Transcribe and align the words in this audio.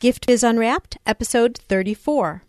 Gift 0.00 0.28
Biz 0.28 0.44
Unwrapped, 0.44 0.96
episode 1.06 1.58
34. 1.58 2.44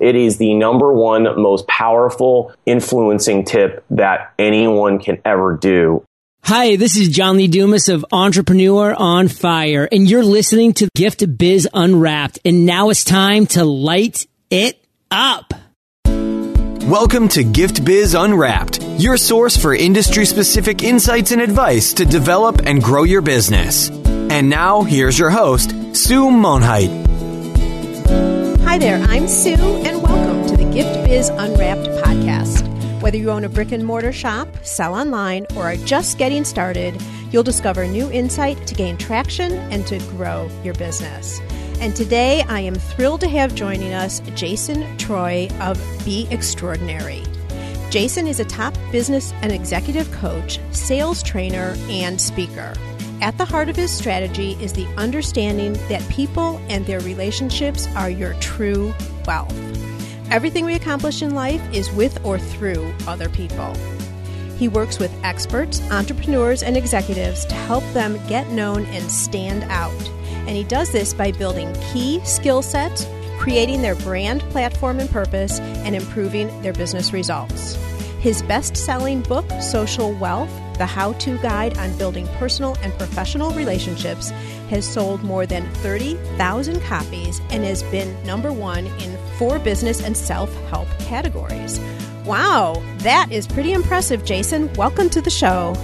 It 0.00 0.16
is 0.16 0.38
the 0.38 0.54
number 0.54 0.92
one 0.92 1.40
most 1.40 1.68
powerful 1.68 2.52
influencing 2.66 3.44
tip 3.44 3.84
that 3.90 4.32
anyone 4.36 4.98
can 4.98 5.22
ever 5.24 5.56
do. 5.56 6.04
Hi, 6.42 6.74
this 6.74 6.96
is 6.96 7.08
John 7.08 7.36
Lee 7.36 7.46
Dumas 7.46 7.88
of 7.88 8.04
Entrepreneur 8.10 8.94
on 8.94 9.28
Fire, 9.28 9.88
and 9.92 10.10
you're 10.10 10.24
listening 10.24 10.72
to 10.74 10.88
Gift 10.96 11.38
Biz 11.38 11.68
Unwrapped. 11.72 12.40
And 12.44 12.66
now 12.66 12.90
it's 12.90 13.04
time 13.04 13.46
to 13.48 13.64
light 13.64 14.26
it 14.50 14.84
up. 15.08 15.54
Welcome 16.04 17.28
to 17.28 17.44
Gift 17.44 17.84
Biz 17.84 18.14
Unwrapped, 18.14 18.82
your 18.98 19.16
source 19.16 19.56
for 19.56 19.72
industry 19.72 20.26
specific 20.26 20.82
insights 20.82 21.30
and 21.30 21.40
advice 21.40 21.92
to 21.92 22.04
develop 22.04 22.62
and 22.66 22.82
grow 22.82 23.04
your 23.04 23.22
business. 23.22 23.88
And 24.30 24.50
now, 24.50 24.82
here's 24.82 25.18
your 25.18 25.30
host, 25.30 25.70
Sue 25.96 26.26
Monhait. 26.26 26.90
Hi 28.60 28.76
there, 28.76 29.02
I'm 29.08 29.26
Sue, 29.26 29.54
and 29.54 30.02
welcome 30.02 30.46
to 30.48 30.54
the 30.54 30.70
Gift 30.70 31.06
Biz 31.06 31.30
Unwrapped 31.30 31.88
podcast. 32.04 33.00
Whether 33.00 33.16
you 33.16 33.30
own 33.30 33.44
a 33.44 33.48
brick 33.48 33.72
and 33.72 33.86
mortar 33.86 34.12
shop, 34.12 34.46
sell 34.62 34.94
online, 34.94 35.46
or 35.56 35.62
are 35.62 35.76
just 35.76 36.18
getting 36.18 36.44
started, 36.44 37.00
you'll 37.32 37.42
discover 37.42 37.86
new 37.86 38.10
insight 38.12 38.66
to 38.66 38.74
gain 38.74 38.98
traction 38.98 39.52
and 39.72 39.86
to 39.86 39.98
grow 40.10 40.50
your 40.62 40.74
business. 40.74 41.40
And 41.80 41.96
today 41.96 42.42
I 42.48 42.60
am 42.60 42.74
thrilled 42.74 43.22
to 43.22 43.28
have 43.28 43.54
joining 43.54 43.94
us 43.94 44.20
Jason 44.34 44.98
Treu 44.98 45.48
of 45.60 45.80
Be 46.04 46.28
Extraordinary. 46.30 47.22
Jason 47.88 48.26
is 48.26 48.40
a 48.40 48.44
top 48.44 48.76
business 48.92 49.32
and 49.40 49.52
executive 49.52 50.12
coach, 50.12 50.60
sales 50.72 51.22
trainer, 51.22 51.74
and 51.88 52.20
speaker. 52.20 52.74
At 53.20 53.36
the 53.36 53.44
heart 53.44 53.68
of 53.68 53.76
his 53.76 53.90
strategy 53.90 54.56
is 54.60 54.72
the 54.72 54.86
understanding 54.96 55.72
that 55.88 56.06
people 56.08 56.60
and 56.68 56.86
their 56.86 57.00
relationships 57.00 57.88
are 57.96 58.10
your 58.10 58.34
true 58.34 58.94
wealth. 59.26 59.52
Everything 60.30 60.64
we 60.64 60.74
accomplish 60.74 61.22
in 61.22 61.34
life 61.34 61.62
is 61.74 61.90
with 61.92 62.24
or 62.24 62.38
through 62.38 62.94
other 63.06 63.28
people. 63.28 63.74
He 64.56 64.68
works 64.68 64.98
with 64.98 65.12
experts, 65.24 65.80
entrepreneurs, 65.90 66.62
and 66.62 66.76
executives 66.76 67.44
to 67.46 67.54
help 67.54 67.84
them 67.92 68.20
get 68.28 68.48
known 68.50 68.84
and 68.86 69.10
stand 69.10 69.64
out 69.64 70.10
and 70.48 70.56
he 70.56 70.64
does 70.64 70.90
this 70.90 71.12
by 71.12 71.30
building 71.30 71.70
key 71.92 72.20
skill 72.24 72.62
sets, 72.62 73.06
creating 73.38 73.82
their 73.82 73.94
brand 73.96 74.40
platform 74.44 74.98
and 74.98 75.10
purpose, 75.10 75.60
and 75.60 75.94
improving 75.94 76.62
their 76.62 76.72
business 76.72 77.12
results. 77.12 77.74
His 78.20 78.40
best 78.42 78.74
selling 78.74 79.20
book, 79.20 79.44
Social 79.60 80.14
Wealth 80.14 80.50
The 80.78 80.86
How 80.86 81.12
To 81.14 81.36
Guide 81.38 81.76
on 81.76 81.96
Building 81.98 82.26
Personal 82.38 82.76
and 82.82 82.92
Professional 82.94 83.50
Relationships, 83.50 84.30
has 84.70 84.86
sold 84.86 85.22
more 85.24 85.44
than 85.44 85.68
30,000 85.74 86.80
copies 86.82 87.40
and 87.50 87.64
has 87.64 87.82
been 87.84 88.20
number 88.24 88.52
one 88.52 88.86
in 88.86 89.18
four 89.38 89.58
business 89.58 90.02
and 90.02 90.16
self 90.16 90.52
help 90.70 90.88
categories. 91.00 91.80
Wow, 92.24 92.82
that 92.98 93.28
is 93.30 93.46
pretty 93.46 93.72
impressive, 93.72 94.24
Jason. 94.24 94.72
Welcome 94.74 95.10
to 95.10 95.20
the 95.20 95.30
show. 95.30 95.74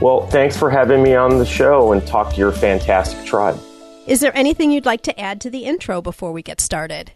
Well, 0.00 0.26
thanks 0.28 0.56
for 0.56 0.70
having 0.70 1.02
me 1.02 1.14
on 1.14 1.38
the 1.38 1.46
show 1.46 1.92
and 1.92 2.04
talk 2.06 2.32
to 2.32 2.36
your 2.36 2.52
fantastic 2.52 3.24
tribe. 3.24 3.58
Is 4.06 4.20
there 4.20 4.36
anything 4.36 4.70
you'd 4.70 4.84
like 4.84 5.02
to 5.02 5.18
add 5.18 5.40
to 5.42 5.50
the 5.50 5.64
intro 5.64 6.02
before 6.02 6.32
we 6.32 6.42
get 6.42 6.60
started? 6.60 7.12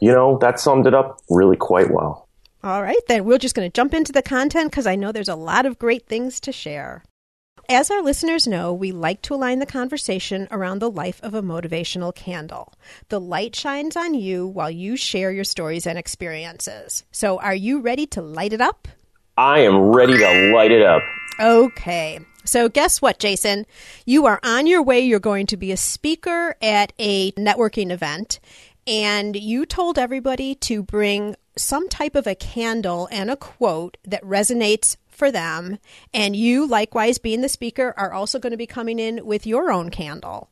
You 0.00 0.12
know, 0.12 0.38
that 0.38 0.60
summed 0.60 0.86
it 0.86 0.94
up 0.94 1.20
really 1.30 1.56
quite 1.56 1.90
well. 1.90 2.21
All 2.64 2.82
right, 2.82 3.00
then 3.08 3.24
we're 3.24 3.38
just 3.38 3.56
going 3.56 3.68
to 3.68 3.74
jump 3.74 3.92
into 3.92 4.12
the 4.12 4.22
content 4.22 4.70
because 4.70 4.86
I 4.86 4.94
know 4.94 5.10
there's 5.10 5.28
a 5.28 5.34
lot 5.34 5.66
of 5.66 5.80
great 5.80 6.06
things 6.06 6.38
to 6.40 6.52
share. 6.52 7.02
As 7.68 7.90
our 7.90 8.02
listeners 8.02 8.46
know, 8.46 8.72
we 8.72 8.92
like 8.92 9.20
to 9.22 9.34
align 9.34 9.58
the 9.58 9.66
conversation 9.66 10.46
around 10.50 10.78
the 10.78 10.90
life 10.90 11.20
of 11.24 11.34
a 11.34 11.42
motivational 11.42 12.14
candle. 12.14 12.72
The 13.08 13.18
light 13.18 13.56
shines 13.56 13.96
on 13.96 14.14
you 14.14 14.46
while 14.46 14.70
you 14.70 14.96
share 14.96 15.32
your 15.32 15.42
stories 15.42 15.88
and 15.88 15.98
experiences. 15.98 17.02
So, 17.10 17.40
are 17.40 17.54
you 17.54 17.80
ready 17.80 18.06
to 18.08 18.22
light 18.22 18.52
it 18.52 18.60
up? 18.60 18.86
I 19.36 19.60
am 19.60 19.76
ready 19.76 20.18
to 20.18 20.52
light 20.54 20.70
it 20.70 20.82
up. 20.82 21.02
Okay. 21.40 22.20
So, 22.44 22.68
guess 22.68 23.02
what, 23.02 23.18
Jason? 23.18 23.66
You 24.06 24.26
are 24.26 24.38
on 24.44 24.68
your 24.68 24.82
way. 24.82 25.00
You're 25.00 25.18
going 25.18 25.46
to 25.46 25.56
be 25.56 25.72
a 25.72 25.76
speaker 25.76 26.56
at 26.62 26.92
a 26.98 27.32
networking 27.32 27.90
event, 27.90 28.38
and 28.86 29.34
you 29.34 29.66
told 29.66 29.98
everybody 29.98 30.54
to 30.56 30.82
bring 30.82 31.36
some 31.56 31.88
type 31.88 32.14
of 32.14 32.26
a 32.26 32.34
candle 32.34 33.08
and 33.10 33.30
a 33.30 33.36
quote 33.36 33.96
that 34.04 34.22
resonates 34.24 34.96
for 35.08 35.30
them. 35.30 35.78
And 36.12 36.34
you, 36.34 36.66
likewise, 36.66 37.18
being 37.18 37.42
the 37.42 37.48
speaker, 37.48 37.94
are 37.96 38.12
also 38.12 38.38
going 38.38 38.52
to 38.52 38.56
be 38.56 38.66
coming 38.66 38.98
in 38.98 39.24
with 39.24 39.46
your 39.46 39.70
own 39.70 39.90
candle. 39.90 40.50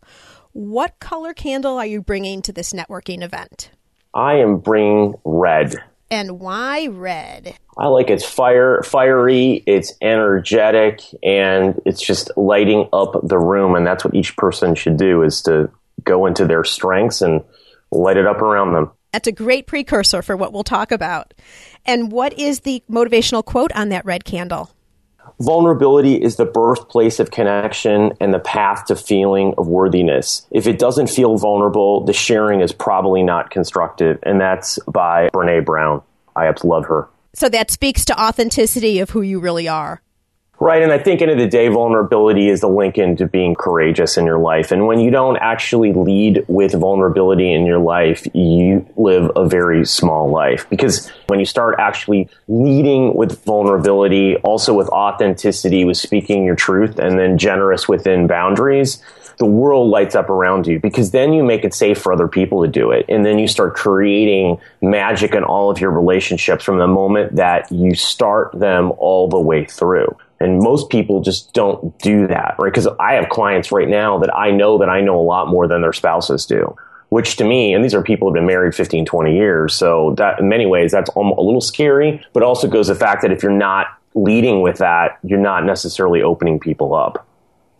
What 0.52 0.98
color 1.00 1.32
candle 1.32 1.78
are 1.78 1.86
you 1.86 2.02
bringing 2.02 2.42
to 2.42 2.52
this 2.52 2.72
networking 2.72 3.22
event? 3.22 3.70
I 4.12 4.34
am 4.34 4.58
bringing 4.58 5.14
red. 5.24 5.76
And 6.10 6.40
why 6.40 6.88
red? 6.88 7.54
I 7.78 7.86
like 7.86 8.10
it's 8.10 8.24
fire, 8.24 8.82
fiery, 8.82 9.62
it's 9.66 9.92
energetic, 10.02 11.02
and 11.22 11.80
it's 11.86 12.02
just 12.02 12.30
lighting 12.36 12.88
up 12.92 13.20
the 13.22 13.38
room. 13.38 13.76
And 13.76 13.86
that's 13.86 14.04
what 14.04 14.14
each 14.14 14.36
person 14.36 14.74
should 14.74 14.96
do 14.96 15.22
is 15.22 15.42
to 15.42 15.70
go 16.02 16.26
into 16.26 16.46
their 16.46 16.64
strengths 16.64 17.22
and 17.22 17.44
light 17.92 18.16
it 18.16 18.26
up 18.26 18.42
around 18.42 18.72
them. 18.72 18.90
That's 19.12 19.26
a 19.26 19.32
great 19.32 19.66
precursor 19.66 20.22
for 20.22 20.36
what 20.36 20.52
we'll 20.52 20.64
talk 20.64 20.92
about. 20.92 21.34
And 21.84 22.12
what 22.12 22.32
is 22.38 22.60
the 22.60 22.82
motivational 22.90 23.44
quote 23.44 23.72
on 23.72 23.88
that 23.88 24.04
red 24.04 24.24
candle? 24.24 24.70
Vulnerability 25.40 26.14
is 26.16 26.36
the 26.36 26.44
birthplace 26.44 27.18
of 27.18 27.30
connection 27.30 28.12
and 28.20 28.32
the 28.32 28.38
path 28.38 28.86
to 28.86 28.96
feeling 28.96 29.54
of 29.56 29.66
worthiness. 29.68 30.46
If 30.50 30.66
it 30.66 30.78
doesn't 30.78 31.08
feel 31.08 31.36
vulnerable, 31.38 32.04
the 32.04 32.12
sharing 32.12 32.60
is 32.60 32.72
probably 32.72 33.22
not 33.22 33.50
constructive. 33.50 34.18
And 34.22 34.40
that's 34.40 34.78
by 34.86 35.30
Brene 35.30 35.64
Brown. 35.64 36.02
I 36.36 36.46
absolutely 36.46 36.76
love 36.76 36.86
her. 36.86 37.08
So 37.34 37.48
that 37.48 37.70
speaks 37.70 38.04
to 38.06 38.20
authenticity 38.20 38.98
of 38.98 39.10
who 39.10 39.22
you 39.22 39.40
really 39.40 39.68
are. 39.68 40.02
Right. 40.62 40.82
And 40.82 40.92
I 40.92 40.98
think 40.98 41.22
end 41.22 41.30
of 41.30 41.38
the 41.38 41.48
day, 41.48 41.68
vulnerability 41.68 42.50
is 42.50 42.60
the 42.60 42.68
link 42.68 42.98
into 42.98 43.26
being 43.26 43.54
courageous 43.54 44.18
in 44.18 44.26
your 44.26 44.38
life. 44.38 44.70
And 44.70 44.86
when 44.86 45.00
you 45.00 45.10
don't 45.10 45.38
actually 45.38 45.94
lead 45.94 46.44
with 46.48 46.72
vulnerability 46.72 47.50
in 47.50 47.64
your 47.64 47.78
life, 47.78 48.26
you 48.34 48.86
live 48.96 49.32
a 49.36 49.48
very 49.48 49.86
small 49.86 50.28
life. 50.28 50.68
Because 50.68 51.08
when 51.28 51.38
you 51.38 51.46
start 51.46 51.76
actually 51.78 52.28
leading 52.46 53.14
with 53.14 53.42
vulnerability, 53.44 54.36
also 54.36 54.74
with 54.74 54.90
authenticity, 54.90 55.86
with 55.86 55.96
speaking 55.96 56.44
your 56.44 56.56
truth, 56.56 56.98
and 56.98 57.18
then 57.18 57.38
generous 57.38 57.88
within 57.88 58.26
boundaries, 58.26 59.02
the 59.38 59.46
world 59.46 59.88
lights 59.88 60.14
up 60.14 60.28
around 60.28 60.66
you 60.66 60.78
because 60.78 61.12
then 61.12 61.32
you 61.32 61.42
make 61.42 61.64
it 61.64 61.72
safe 61.72 61.96
for 61.96 62.12
other 62.12 62.28
people 62.28 62.62
to 62.62 62.68
do 62.70 62.90
it. 62.90 63.06
And 63.08 63.24
then 63.24 63.38
you 63.38 63.48
start 63.48 63.74
creating 63.74 64.60
magic 64.82 65.34
in 65.34 65.42
all 65.42 65.70
of 65.70 65.80
your 65.80 65.90
relationships 65.90 66.62
from 66.62 66.76
the 66.76 66.86
moment 66.86 67.36
that 67.36 67.72
you 67.72 67.94
start 67.94 68.52
them 68.52 68.92
all 68.98 69.26
the 69.26 69.40
way 69.40 69.64
through. 69.64 70.14
And 70.40 70.58
most 70.58 70.88
people 70.88 71.20
just 71.20 71.52
don't 71.52 71.96
do 71.98 72.26
that, 72.26 72.54
right? 72.58 72.72
Because 72.72 72.88
I 72.98 73.12
have 73.12 73.28
clients 73.28 73.70
right 73.70 73.88
now 73.88 74.18
that 74.18 74.34
I 74.34 74.50
know 74.50 74.78
that 74.78 74.88
I 74.88 75.02
know 75.02 75.20
a 75.20 75.22
lot 75.22 75.48
more 75.48 75.68
than 75.68 75.82
their 75.82 75.92
spouses 75.92 76.46
do, 76.46 76.74
which 77.10 77.36
to 77.36 77.44
me, 77.44 77.74
and 77.74 77.84
these 77.84 77.94
are 77.94 78.02
people 78.02 78.26
who 78.26 78.34
have 78.34 78.40
been 78.40 78.46
married 78.46 78.74
15, 78.74 79.04
20 79.04 79.36
years. 79.36 79.74
So 79.74 80.14
that 80.16 80.40
in 80.40 80.48
many 80.48 80.64
ways, 80.64 80.92
that's 80.92 81.10
a 81.14 81.20
little 81.20 81.60
scary, 81.60 82.24
but 82.32 82.42
also 82.42 82.68
goes 82.68 82.88
the 82.88 82.94
fact 82.94 83.20
that 83.22 83.32
if 83.32 83.42
you're 83.42 83.52
not 83.52 83.88
leading 84.14 84.62
with 84.62 84.78
that, 84.78 85.18
you're 85.22 85.38
not 85.38 85.64
necessarily 85.64 86.22
opening 86.22 86.58
people 86.58 86.94
up. 86.94 87.26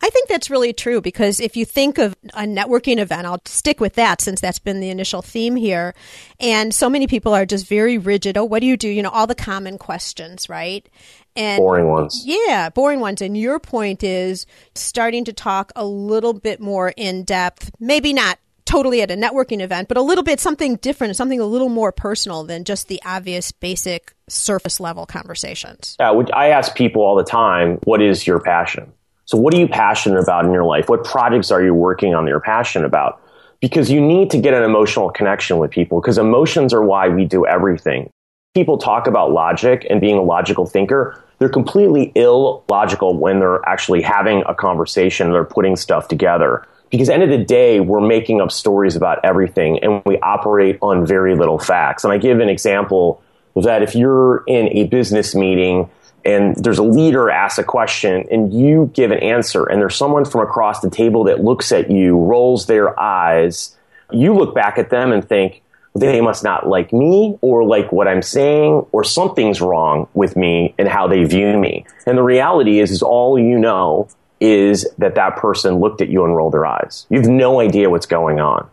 I 0.01 0.09
think 0.09 0.27
that's 0.27 0.49
really 0.49 0.73
true 0.73 0.99
because 0.99 1.39
if 1.39 1.55
you 1.55 1.65
think 1.65 1.97
of 1.97 2.15
a 2.33 2.41
networking 2.41 2.97
event, 2.97 3.27
I'll 3.27 3.41
stick 3.45 3.79
with 3.79 3.93
that 3.95 4.19
since 4.19 4.41
that's 4.41 4.59
been 4.59 4.79
the 4.79 4.89
initial 4.89 5.21
theme 5.21 5.55
here. 5.55 5.93
And 6.39 6.73
so 6.73 6.89
many 6.89 7.05
people 7.07 7.33
are 7.33 7.45
just 7.45 7.67
very 7.67 7.97
rigid. 7.97 8.37
Oh, 8.37 8.43
what 8.43 8.61
do 8.61 8.65
you 8.65 8.77
do? 8.77 8.89
You 8.89 9.03
know, 9.03 9.09
all 9.09 9.27
the 9.27 9.35
common 9.35 9.77
questions, 9.77 10.49
right? 10.49 10.87
And 11.35 11.59
boring 11.59 11.87
ones. 11.87 12.23
Yeah, 12.25 12.69
boring 12.69 12.99
ones. 12.99 13.21
And 13.21 13.37
your 13.37 13.59
point 13.59 14.03
is 14.03 14.45
starting 14.73 15.25
to 15.25 15.33
talk 15.33 15.71
a 15.75 15.85
little 15.85 16.33
bit 16.33 16.59
more 16.59 16.93
in 16.97 17.23
depth, 17.23 17.71
maybe 17.79 18.11
not 18.11 18.39
totally 18.65 19.01
at 19.01 19.11
a 19.11 19.15
networking 19.15 19.61
event, 19.61 19.87
but 19.87 19.97
a 19.97 20.01
little 20.01 20.23
bit 20.23 20.39
something 20.39 20.77
different, 20.77 21.15
something 21.15 21.39
a 21.39 21.45
little 21.45 21.69
more 21.69 21.91
personal 21.91 22.43
than 22.43 22.63
just 22.63 22.87
the 22.87 23.01
obvious 23.05 23.51
basic 23.51 24.13
surface 24.29 24.79
level 24.79 25.05
conversations. 25.05 25.95
Yeah, 25.99 26.11
which 26.11 26.29
I 26.33 26.49
ask 26.49 26.75
people 26.75 27.01
all 27.01 27.15
the 27.15 27.23
time, 27.23 27.79
what 27.83 28.01
is 28.01 28.25
your 28.25 28.39
passion? 28.39 28.93
So, 29.31 29.37
what 29.37 29.53
are 29.53 29.57
you 29.57 29.69
passionate 29.69 30.19
about 30.19 30.43
in 30.43 30.51
your 30.51 30.65
life? 30.65 30.89
What 30.89 31.05
projects 31.05 31.51
are 31.51 31.63
you 31.63 31.73
working 31.73 32.13
on 32.13 32.25
that 32.25 32.29
you're 32.31 32.41
passionate 32.41 32.85
about? 32.85 33.21
Because 33.61 33.89
you 33.89 34.01
need 34.01 34.29
to 34.31 34.37
get 34.37 34.53
an 34.53 34.63
emotional 34.63 35.09
connection 35.09 35.57
with 35.57 35.71
people 35.71 36.01
because 36.01 36.17
emotions 36.17 36.73
are 36.73 36.83
why 36.83 37.07
we 37.07 37.23
do 37.23 37.47
everything. 37.47 38.09
People 38.53 38.77
talk 38.77 39.07
about 39.07 39.31
logic 39.31 39.87
and 39.89 40.01
being 40.01 40.17
a 40.17 40.21
logical 40.21 40.65
thinker. 40.65 41.23
They're 41.39 41.47
completely 41.47 42.11
illogical 42.13 43.17
when 43.17 43.39
they're 43.39 43.65
actually 43.65 44.01
having 44.01 44.43
a 44.49 44.53
conversation, 44.53 45.31
they're 45.31 45.45
putting 45.45 45.77
stuff 45.77 46.09
together. 46.09 46.67
Because 46.89 47.07
end 47.07 47.23
of 47.23 47.29
the 47.29 47.37
day, 47.37 47.79
we're 47.79 48.05
making 48.05 48.41
up 48.41 48.51
stories 48.51 48.97
about 48.97 49.23
everything 49.23 49.81
and 49.81 50.01
we 50.05 50.19
operate 50.19 50.77
on 50.81 51.05
very 51.05 51.37
little 51.37 51.57
facts. 51.57 52.03
And 52.03 52.11
I 52.11 52.17
give 52.17 52.41
an 52.41 52.49
example 52.49 53.23
that 53.55 53.81
if 53.83 53.95
you're 53.95 54.43
in 54.47 54.69
a 54.69 54.85
business 54.85 55.35
meeting 55.35 55.89
and 56.23 56.55
there's 56.55 56.77
a 56.77 56.83
leader 56.83 57.29
asks 57.29 57.57
a 57.57 57.63
question 57.63 58.25
and 58.31 58.53
you 58.53 58.91
give 58.93 59.11
an 59.11 59.19
answer 59.19 59.65
and 59.65 59.81
there's 59.81 59.95
someone 59.95 60.23
from 60.23 60.41
across 60.41 60.81
the 60.81 60.89
table 60.89 61.23
that 61.25 61.43
looks 61.43 61.71
at 61.71 61.89
you 61.89 62.17
rolls 62.17 62.67
their 62.67 62.97
eyes 62.99 63.75
you 64.11 64.33
look 64.33 64.53
back 64.53 64.77
at 64.77 64.89
them 64.89 65.11
and 65.11 65.27
think, 65.27 65.61
they 65.93 66.21
must 66.21 66.41
not 66.41 66.67
like 66.67 66.93
me 66.93 67.37
or 67.41 67.65
like 67.65 67.91
what 67.91 68.07
I'm 68.07 68.21
saying 68.21 68.85
or 68.93 69.03
something's 69.03 69.59
wrong 69.59 70.07
with 70.13 70.37
me 70.37 70.73
and 70.77 70.87
how 70.87 71.07
they 71.07 71.25
view 71.25 71.57
me. 71.57 71.85
And 72.05 72.17
the 72.17 72.23
reality 72.23 72.79
is, 72.79 72.91
is 72.91 73.01
all 73.01 73.37
you 73.37 73.59
know 73.59 74.07
is 74.39 74.87
that 74.99 75.15
that 75.15 75.35
person 75.35 75.75
looked 75.75 76.01
at 76.01 76.07
you 76.07 76.23
and 76.23 76.33
rolled 76.33 76.53
their 76.53 76.65
eyes. 76.65 77.05
You 77.09 77.19
have 77.19 77.29
no 77.29 77.59
idea 77.59 77.89
what's 77.89 78.05
going 78.05 78.39
on. 78.39 78.69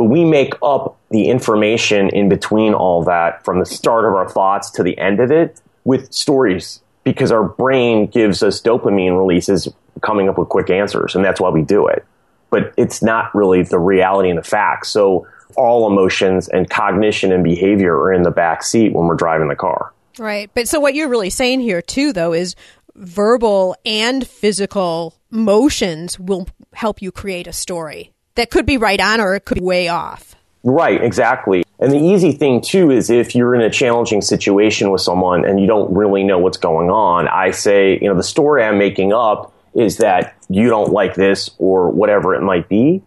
But 0.00 0.06
we 0.06 0.24
make 0.24 0.54
up 0.62 0.98
the 1.10 1.28
information 1.28 2.08
in 2.08 2.30
between 2.30 2.72
all 2.72 3.04
that 3.04 3.44
from 3.44 3.58
the 3.58 3.66
start 3.66 4.06
of 4.06 4.14
our 4.14 4.26
thoughts 4.26 4.70
to 4.70 4.82
the 4.82 4.96
end 4.96 5.20
of 5.20 5.30
it 5.30 5.60
with 5.84 6.10
stories 6.10 6.80
because 7.04 7.30
our 7.30 7.44
brain 7.44 8.06
gives 8.06 8.42
us 8.42 8.62
dopamine 8.62 9.14
releases 9.18 9.68
coming 10.00 10.26
up 10.30 10.38
with 10.38 10.48
quick 10.48 10.70
answers. 10.70 11.14
And 11.14 11.22
that's 11.22 11.38
why 11.38 11.50
we 11.50 11.60
do 11.60 11.86
it. 11.86 12.06
But 12.48 12.72
it's 12.78 13.02
not 13.02 13.34
really 13.34 13.62
the 13.62 13.78
reality 13.78 14.30
and 14.30 14.38
the 14.38 14.42
facts. 14.42 14.88
So 14.88 15.26
all 15.54 15.86
emotions 15.86 16.48
and 16.48 16.70
cognition 16.70 17.30
and 17.30 17.44
behavior 17.44 17.94
are 17.94 18.10
in 18.10 18.22
the 18.22 18.30
back 18.30 18.62
seat 18.62 18.94
when 18.94 19.06
we're 19.06 19.16
driving 19.16 19.48
the 19.48 19.54
car. 19.54 19.92
Right. 20.18 20.50
But 20.54 20.66
so 20.66 20.80
what 20.80 20.94
you're 20.94 21.10
really 21.10 21.28
saying 21.28 21.60
here 21.60 21.82
too 21.82 22.14
though 22.14 22.32
is 22.32 22.56
verbal 22.94 23.76
and 23.84 24.26
physical 24.26 25.14
motions 25.30 26.18
will 26.18 26.48
help 26.72 27.02
you 27.02 27.12
create 27.12 27.46
a 27.46 27.52
story 27.52 28.14
that 28.34 28.50
could 28.50 28.66
be 28.66 28.76
right 28.76 29.00
on 29.00 29.20
or 29.20 29.34
it 29.34 29.44
could 29.44 29.58
be 29.58 29.64
way 29.64 29.88
off. 29.88 30.34
Right, 30.62 31.02
exactly. 31.02 31.64
And 31.78 31.90
the 31.90 31.98
easy 31.98 32.32
thing 32.32 32.60
too 32.60 32.90
is 32.90 33.08
if 33.08 33.34
you're 33.34 33.54
in 33.54 33.62
a 33.62 33.70
challenging 33.70 34.20
situation 34.20 34.90
with 34.90 35.00
someone 35.00 35.46
and 35.46 35.58
you 35.58 35.66
don't 35.66 35.94
really 35.94 36.22
know 36.22 36.38
what's 36.38 36.58
going 36.58 36.90
on, 36.90 37.28
I 37.28 37.52
say, 37.52 37.98
you 38.00 38.08
know, 38.08 38.14
the 38.14 38.22
story 38.22 38.62
I'm 38.62 38.78
making 38.78 39.12
up 39.12 39.54
is 39.74 39.98
that 39.98 40.36
you 40.48 40.68
don't 40.68 40.92
like 40.92 41.14
this 41.14 41.50
or 41.58 41.90
whatever 41.90 42.34
it 42.34 42.42
might 42.42 42.68
be. 42.68 43.02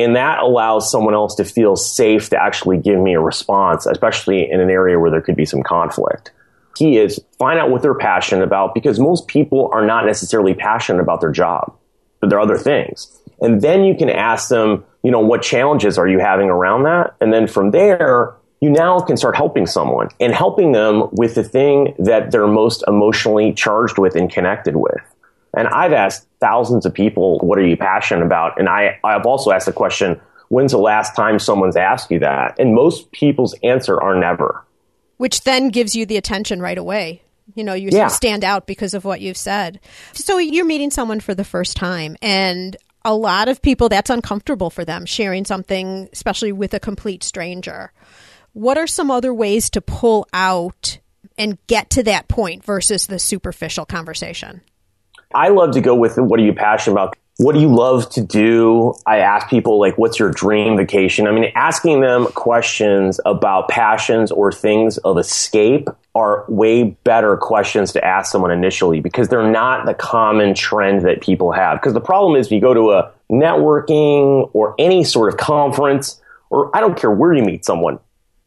And 0.00 0.16
that 0.16 0.38
allows 0.38 0.90
someone 0.90 1.14
else 1.14 1.34
to 1.36 1.44
feel 1.44 1.76
safe 1.76 2.30
to 2.30 2.40
actually 2.40 2.78
give 2.78 2.98
me 2.98 3.14
a 3.14 3.20
response, 3.20 3.86
especially 3.86 4.48
in 4.50 4.60
an 4.60 4.70
area 4.70 4.98
where 4.98 5.10
there 5.10 5.20
could 5.20 5.36
be 5.36 5.44
some 5.44 5.62
conflict. 5.62 6.32
Key 6.74 6.98
is 6.98 7.20
find 7.38 7.58
out 7.58 7.70
what 7.70 7.82
they're 7.82 7.94
passionate 7.94 8.44
about 8.44 8.74
because 8.74 9.00
most 9.00 9.26
people 9.26 9.68
are 9.72 9.84
not 9.84 10.06
necessarily 10.06 10.54
passionate 10.54 11.02
about 11.02 11.20
their 11.20 11.32
job, 11.32 11.76
but 12.20 12.30
there 12.30 12.38
are 12.38 12.42
other 12.42 12.58
things. 12.58 13.17
And 13.40 13.60
then 13.60 13.84
you 13.84 13.94
can 13.96 14.10
ask 14.10 14.48
them, 14.48 14.84
you 15.02 15.10
know, 15.10 15.20
what 15.20 15.42
challenges 15.42 15.98
are 15.98 16.08
you 16.08 16.18
having 16.18 16.48
around 16.48 16.84
that? 16.84 17.14
And 17.20 17.32
then 17.32 17.46
from 17.46 17.70
there, 17.70 18.34
you 18.60 18.70
now 18.70 18.98
can 19.00 19.16
start 19.16 19.36
helping 19.36 19.66
someone 19.66 20.08
and 20.18 20.34
helping 20.34 20.72
them 20.72 21.08
with 21.12 21.36
the 21.36 21.44
thing 21.44 21.94
that 21.98 22.32
they're 22.32 22.48
most 22.48 22.82
emotionally 22.88 23.52
charged 23.52 23.98
with 23.98 24.16
and 24.16 24.30
connected 24.30 24.76
with. 24.76 25.00
And 25.56 25.68
I've 25.68 25.92
asked 25.92 26.26
thousands 26.40 26.84
of 26.84 26.92
people, 26.92 27.38
what 27.38 27.58
are 27.58 27.66
you 27.66 27.76
passionate 27.76 28.24
about? 28.24 28.58
And 28.58 28.68
I, 28.68 28.98
I've 29.04 29.26
also 29.26 29.52
asked 29.52 29.66
the 29.66 29.72
question, 29.72 30.20
when's 30.48 30.72
the 30.72 30.78
last 30.78 31.14
time 31.14 31.38
someone's 31.38 31.76
asked 31.76 32.10
you 32.10 32.18
that? 32.18 32.58
And 32.58 32.74
most 32.74 33.10
people's 33.12 33.54
answer 33.62 34.00
are 34.00 34.18
never. 34.18 34.64
Which 35.16 35.42
then 35.42 35.68
gives 35.68 35.94
you 35.94 36.04
the 36.04 36.16
attention 36.16 36.60
right 36.60 36.78
away. 36.78 37.22
You 37.54 37.64
know, 37.64 37.74
you 37.74 37.88
yeah. 37.90 38.08
stand 38.08 38.44
out 38.44 38.66
because 38.66 38.92
of 38.92 39.04
what 39.04 39.20
you've 39.20 39.36
said. 39.36 39.80
So 40.12 40.38
you're 40.38 40.66
meeting 40.66 40.90
someone 40.90 41.20
for 41.20 41.34
the 41.34 41.44
first 41.44 41.76
time, 41.76 42.16
and 42.20 42.76
a 43.04 43.14
lot 43.14 43.48
of 43.48 43.62
people, 43.62 43.88
that's 43.88 44.10
uncomfortable 44.10 44.70
for 44.70 44.84
them, 44.84 45.06
sharing 45.06 45.44
something, 45.44 46.08
especially 46.12 46.52
with 46.52 46.74
a 46.74 46.80
complete 46.80 47.22
stranger. 47.22 47.92
What 48.52 48.78
are 48.78 48.86
some 48.86 49.10
other 49.10 49.32
ways 49.32 49.70
to 49.70 49.80
pull 49.80 50.26
out 50.32 50.98
and 51.36 51.58
get 51.66 51.90
to 51.90 52.02
that 52.04 52.28
point 52.28 52.64
versus 52.64 53.06
the 53.06 53.18
superficial 53.18 53.86
conversation? 53.86 54.62
I 55.34 55.48
love 55.48 55.72
to 55.72 55.80
go 55.80 55.94
with 55.94 56.16
what 56.16 56.40
are 56.40 56.42
you 56.42 56.54
passionate 56.54 56.94
about? 56.94 57.17
What 57.38 57.54
do 57.54 57.60
you 57.60 57.72
love 57.72 58.10
to 58.10 58.20
do? 58.20 58.94
I 59.06 59.18
ask 59.18 59.48
people 59.48 59.78
like, 59.78 59.96
what's 59.96 60.18
your 60.18 60.28
dream 60.28 60.76
vacation? 60.76 61.28
I 61.28 61.30
mean, 61.30 61.52
asking 61.54 62.00
them 62.00 62.26
questions 62.32 63.20
about 63.24 63.68
passions 63.68 64.32
or 64.32 64.50
things 64.50 64.98
of 64.98 65.18
escape 65.18 65.88
are 66.16 66.44
way 66.48 66.82
better 67.04 67.36
questions 67.36 67.92
to 67.92 68.04
ask 68.04 68.32
someone 68.32 68.50
initially 68.50 68.98
because 68.98 69.28
they're 69.28 69.48
not 69.48 69.86
the 69.86 69.94
common 69.94 70.52
trend 70.52 71.02
that 71.02 71.20
people 71.20 71.52
have. 71.52 71.80
Because 71.80 71.92
the 71.94 72.00
problem 72.00 72.34
is 72.34 72.50
you 72.50 72.60
go 72.60 72.74
to 72.74 72.90
a 72.90 73.12
networking 73.30 74.50
or 74.52 74.74
any 74.76 75.04
sort 75.04 75.32
of 75.32 75.38
conference, 75.38 76.20
or 76.50 76.76
I 76.76 76.80
don't 76.80 76.98
care 76.98 77.12
where 77.12 77.32
you 77.32 77.44
meet 77.44 77.64
someone, 77.64 78.00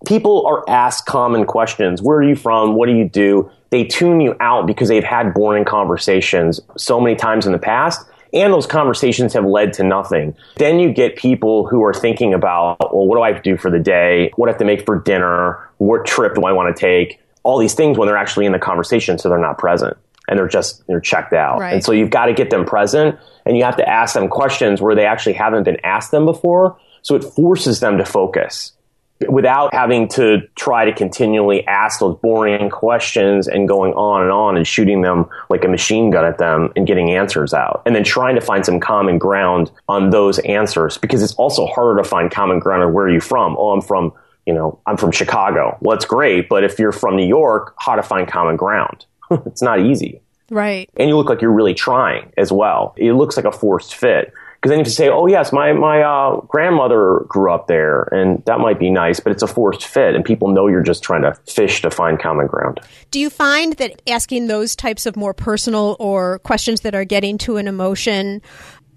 people 0.05 0.45
are 0.45 0.69
asked 0.69 1.05
common 1.05 1.45
questions. 1.45 2.01
Where 2.01 2.17
are 2.17 2.23
you 2.23 2.35
from? 2.35 2.75
What 2.75 2.87
do 2.87 2.95
you 2.97 3.07
do? 3.07 3.49
They 3.69 3.85
tune 3.85 4.19
you 4.19 4.35
out 4.41 4.67
because 4.67 4.89
they've 4.89 5.01
had 5.01 5.33
boring 5.33 5.63
conversations 5.63 6.59
so 6.75 6.99
many 6.99 7.15
times 7.15 7.45
in 7.45 7.53
the 7.53 7.57
past. 7.57 8.05
And 8.33 8.53
those 8.53 8.65
conversations 8.65 9.33
have 9.33 9.45
led 9.45 9.73
to 9.73 9.83
nothing. 9.83 10.35
Then 10.57 10.79
you 10.79 10.93
get 10.93 11.15
people 11.15 11.67
who 11.67 11.83
are 11.83 11.93
thinking 11.93 12.33
about, 12.33 12.77
well, 12.93 13.05
what 13.05 13.17
do 13.17 13.21
I 13.21 13.33
have 13.33 13.43
to 13.43 13.49
do 13.49 13.57
for 13.57 13.69
the 13.69 13.79
day? 13.79 14.31
What 14.35 14.45
do 14.45 14.49
I 14.49 14.53
have 14.53 14.59
to 14.59 14.65
make 14.65 14.85
for 14.85 14.99
dinner? 14.99 15.69
What 15.77 16.05
trip 16.05 16.35
do 16.35 16.43
I 16.43 16.53
want 16.53 16.75
to 16.75 16.79
take? 16.79 17.19
All 17.43 17.59
these 17.59 17.73
things 17.73 17.97
when 17.97 18.07
they're 18.07 18.17
actually 18.17 18.45
in 18.45 18.51
the 18.51 18.59
conversation, 18.59 19.17
so 19.17 19.27
they're 19.27 19.37
not 19.37 19.57
present 19.57 19.97
and 20.27 20.39
they're 20.39 20.47
just 20.47 20.85
they're 20.87 21.01
checked 21.01 21.33
out. 21.33 21.59
Right. 21.59 21.73
And 21.73 21.83
so 21.83 21.91
you've 21.91 22.09
got 22.09 22.27
to 22.27 22.33
get 22.33 22.49
them 22.49 22.65
present 22.65 23.19
and 23.45 23.57
you 23.57 23.63
have 23.63 23.77
to 23.77 23.87
ask 23.87 24.13
them 24.13 24.29
questions 24.29 24.81
where 24.81 24.95
they 24.95 25.05
actually 25.05 25.33
haven't 25.33 25.63
been 25.63 25.77
asked 25.83 26.11
them 26.11 26.25
before. 26.25 26.77
So 27.01 27.15
it 27.15 27.23
forces 27.23 27.79
them 27.79 27.97
to 27.97 28.05
focus 28.05 28.73
without 29.29 29.73
having 29.73 30.07
to 30.09 30.41
try 30.55 30.85
to 30.85 30.93
continually 30.93 31.65
ask 31.67 31.99
those 31.99 32.17
boring 32.17 32.69
questions 32.69 33.47
and 33.47 33.67
going 33.67 33.93
on 33.93 34.21
and 34.21 34.31
on 34.31 34.57
and 34.57 34.67
shooting 34.67 35.01
them 35.01 35.29
like 35.49 35.63
a 35.63 35.67
machine 35.67 36.09
gun 36.09 36.25
at 36.25 36.37
them 36.37 36.71
and 36.75 36.87
getting 36.87 37.11
answers 37.11 37.53
out. 37.53 37.81
And 37.85 37.95
then 37.95 38.03
trying 38.03 38.35
to 38.35 38.41
find 38.41 38.65
some 38.65 38.79
common 38.79 39.17
ground 39.17 39.71
on 39.87 40.09
those 40.09 40.39
answers 40.39 40.97
because 40.97 41.21
it's 41.21 41.33
also 41.35 41.65
harder 41.67 42.01
to 42.01 42.07
find 42.07 42.31
common 42.31 42.59
ground 42.59 42.83
on 42.83 42.93
where 42.93 43.05
are 43.05 43.13
you 43.13 43.21
from? 43.21 43.55
Oh, 43.57 43.71
I'm 43.71 43.81
from, 43.81 44.13
you 44.45 44.53
know, 44.53 44.79
I'm 44.85 44.97
from 44.97 45.11
Chicago. 45.11 45.77
Well, 45.81 45.95
that's 45.95 46.05
great. 46.05 46.49
But 46.49 46.63
if 46.63 46.79
you're 46.79 46.91
from 46.91 47.15
New 47.15 47.27
York, 47.27 47.75
how 47.79 47.95
to 47.95 48.03
find 48.03 48.27
common 48.27 48.55
ground? 48.55 49.05
it's 49.45 49.61
not 49.61 49.79
easy. 49.79 50.21
Right. 50.49 50.89
And 50.97 51.07
you 51.07 51.15
look 51.15 51.29
like 51.29 51.41
you're 51.41 51.51
really 51.51 51.73
trying 51.73 52.33
as 52.37 52.51
well. 52.51 52.93
It 52.97 53.13
looks 53.13 53.37
like 53.37 53.45
a 53.45 53.53
forced 53.53 53.95
fit. 53.95 54.33
Because 54.61 54.69
then 54.69 54.77
you 54.77 54.83
have 54.83 54.87
to 54.89 54.95
say, 54.95 55.09
oh, 55.09 55.25
yes, 55.25 55.51
my, 55.51 55.73
my 55.73 56.03
uh, 56.03 56.41
grandmother 56.41 57.25
grew 57.27 57.51
up 57.51 57.65
there, 57.65 58.03
and 58.11 58.45
that 58.45 58.59
might 58.59 58.77
be 58.77 58.91
nice, 58.91 59.19
but 59.19 59.31
it's 59.31 59.41
a 59.41 59.47
forced 59.47 59.87
fit, 59.87 60.13
and 60.13 60.23
people 60.23 60.49
know 60.49 60.67
you're 60.67 60.83
just 60.83 61.01
trying 61.01 61.23
to 61.23 61.33
fish 61.51 61.81
to 61.81 61.89
find 61.89 62.19
common 62.19 62.45
ground. 62.45 62.79
Do 63.09 63.19
you 63.19 63.31
find 63.31 63.73
that 63.77 64.03
asking 64.07 64.45
those 64.45 64.75
types 64.75 65.07
of 65.07 65.15
more 65.15 65.33
personal 65.33 65.97
or 65.99 66.37
questions 66.39 66.81
that 66.81 66.93
are 66.93 67.05
getting 67.05 67.39
to 67.39 67.57
an 67.57 67.67
emotion, 67.67 68.39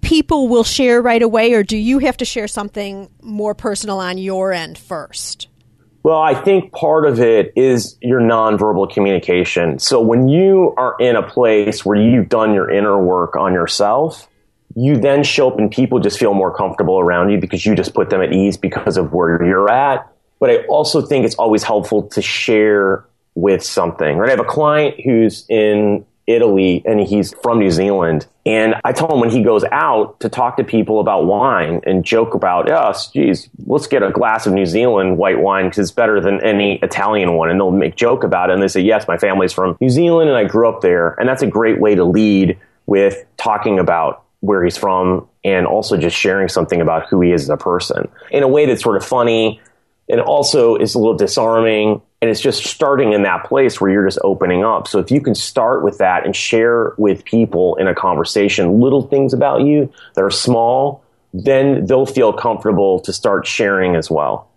people 0.01 0.47
will 0.49 0.63
share 0.63 1.01
right 1.01 1.23
away, 1.23 1.53
or 1.53 1.63
do 1.63 1.77
you 1.77 1.97
have 1.97 2.17
to 2.17 2.25
share 2.25 2.47
something 2.47 3.09
more 3.23 3.55
personal 3.55 3.97
on 3.97 4.19
your 4.19 4.53
end 4.53 4.77
first? 4.77 5.47
Well, 6.03 6.21
I 6.21 6.35
think 6.35 6.73
part 6.73 7.07
of 7.07 7.19
it 7.19 7.53
is 7.55 7.97
your 8.03 8.21
nonverbal 8.21 8.93
communication. 8.93 9.79
So 9.79 9.99
when 9.99 10.27
you 10.27 10.75
are 10.77 10.95
in 10.99 11.15
a 11.15 11.27
place 11.27 11.83
where 11.83 11.99
you've 11.99 12.29
done 12.29 12.53
your 12.53 12.69
inner 12.69 13.03
work 13.03 13.35
on 13.35 13.53
yourself, 13.53 14.29
you 14.75 14.97
then 14.97 15.23
show 15.23 15.49
up 15.49 15.57
and 15.57 15.71
people 15.71 15.99
just 15.99 16.19
feel 16.19 16.33
more 16.33 16.55
comfortable 16.55 16.99
around 16.99 17.29
you 17.29 17.39
because 17.39 17.65
you 17.65 17.75
just 17.75 17.93
put 17.93 18.09
them 18.09 18.21
at 18.21 18.33
ease 18.33 18.57
because 18.57 18.97
of 18.97 19.13
where 19.13 19.43
you're 19.43 19.71
at. 19.71 20.11
But 20.39 20.49
I 20.49 20.57
also 20.67 21.01
think 21.01 21.25
it's 21.25 21.35
always 21.35 21.63
helpful 21.63 22.03
to 22.09 22.21
share 22.21 23.05
with 23.35 23.63
something, 23.63 24.17
right? 24.17 24.27
I 24.27 24.31
have 24.31 24.39
a 24.39 24.43
client 24.43 24.99
who's 25.03 25.45
in 25.49 26.05
Italy 26.27 26.81
and 26.85 26.99
he's 26.99 27.33
from 27.41 27.59
New 27.59 27.71
Zealand. 27.71 28.27
And 28.45 28.75
I 28.83 28.91
tell 28.91 29.11
him 29.11 29.19
when 29.19 29.29
he 29.29 29.43
goes 29.43 29.63
out 29.71 30.19
to 30.19 30.29
talk 30.29 30.57
to 30.57 30.63
people 30.63 30.99
about 30.99 31.25
wine 31.25 31.81
and 31.85 32.03
joke 32.03 32.33
about, 32.33 32.67
yes, 32.67 33.09
geez, 33.11 33.49
let's 33.65 33.87
get 33.87 34.03
a 34.03 34.11
glass 34.11 34.45
of 34.45 34.53
New 34.53 34.65
Zealand 34.65 35.17
white 35.17 35.39
wine 35.39 35.65
because 35.65 35.79
it's 35.79 35.91
better 35.91 36.19
than 36.19 36.43
any 36.43 36.79
Italian 36.81 37.33
one. 37.33 37.49
And 37.49 37.59
they'll 37.59 37.71
make 37.71 37.95
joke 37.95 38.23
about 38.23 38.49
it. 38.49 38.53
And 38.53 38.61
they 38.61 38.67
say, 38.67 38.81
yes, 38.81 39.07
my 39.07 39.17
family's 39.17 39.53
from 39.53 39.77
New 39.79 39.89
Zealand 39.89 40.29
and 40.29 40.37
I 40.37 40.43
grew 40.43 40.67
up 40.67 40.81
there. 40.81 41.15
And 41.19 41.29
that's 41.29 41.41
a 41.41 41.47
great 41.47 41.79
way 41.79 41.95
to 41.95 42.03
lead 42.03 42.57
with 42.87 43.25
talking 43.37 43.79
about 43.79 44.24
where 44.41 44.63
he's 44.63 44.77
from 44.77 45.27
and 45.43 45.65
also 45.65 45.97
just 45.97 46.15
sharing 46.15 46.47
something 46.47 46.81
about 46.81 47.07
who 47.09 47.21
he 47.21 47.31
is 47.31 47.43
as 47.43 47.49
a 47.49 47.57
person 47.57 48.07
in 48.31 48.43
a 48.43 48.47
way 48.47 48.65
that's 48.65 48.83
sort 48.83 48.97
of 48.97 49.05
funny 49.05 49.59
and 50.07 50.21
also 50.21 50.75
is 50.75 50.93
a 50.93 50.99
little 50.99 51.17
disarming. 51.17 52.01
And 52.21 52.29
it's 52.29 52.41
just 52.41 52.63
starting 52.65 53.13
in 53.13 53.23
that 53.23 53.45
place 53.45 53.81
where 53.81 53.91
you're 53.91 54.05
just 54.05 54.19
opening 54.23 54.63
up. 54.63 54.87
So 54.87 54.99
if 54.99 55.11
you 55.11 55.19
can 55.21 55.35
start 55.35 55.83
with 55.83 55.97
that 55.97 56.25
and 56.25 56.35
share 56.35 56.93
with 56.97 57.25
people 57.25 57.75
in 57.75 57.87
a 57.87 57.95
conversation 57.95 58.79
little 58.79 59.03
things 59.03 59.33
about 59.33 59.61
you 59.61 59.91
that 60.13 60.23
are 60.23 60.31
small 60.31 61.03
then 61.43 61.85
they'll 61.85 62.05
feel 62.05 62.31
comfortable 62.31 63.01
to 63.01 63.11
start 63.11 63.45
sharing 63.45 63.95
as 63.95 64.09
well. 64.09 64.49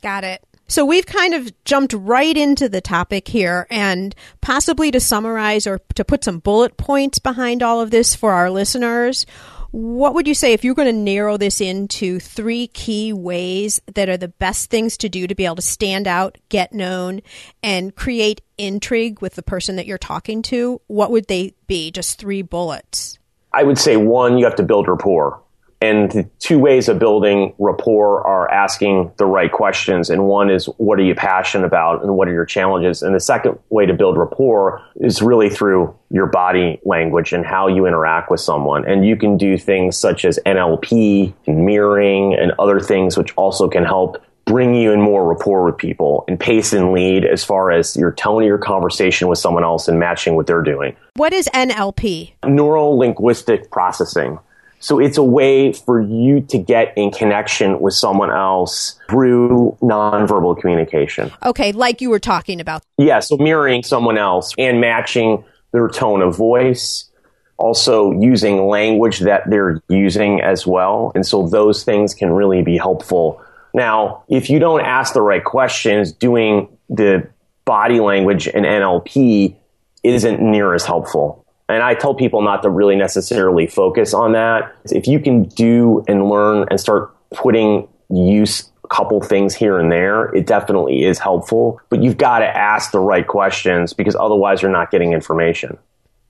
Got 0.00 0.22
it 0.22 0.42
so 0.70 0.84
we've 0.84 1.04
kind 1.04 1.34
of 1.34 1.52
jumped 1.64 1.92
right 1.94 2.36
into 2.36 2.68
the 2.68 2.80
topic 2.80 3.26
here 3.26 3.66
and 3.70 4.14
possibly 4.40 4.92
to 4.92 5.00
summarize 5.00 5.66
or 5.66 5.80
to 5.96 6.04
put 6.04 6.22
some 6.22 6.38
bullet 6.38 6.76
points 6.76 7.18
behind 7.18 7.60
all 7.60 7.80
of 7.80 7.90
this 7.90 8.14
for 8.14 8.30
our 8.30 8.50
listeners. 8.50 9.26
What 9.72 10.14
would 10.14 10.28
you 10.28 10.34
say 10.34 10.52
if 10.52 10.62
you're 10.62 10.76
going 10.76 10.86
to 10.86 10.92
narrow 10.92 11.36
this 11.36 11.60
into 11.60 12.20
three 12.20 12.68
key 12.68 13.12
ways 13.12 13.80
that 13.94 14.08
are 14.08 14.16
the 14.16 14.28
best 14.28 14.70
things 14.70 14.96
to 14.98 15.08
do 15.08 15.26
to 15.26 15.34
be 15.34 15.44
able 15.44 15.56
to 15.56 15.62
stand 15.62 16.06
out, 16.06 16.38
get 16.50 16.72
known, 16.72 17.22
and 17.64 17.92
create 17.96 18.40
intrigue 18.56 19.20
with 19.20 19.34
the 19.34 19.42
person 19.42 19.74
that 19.74 19.86
you're 19.86 19.98
talking 19.98 20.40
to? 20.42 20.80
What 20.86 21.10
would 21.10 21.26
they 21.26 21.54
be? 21.66 21.90
Just 21.90 22.20
three 22.20 22.42
bullets. 22.42 23.18
I 23.52 23.64
would 23.64 23.78
say 23.78 23.96
one, 23.96 24.38
you 24.38 24.44
have 24.44 24.54
to 24.54 24.62
build 24.62 24.86
rapport 24.86 25.42
And 25.82 26.10
the 26.10 26.28
two 26.38 26.58
ways 26.58 26.88
of 26.90 26.98
building 26.98 27.54
rapport 27.58 28.26
are 28.26 28.50
asking 28.50 29.12
the 29.16 29.24
right 29.24 29.50
questions. 29.50 30.10
And 30.10 30.26
one 30.26 30.50
is, 30.50 30.66
what 30.76 30.98
are 30.98 31.02
you 31.02 31.14
passionate 31.14 31.64
about 31.64 32.02
and 32.02 32.16
what 32.16 32.28
are 32.28 32.32
your 32.32 32.44
challenges? 32.44 33.02
And 33.02 33.14
the 33.14 33.20
second 33.20 33.58
way 33.70 33.86
to 33.86 33.94
build 33.94 34.18
rapport 34.18 34.82
is 34.96 35.22
really 35.22 35.48
through 35.48 35.96
your 36.10 36.26
body 36.26 36.80
language 36.84 37.32
and 37.32 37.46
how 37.46 37.66
you 37.66 37.86
interact 37.86 38.30
with 38.30 38.40
someone. 38.40 38.86
And 38.86 39.06
you 39.06 39.16
can 39.16 39.38
do 39.38 39.56
things 39.56 39.96
such 39.96 40.26
as 40.26 40.38
NLP, 40.44 41.32
and 41.46 41.64
mirroring, 41.64 42.34
and 42.34 42.52
other 42.58 42.80
things 42.80 43.16
which 43.16 43.32
also 43.36 43.68
can 43.68 43.84
help 43.84 44.22
bring 44.44 44.74
you 44.74 44.92
in 44.92 45.00
more 45.00 45.26
rapport 45.28 45.64
with 45.64 45.78
people 45.78 46.24
and 46.26 46.38
pace 46.38 46.72
and 46.72 46.92
lead 46.92 47.24
as 47.24 47.44
far 47.44 47.70
as 47.70 47.96
your 47.96 48.12
tone 48.12 48.42
of 48.42 48.46
your 48.46 48.58
conversation 48.58 49.28
with 49.28 49.38
someone 49.38 49.62
else 49.62 49.86
and 49.86 49.98
matching 49.98 50.34
what 50.34 50.46
they're 50.46 50.62
doing. 50.62 50.96
What 51.14 51.32
is 51.32 51.48
NLP? 51.54 52.32
Neural 52.44 52.98
linguistic 52.98 53.70
processing. 53.70 54.38
So 54.80 54.98
it's 54.98 55.18
a 55.18 55.22
way 55.22 55.74
for 55.74 56.00
you 56.00 56.40
to 56.40 56.58
get 56.58 56.94
in 56.96 57.10
connection 57.10 57.80
with 57.80 57.92
someone 57.94 58.30
else 58.30 58.98
through 59.08 59.76
nonverbal 59.82 60.58
communication. 60.58 61.30
Okay, 61.44 61.72
like 61.72 62.00
you 62.00 62.08
were 62.08 62.18
talking 62.18 62.60
about. 62.60 62.82
Yeah, 62.96 63.20
so 63.20 63.36
mirroring 63.36 63.82
someone 63.82 64.16
else 64.16 64.54
and 64.58 64.80
matching 64.80 65.44
their 65.72 65.88
tone 65.88 66.22
of 66.22 66.34
voice, 66.34 67.10
also 67.58 68.10
using 68.12 68.66
language 68.66 69.20
that 69.20 69.48
they're 69.50 69.82
using 69.90 70.40
as 70.40 70.66
well. 70.66 71.12
And 71.14 71.26
so 71.26 71.46
those 71.46 71.84
things 71.84 72.14
can 72.14 72.32
really 72.32 72.62
be 72.62 72.78
helpful. 72.78 73.40
Now, 73.74 74.24
if 74.28 74.48
you 74.48 74.58
don't 74.58 74.80
ask 74.80 75.12
the 75.12 75.20
right 75.20 75.44
questions, 75.44 76.10
doing 76.10 76.68
the 76.88 77.28
body 77.66 78.00
language 78.00 78.48
and 78.48 78.64
NLP 78.64 79.56
isn't 80.02 80.40
near 80.40 80.72
as 80.74 80.86
helpful. 80.86 81.44
And 81.70 81.82
I 81.82 81.94
tell 81.94 82.14
people 82.14 82.42
not 82.42 82.62
to 82.62 82.70
really 82.70 82.96
necessarily 82.96 83.66
focus 83.66 84.12
on 84.12 84.32
that. 84.32 84.74
If 84.90 85.06
you 85.06 85.20
can 85.20 85.44
do 85.44 86.04
and 86.08 86.28
learn 86.28 86.66
and 86.70 86.80
start 86.80 87.14
putting 87.30 87.88
use 88.10 88.68
a 88.84 88.88
couple 88.88 89.20
things 89.20 89.54
here 89.54 89.78
and 89.78 89.90
there, 89.90 90.34
it 90.34 90.46
definitely 90.46 91.04
is 91.04 91.18
helpful. 91.18 91.80
But 91.88 92.02
you've 92.02 92.16
got 92.18 92.40
to 92.40 92.46
ask 92.46 92.90
the 92.90 93.00
right 93.00 93.26
questions 93.26 93.92
because 93.92 94.16
otherwise 94.16 94.62
you're 94.62 94.70
not 94.70 94.90
getting 94.90 95.12
information. 95.12 95.78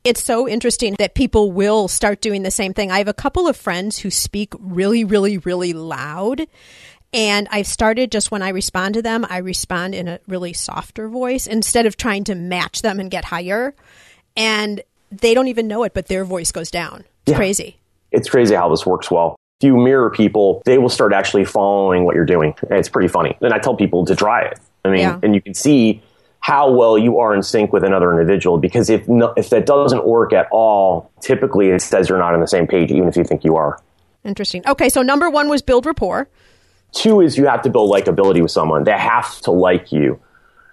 It's 0.02 0.22
so 0.22 0.48
interesting 0.48 0.94
that 0.98 1.14
people 1.14 1.52
will 1.52 1.86
start 1.86 2.22
doing 2.22 2.42
the 2.42 2.50
same 2.50 2.72
thing. 2.72 2.90
I 2.90 2.98
have 2.98 3.08
a 3.08 3.14
couple 3.14 3.46
of 3.46 3.56
friends 3.56 3.98
who 3.98 4.10
speak 4.10 4.54
really, 4.58 5.04
really, 5.04 5.38
really 5.38 5.74
loud. 5.74 6.46
And 7.12 7.48
I've 7.50 7.66
started 7.66 8.12
just 8.12 8.30
when 8.30 8.42
I 8.42 8.50
respond 8.50 8.94
to 8.94 9.02
them, 9.02 9.26
I 9.28 9.38
respond 9.38 9.94
in 9.94 10.08
a 10.08 10.20
really 10.26 10.52
softer 10.52 11.08
voice 11.08 11.46
instead 11.46 11.84
of 11.84 11.96
trying 11.96 12.24
to 12.24 12.34
match 12.34 12.82
them 12.82 13.00
and 13.00 13.10
get 13.10 13.26
higher. 13.26 13.74
And 14.36 14.82
they 15.10 15.34
don't 15.34 15.48
even 15.48 15.66
know 15.68 15.82
it, 15.84 15.94
but 15.94 16.06
their 16.06 16.24
voice 16.24 16.52
goes 16.52 16.70
down. 16.70 17.04
It's 17.22 17.32
yeah. 17.32 17.36
crazy. 17.36 17.76
It's 18.12 18.28
crazy 18.28 18.54
how 18.54 18.68
this 18.68 18.86
works 18.86 19.10
well. 19.10 19.36
If 19.60 19.66
you 19.66 19.76
mirror 19.76 20.10
people, 20.10 20.62
they 20.64 20.78
will 20.78 20.88
start 20.88 21.12
actually 21.12 21.44
following 21.44 22.04
what 22.04 22.14
you're 22.14 22.24
doing. 22.24 22.54
And 22.62 22.78
it's 22.78 22.88
pretty 22.88 23.08
funny. 23.08 23.36
And 23.40 23.52
I 23.52 23.58
tell 23.58 23.76
people 23.76 24.04
to 24.06 24.16
try 24.16 24.42
it. 24.42 24.58
I 24.84 24.88
mean, 24.88 25.00
yeah. 25.00 25.20
and 25.22 25.34
you 25.34 25.42
can 25.42 25.54
see 25.54 26.02
how 26.40 26.70
well 26.72 26.96
you 26.96 27.18
are 27.18 27.34
in 27.34 27.42
sync 27.42 27.72
with 27.72 27.84
another 27.84 28.10
individual 28.10 28.56
because 28.56 28.88
if 28.88 29.06
no, 29.06 29.34
if 29.36 29.50
that 29.50 29.66
doesn't 29.66 30.06
work 30.06 30.32
at 30.32 30.48
all, 30.50 31.10
typically 31.20 31.68
it 31.68 31.82
says 31.82 32.08
you're 32.08 32.18
not 32.18 32.32
on 32.32 32.40
the 32.40 32.46
same 32.46 32.66
page, 32.66 32.90
even 32.90 33.08
if 33.08 33.16
you 33.16 33.24
think 33.24 33.44
you 33.44 33.56
are. 33.56 33.78
Interesting. 34.24 34.62
Okay, 34.66 34.88
so 34.88 35.02
number 35.02 35.28
one 35.28 35.48
was 35.48 35.60
build 35.60 35.84
rapport. 35.84 36.28
Two 36.92 37.20
is 37.20 37.36
you 37.36 37.46
have 37.46 37.62
to 37.62 37.70
build 37.70 37.92
likability 37.92 38.42
with 38.42 38.50
someone. 38.50 38.84
They 38.84 38.92
have 38.92 39.40
to 39.42 39.50
like 39.50 39.92
you. 39.92 40.18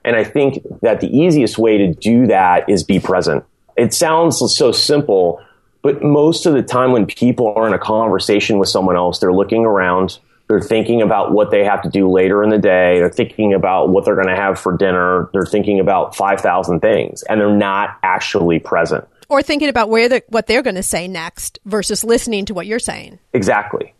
And 0.06 0.16
I 0.16 0.24
think 0.24 0.64
that 0.82 1.02
the 1.02 1.16
easiest 1.16 1.58
way 1.58 1.78
to 1.78 1.94
do 1.94 2.28
that 2.28 2.70
is 2.70 2.84
be 2.84 3.00
present 3.00 3.44
it 3.78 3.94
sounds 3.94 4.38
so 4.38 4.72
simple, 4.72 5.42
but 5.82 6.04
most 6.04 6.46
of 6.46 6.54
the 6.54 6.64
time 6.64 6.92
when 6.92 7.06
people 7.06 7.54
are 7.56 7.68
in 7.68 7.74
a 7.74 7.80
conversation 7.80 8.58
with 8.58 8.70
someone 8.70 8.96
else, 8.96 9.20
they're 9.20 9.34
looking 9.34 9.66
around, 9.66 10.20
they're 10.48 10.62
thinking 10.62 11.02
about 11.02 11.32
what 11.32 11.52
they 11.52 11.64
have 11.64 11.82
to 11.84 11.90
do 11.90 12.10
later 12.10 12.44
in 12.44 12.50
the 12.50 12.58
day, 12.58 13.00
they're 13.00 13.10
thinking 13.10 13.54
about 13.54 13.90
what 13.90 14.04
they're 14.04 14.16
going 14.16 14.28
to 14.28 14.36
have 14.36 14.60
for 14.60 14.76
dinner, 14.76 15.30
they're 15.32 15.46
thinking 15.46 15.80
about 15.80 16.16
5,000 16.16 16.80
things, 16.80 17.24
and 17.24 17.40
they're 17.40 17.56
not 17.56 17.98
actually 18.02 18.60
present. 18.60 19.08
Or 19.30 19.42
thinking 19.42 19.70
about 19.70 19.90
where 19.90 20.10
the, 20.10 20.24
what 20.30 20.48
they're 20.48 20.64
going 20.64 20.76
to 20.76 20.84
say 20.84 21.08
next 21.08 21.60
versus 21.66 22.04
listening 22.04 22.46
to 22.46 22.54
what 22.54 22.66
you're 22.66 22.80
saying. 22.80 23.20
Exactly. 23.34 23.94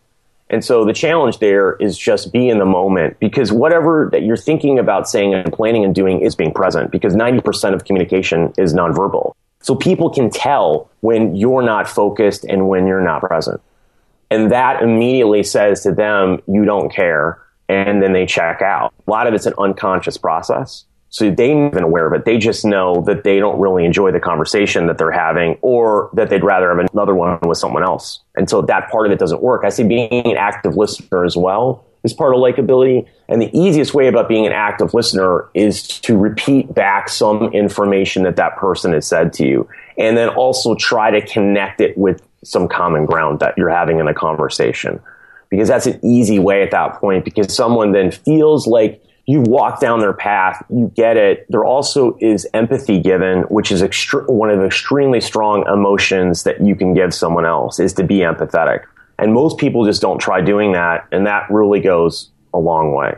And 0.50 0.64
so 0.64 0.86
the 0.86 0.94
challenge 0.94 1.40
there 1.40 1.74
is 1.74 1.98
just 1.98 2.32
be 2.32 2.48
in 2.48 2.58
the 2.58 2.66
moment 2.66 3.20
because 3.20 3.52
whatever 3.52 4.08
that 4.14 4.24
you're 4.24 4.38
thinking 4.38 4.80
about 4.80 5.10
saying 5.10 5.34
and 5.34 5.52
planning 5.52 5.84
and 5.84 5.94
doing 5.94 6.22
is 6.22 6.36
being 6.36 6.54
present 6.54 6.90
because 6.90 7.14
90% 7.14 7.74
of 7.74 7.84
communication 7.84 8.54
is 8.58 8.74
nonverbal. 8.74 9.34
So 9.62 9.76
people 9.76 10.10
can 10.10 10.30
tell 10.30 10.90
when 11.02 11.36
you're 11.36 11.62
not 11.62 11.88
focused 11.88 12.46
and 12.46 12.70
when 12.70 12.88
you're 12.88 13.02
not 13.02 13.22
present. 13.22 13.62
And 14.30 14.52
that 14.52 14.82
immediately 14.82 15.44
says 15.44 15.84
to 15.84 15.94
them, 15.94 16.42
you 16.48 16.66
don't 16.66 16.92
care. 16.92 17.42
And 17.70 18.02
then 18.02 18.14
they 18.14 18.26
check 18.26 18.62
out. 18.62 18.94
A 19.08 19.12
lot 19.12 19.28
of 19.28 19.34
it's 19.34 19.46
an 19.46 19.54
unconscious 19.58 20.18
process. 20.18 20.86
So 21.10 21.32
they 21.32 21.52
ain't 21.52 21.74
even 21.74 21.84
aware 21.84 22.06
of 22.06 22.14
it. 22.14 22.26
They 22.26 22.38
just 22.38 22.66
know 22.66 23.02
that 23.08 23.24
they 23.24 23.40
don't 23.40 23.60
really 23.60 23.86
enjoy 23.86 24.12
the 24.12 24.20
conversation 24.20 24.88
that 24.88 24.98
they're 24.98 25.12
having 25.12 25.58
or 25.62 26.10
that 26.14 26.30
they'd 26.30 26.44
rather 26.44 26.70
have 26.70 26.86
another 26.94 27.16
one 27.16 27.40
with 27.44 27.58
someone 27.58 27.84
else. 27.84 28.20
And 28.36 28.50
so 28.50 28.62
that 28.64 28.92
part 28.92 29.06
of 29.06 29.12
it 29.14 29.20
doesn't 29.20 29.42
work. 29.42 29.64
I 29.64 29.70
see 29.70 29.84
being 29.84 30.12
an 30.12 30.38
active 30.38 30.76
listener 30.76 31.24
as 31.24 31.38
well 31.38 31.87
is 32.04 32.14
part 32.14 32.34
of 32.34 32.40
likability. 32.40 33.08
And 33.28 33.42
the 33.42 33.56
easiest 33.58 33.94
way 33.94 34.08
about 34.08 34.28
being 34.28 34.46
an 34.46 34.54
active 34.54 34.94
listener 34.94 35.50
is 35.54 35.84
to 36.00 36.18
repeat 36.18 36.74
back 36.74 37.10
some 37.10 37.54
information 37.54 38.24
that 38.24 38.36
that 38.38 38.58
person 38.58 38.94
has 38.94 39.08
said 39.08 39.34
to 39.34 39.46
you. 39.46 39.68
And 39.98 40.18
then 40.18 40.30
also 40.30 40.76
try 40.76 41.12
to 41.12 41.26
connect 41.26 41.82
it 41.82 41.98
with 41.98 42.22
some 42.44 42.68
common 42.68 43.06
ground 43.06 43.40
that 43.40 43.58
you're 43.58 43.70
having 43.70 44.00
in 44.00 44.08
a 44.08 44.14
conversation. 44.14 45.02
Because 45.50 45.68
that's 45.68 45.86
an 45.86 46.00
easy 46.04 46.40
way 46.40 46.62
at 46.62 46.72
that 46.72 46.96
point 46.96 47.24
because 47.26 47.54
someone 47.56 47.94
then 47.94 48.12
feels 48.12 48.68
like 48.68 49.02
you 49.28 49.42
walk 49.42 49.82
down 49.82 50.00
their 50.00 50.14
path, 50.14 50.66
you 50.70 50.92
get 50.96 51.18
it. 51.18 51.46
There 51.50 51.66
also 51.66 52.18
is 52.22 52.48
empathy 52.54 53.00
given, 53.00 53.42
which 53.44 53.72
is 53.72 53.82
extre- 53.82 54.28
one 54.30 54.50
of 54.50 54.60
the 54.60 54.66
extremely 54.66 55.20
strong 55.20 55.68
emotions 55.68 56.44
that 56.44 56.62
you 56.62 56.76
can 56.76 56.94
give 56.94 57.14
someone 57.14 57.46
else 57.46 57.80
is 57.80 57.94
to 57.94 58.04
be 58.04 58.20
empathetic. 58.20 58.86
And 59.20 59.34
most 59.34 59.58
people 59.58 59.86
just 59.86 60.02
don't 60.02 60.20
try 60.20 60.42
doing 60.42 60.74
that. 60.74 61.08
And 61.12 61.26
that 61.26 61.50
really 61.50 61.80
goes 61.80 62.32
a 62.54 62.60
long 62.60 62.94
way. 62.94 63.16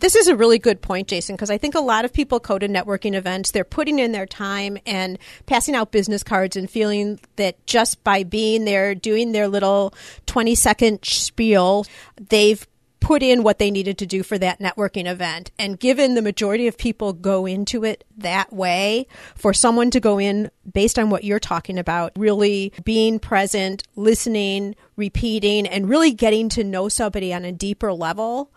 This 0.00 0.16
is 0.16 0.28
a 0.28 0.36
really 0.36 0.58
good 0.58 0.80
point, 0.80 1.08
Jason, 1.08 1.36
because 1.36 1.50
I 1.50 1.58
think 1.58 1.74
a 1.74 1.80
lot 1.80 2.06
of 2.06 2.12
people 2.12 2.38
go 2.38 2.58
to 2.58 2.66
networking 2.66 3.14
events, 3.14 3.50
they're 3.50 3.64
putting 3.64 3.98
in 3.98 4.12
their 4.12 4.24
time 4.24 4.78
and 4.86 5.18
passing 5.44 5.74
out 5.74 5.92
business 5.92 6.22
cards 6.22 6.56
and 6.56 6.70
feeling 6.70 7.20
that 7.36 7.64
just 7.66 8.02
by 8.02 8.24
being 8.24 8.64
there, 8.64 8.94
doing 8.94 9.32
their 9.32 9.46
little 9.46 9.92
20 10.24 10.54
second 10.54 11.04
spiel, 11.04 11.84
they've 12.16 12.66
put 13.00 13.22
in 13.22 13.42
what 13.42 13.58
they 13.58 13.70
needed 13.70 13.98
to 13.98 14.06
do 14.06 14.22
for 14.22 14.38
that 14.38 14.60
networking 14.60 15.10
event. 15.10 15.50
And 15.58 15.78
given 15.80 16.14
the 16.14 16.22
majority 16.22 16.68
of 16.68 16.78
people 16.78 17.12
go 17.12 17.46
into 17.46 17.84
it 17.84 18.04
that 18.18 18.52
way, 18.52 19.06
for 19.34 19.52
someone 19.52 19.90
to 19.90 20.00
go 20.00 20.18
in 20.18 20.50
based 20.70 20.98
on 20.98 21.10
what 21.10 21.24
you're 21.24 21.40
talking 21.40 21.78
about, 21.78 22.12
really 22.16 22.72
being 22.84 23.18
present, 23.18 23.82
listening, 23.96 24.76
repeating, 24.96 25.66
and 25.66 25.88
really 25.88 26.12
getting 26.12 26.48
to 26.50 26.64
know 26.64 26.88
somebody 26.88 27.32
on 27.32 27.44
a 27.44 27.52
deeper 27.52 27.92
level 27.92 28.52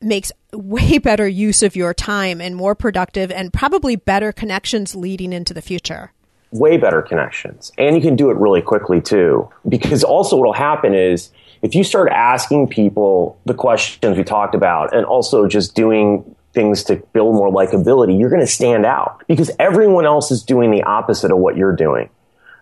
makes 0.00 0.32
way 0.52 0.98
better 1.02 1.26
use 1.26 1.62
of 1.62 1.76
your 1.76 1.94
time 1.94 2.40
and 2.40 2.56
more 2.56 2.74
productive 2.74 3.30
and 3.30 3.52
probably 3.52 3.96
better 3.96 4.32
connections 4.32 4.94
leading 4.94 5.32
into 5.32 5.54
the 5.54 5.62
future 5.62 6.12
way 6.50 6.76
better 6.76 7.02
connections. 7.02 7.72
And 7.78 7.96
you 7.96 8.02
can 8.02 8.16
do 8.16 8.30
it 8.30 8.36
really 8.36 8.62
quickly 8.62 9.00
too. 9.00 9.50
Because 9.68 10.02
also 10.02 10.36
what'll 10.36 10.52
happen 10.52 10.94
is 10.94 11.30
if 11.62 11.74
you 11.74 11.84
start 11.84 12.10
asking 12.10 12.68
people 12.68 13.38
the 13.44 13.54
questions 13.54 14.16
we 14.16 14.24
talked 14.24 14.54
about 14.54 14.94
and 14.94 15.04
also 15.04 15.46
just 15.46 15.74
doing 15.74 16.34
things 16.54 16.82
to 16.84 16.96
build 17.12 17.34
more 17.34 17.50
likability, 17.50 18.18
you're 18.18 18.30
going 18.30 18.40
to 18.40 18.46
stand 18.46 18.86
out 18.86 19.22
because 19.28 19.50
everyone 19.58 20.06
else 20.06 20.30
is 20.30 20.42
doing 20.42 20.70
the 20.70 20.82
opposite 20.82 21.30
of 21.30 21.38
what 21.38 21.56
you're 21.56 21.76
doing. 21.76 22.08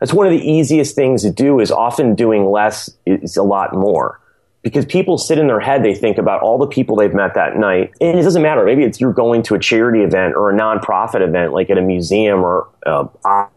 That's 0.00 0.12
one 0.12 0.26
of 0.26 0.32
the 0.32 0.50
easiest 0.50 0.94
things 0.94 1.22
to 1.22 1.30
do 1.30 1.60
is 1.60 1.70
often 1.70 2.14
doing 2.14 2.50
less 2.50 2.90
is 3.06 3.36
a 3.36 3.42
lot 3.42 3.72
more 3.72 4.20
because 4.66 4.84
people 4.84 5.16
sit 5.16 5.38
in 5.38 5.46
their 5.46 5.60
head, 5.60 5.84
they 5.84 5.94
think 5.94 6.18
about 6.18 6.42
all 6.42 6.58
the 6.58 6.66
people 6.66 6.96
they've 6.96 7.14
met 7.14 7.34
that 7.34 7.56
night. 7.56 7.94
And 8.00 8.18
it 8.18 8.22
doesn't 8.24 8.42
matter. 8.42 8.64
Maybe 8.64 8.82
it's 8.82 9.00
you're 9.00 9.12
going 9.12 9.44
to 9.44 9.54
a 9.54 9.60
charity 9.60 10.00
event 10.00 10.34
or 10.34 10.50
a 10.50 10.58
nonprofit 10.58 11.20
event, 11.20 11.52
like 11.52 11.70
at 11.70 11.78
a 11.78 11.82
museum 11.82 12.40
or 12.40 12.68
uh, 12.84 13.06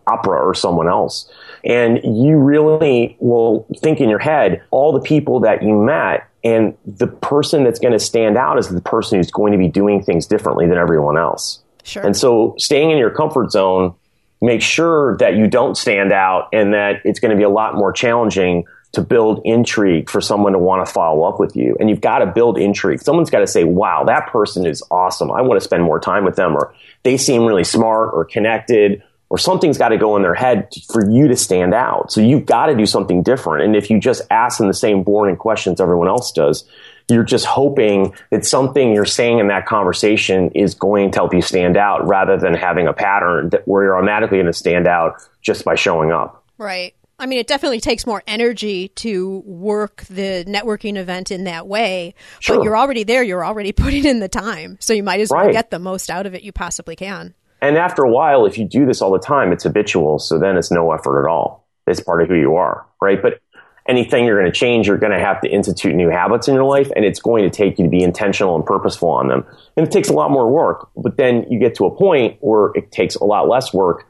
opera 0.06 0.40
or 0.40 0.54
someone 0.54 0.88
else. 0.88 1.28
And 1.64 2.00
you 2.04 2.38
really 2.38 3.18
will 3.20 3.68
think 3.78 4.00
in 4.00 4.10
your 4.10 4.20
head 4.20 4.62
all 4.72 4.94
the 4.94 5.02
people 5.02 5.42
that 5.42 5.64
you 5.64 5.76
met. 5.76 6.28
And 6.44 6.78
the 6.86 7.08
person 7.08 7.64
that's 7.64 7.80
going 7.80 7.92
to 7.92 8.00
stand 8.00 8.38
out 8.38 8.58
is 8.58 8.70
the 8.70 8.82
person 8.82 9.18
who's 9.18 9.32
going 9.32 9.52
to 9.52 9.58
be 9.58 9.68
doing 9.68 10.02
things 10.02 10.26
differently 10.26 10.68
than 10.68 10.78
everyone 10.78 11.18
else. 11.18 11.62
Sure. 11.84 12.06
And 12.06 12.16
so 12.16 12.56
staying 12.58 12.92
in 12.92 12.98
your 12.98 13.10
comfort 13.10 13.52
zone, 13.52 13.94
make 14.42 14.62
sure 14.62 15.18
that 15.18 15.36
you 15.36 15.48
don't 15.48 15.76
stand 15.76 16.14
out 16.14 16.50
and 16.54 16.74
that 16.74 17.02
it's 17.04 17.20
going 17.20 17.32
to 17.32 17.38
be 17.38 17.44
a 17.44 17.50
lot 17.50 17.76
more 17.76 17.92
challenging 17.92 18.66
to 18.92 19.02
build 19.02 19.42
intrigue 19.46 20.10
for 20.10 20.20
someone 20.20 20.54
to 20.54 20.60
want 20.60 20.86
to 20.86 20.92
follow 20.92 21.24
up 21.24 21.40
with 21.40 21.56
you. 21.56 21.76
And 21.80 21.90
you've 21.90 22.02
got 22.02 22.20
to 22.20 22.26
build 22.26 22.58
intrigue. 22.58 23.02
Someone's 23.02 23.30
got 23.30 23.40
to 23.40 23.48
say, 23.48 23.64
wow, 23.64 24.04
that 24.06 24.28
person 24.28 24.66
is 24.66 24.82
awesome. 24.90 25.32
I 25.32 25.42
want 25.42 25.60
to 25.60 25.64
spend 25.64 25.84
more 25.84 26.00
time 26.00 26.26
with 26.26 26.36
them 26.36 26.56
or 26.56 26.74
they 27.04 27.18
seem 27.18 27.46
really 27.46 27.64
smart 27.64 28.12
or 28.14 28.26
connected 28.26 29.04
or 29.30 29.38
something's 29.38 29.78
got 29.78 29.90
to 29.90 29.98
go 29.98 30.16
in 30.16 30.24
their 30.24 30.34
head 30.34 30.74
for 30.92 31.10
you 31.10 31.28
to 31.28 31.36
stand 31.36 31.74
out. 31.74 32.12
So 32.12 32.22
you've 32.22 32.46
got 32.46 32.68
to 32.68 32.76
do 32.76 32.86
something 32.86 33.22
different. 33.22 33.64
And 33.64 33.76
if 33.76 33.90
you 33.90 34.00
just 34.00 34.24
ask 34.32 34.58
them 34.58 34.68
the 34.68 34.74
same 34.74 35.04
boring 35.04 35.36
questions 35.36 35.80
everyone 35.80 36.08
else 36.08 36.32
does, 36.32 36.68
you're 37.10 37.24
just 37.24 37.46
hoping 37.46 38.14
that 38.32 38.46
something 38.46 38.94
you're 38.94 39.06
saying 39.06 39.40
in 39.40 39.48
that 39.48 39.66
conversation 39.66 40.52
is 40.52 40.74
going 40.76 41.12
to 41.12 41.20
help 41.20 41.34
you 41.34 41.42
stand 41.42 41.78
out 41.78 42.08
rather 42.08 42.38
than 42.38 42.54
having 42.54 42.88
a 42.88 42.94
pattern 42.94 43.50
that 43.50 43.68
where 43.68 43.84
you're 43.84 43.98
automatically 43.98 44.38
going 44.38 44.46
to 44.46 44.54
stand 44.54 44.88
out 44.88 45.22
just 45.42 45.66
by 45.66 45.76
showing 45.76 46.12
up. 46.12 46.44
Right. 46.58 46.94
I 47.20 47.26
mean, 47.26 47.40
it 47.40 47.48
definitely 47.48 47.82
takes 47.82 48.08
more 48.08 48.24
energy 48.26 48.90
to 48.90 49.44
work 49.46 50.06
the 50.10 50.46
networking 50.48 50.98
event 50.98 51.32
in 51.32 51.44
that 51.44 51.68
way. 51.68 52.16
Sure. 52.40 52.58
But 52.58 52.64
you're 52.64 52.78
already 52.78 53.04
there. 53.04 53.24
You're 53.24 53.46
already 53.46 53.72
putting 53.74 54.06
in 54.06 54.20
the 54.20 54.30
time. 54.30 54.78
So 54.80 54.94
you 54.94 55.04
might 55.04 55.20
as 55.20 55.30
well 55.30 55.46
right. 55.46 55.52
get 55.52 55.70
the 55.70 55.80
most 55.80 56.10
out 56.10 56.26
of 56.26 56.34
it 56.34 56.44
you 56.44 56.52
possibly 56.52 56.96
can. 56.96 57.34
And 57.62 57.78
after 57.78 58.04
a 58.04 58.10
while, 58.10 58.46
if 58.46 58.58
you 58.58 58.66
do 58.66 58.86
this 58.86 59.02
all 59.02 59.12
the 59.12 59.20
time, 59.20 59.52
it's 59.52 59.64
habitual. 59.64 60.20
So 60.20 60.40
then 60.40 60.58
it's 60.58 60.72
no 60.72 60.92
effort 60.92 61.24
at 61.24 61.30
all. 61.30 61.68
It's 61.88 62.00
part 62.00 62.22
of 62.22 62.30
who 62.30 62.36
you 62.36 62.56
are, 62.56 62.86
right? 63.02 63.22
But 63.22 63.42
anything 63.88 64.26
you're 64.26 64.40
going 64.40 64.52
to 64.52 64.58
change, 64.58 64.88
you're 64.88 64.98
going 64.98 65.12
to 65.12 65.20
have 65.20 65.42
to 65.42 65.50
institute 65.50 65.96
new 65.96 66.10
habits 66.10 66.48
in 66.48 66.54
your 66.54 66.64
life, 66.64 66.90
and 66.96 67.04
it's 67.04 67.20
going 67.20 67.44
to 67.44 67.50
take 67.50 67.80
you 67.80 67.86
to 67.86 67.90
be 67.90 68.04
intentional 68.04 68.56
and 68.56 68.66
purposeful 68.66 69.10
on 69.10 69.28
them. 69.28 69.46
And 69.76 69.88
it 69.88 69.92
takes 69.92 70.10
a 70.10 70.14
lot 70.14 70.32
more 70.32 70.50
work. 70.50 70.90
But 70.96 71.18
then 71.18 71.46
you 71.50 71.60
get 71.60 71.76
to 71.76 71.86
a 71.86 71.96
point 71.96 72.38
where 72.42 72.72
it 72.76 72.92
takes 72.92 73.16
a 73.16 73.24
lot 73.26 73.50
less 73.50 73.74
work, 73.74 74.08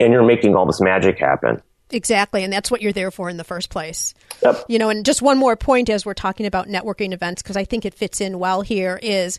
and 0.00 0.12
you're 0.12 0.24
making 0.24 0.56
all 0.56 0.66
this 0.66 0.80
magic 0.80 1.18
happen. 1.18 1.62
Exactly, 1.92 2.44
and 2.44 2.52
that's 2.52 2.70
what 2.70 2.82
you're 2.82 2.92
there 2.92 3.10
for 3.10 3.28
in 3.28 3.36
the 3.36 3.44
first 3.44 3.70
place. 3.70 4.14
Yep. 4.42 4.64
You 4.68 4.78
know, 4.78 4.90
and 4.90 5.04
just 5.04 5.22
one 5.22 5.38
more 5.38 5.56
point 5.56 5.90
as 5.90 6.06
we're 6.06 6.14
talking 6.14 6.46
about 6.46 6.68
networking 6.68 7.12
events 7.12 7.42
because 7.42 7.56
I 7.56 7.64
think 7.64 7.84
it 7.84 7.94
fits 7.94 8.20
in 8.20 8.38
well 8.38 8.62
here 8.62 8.98
is 9.02 9.38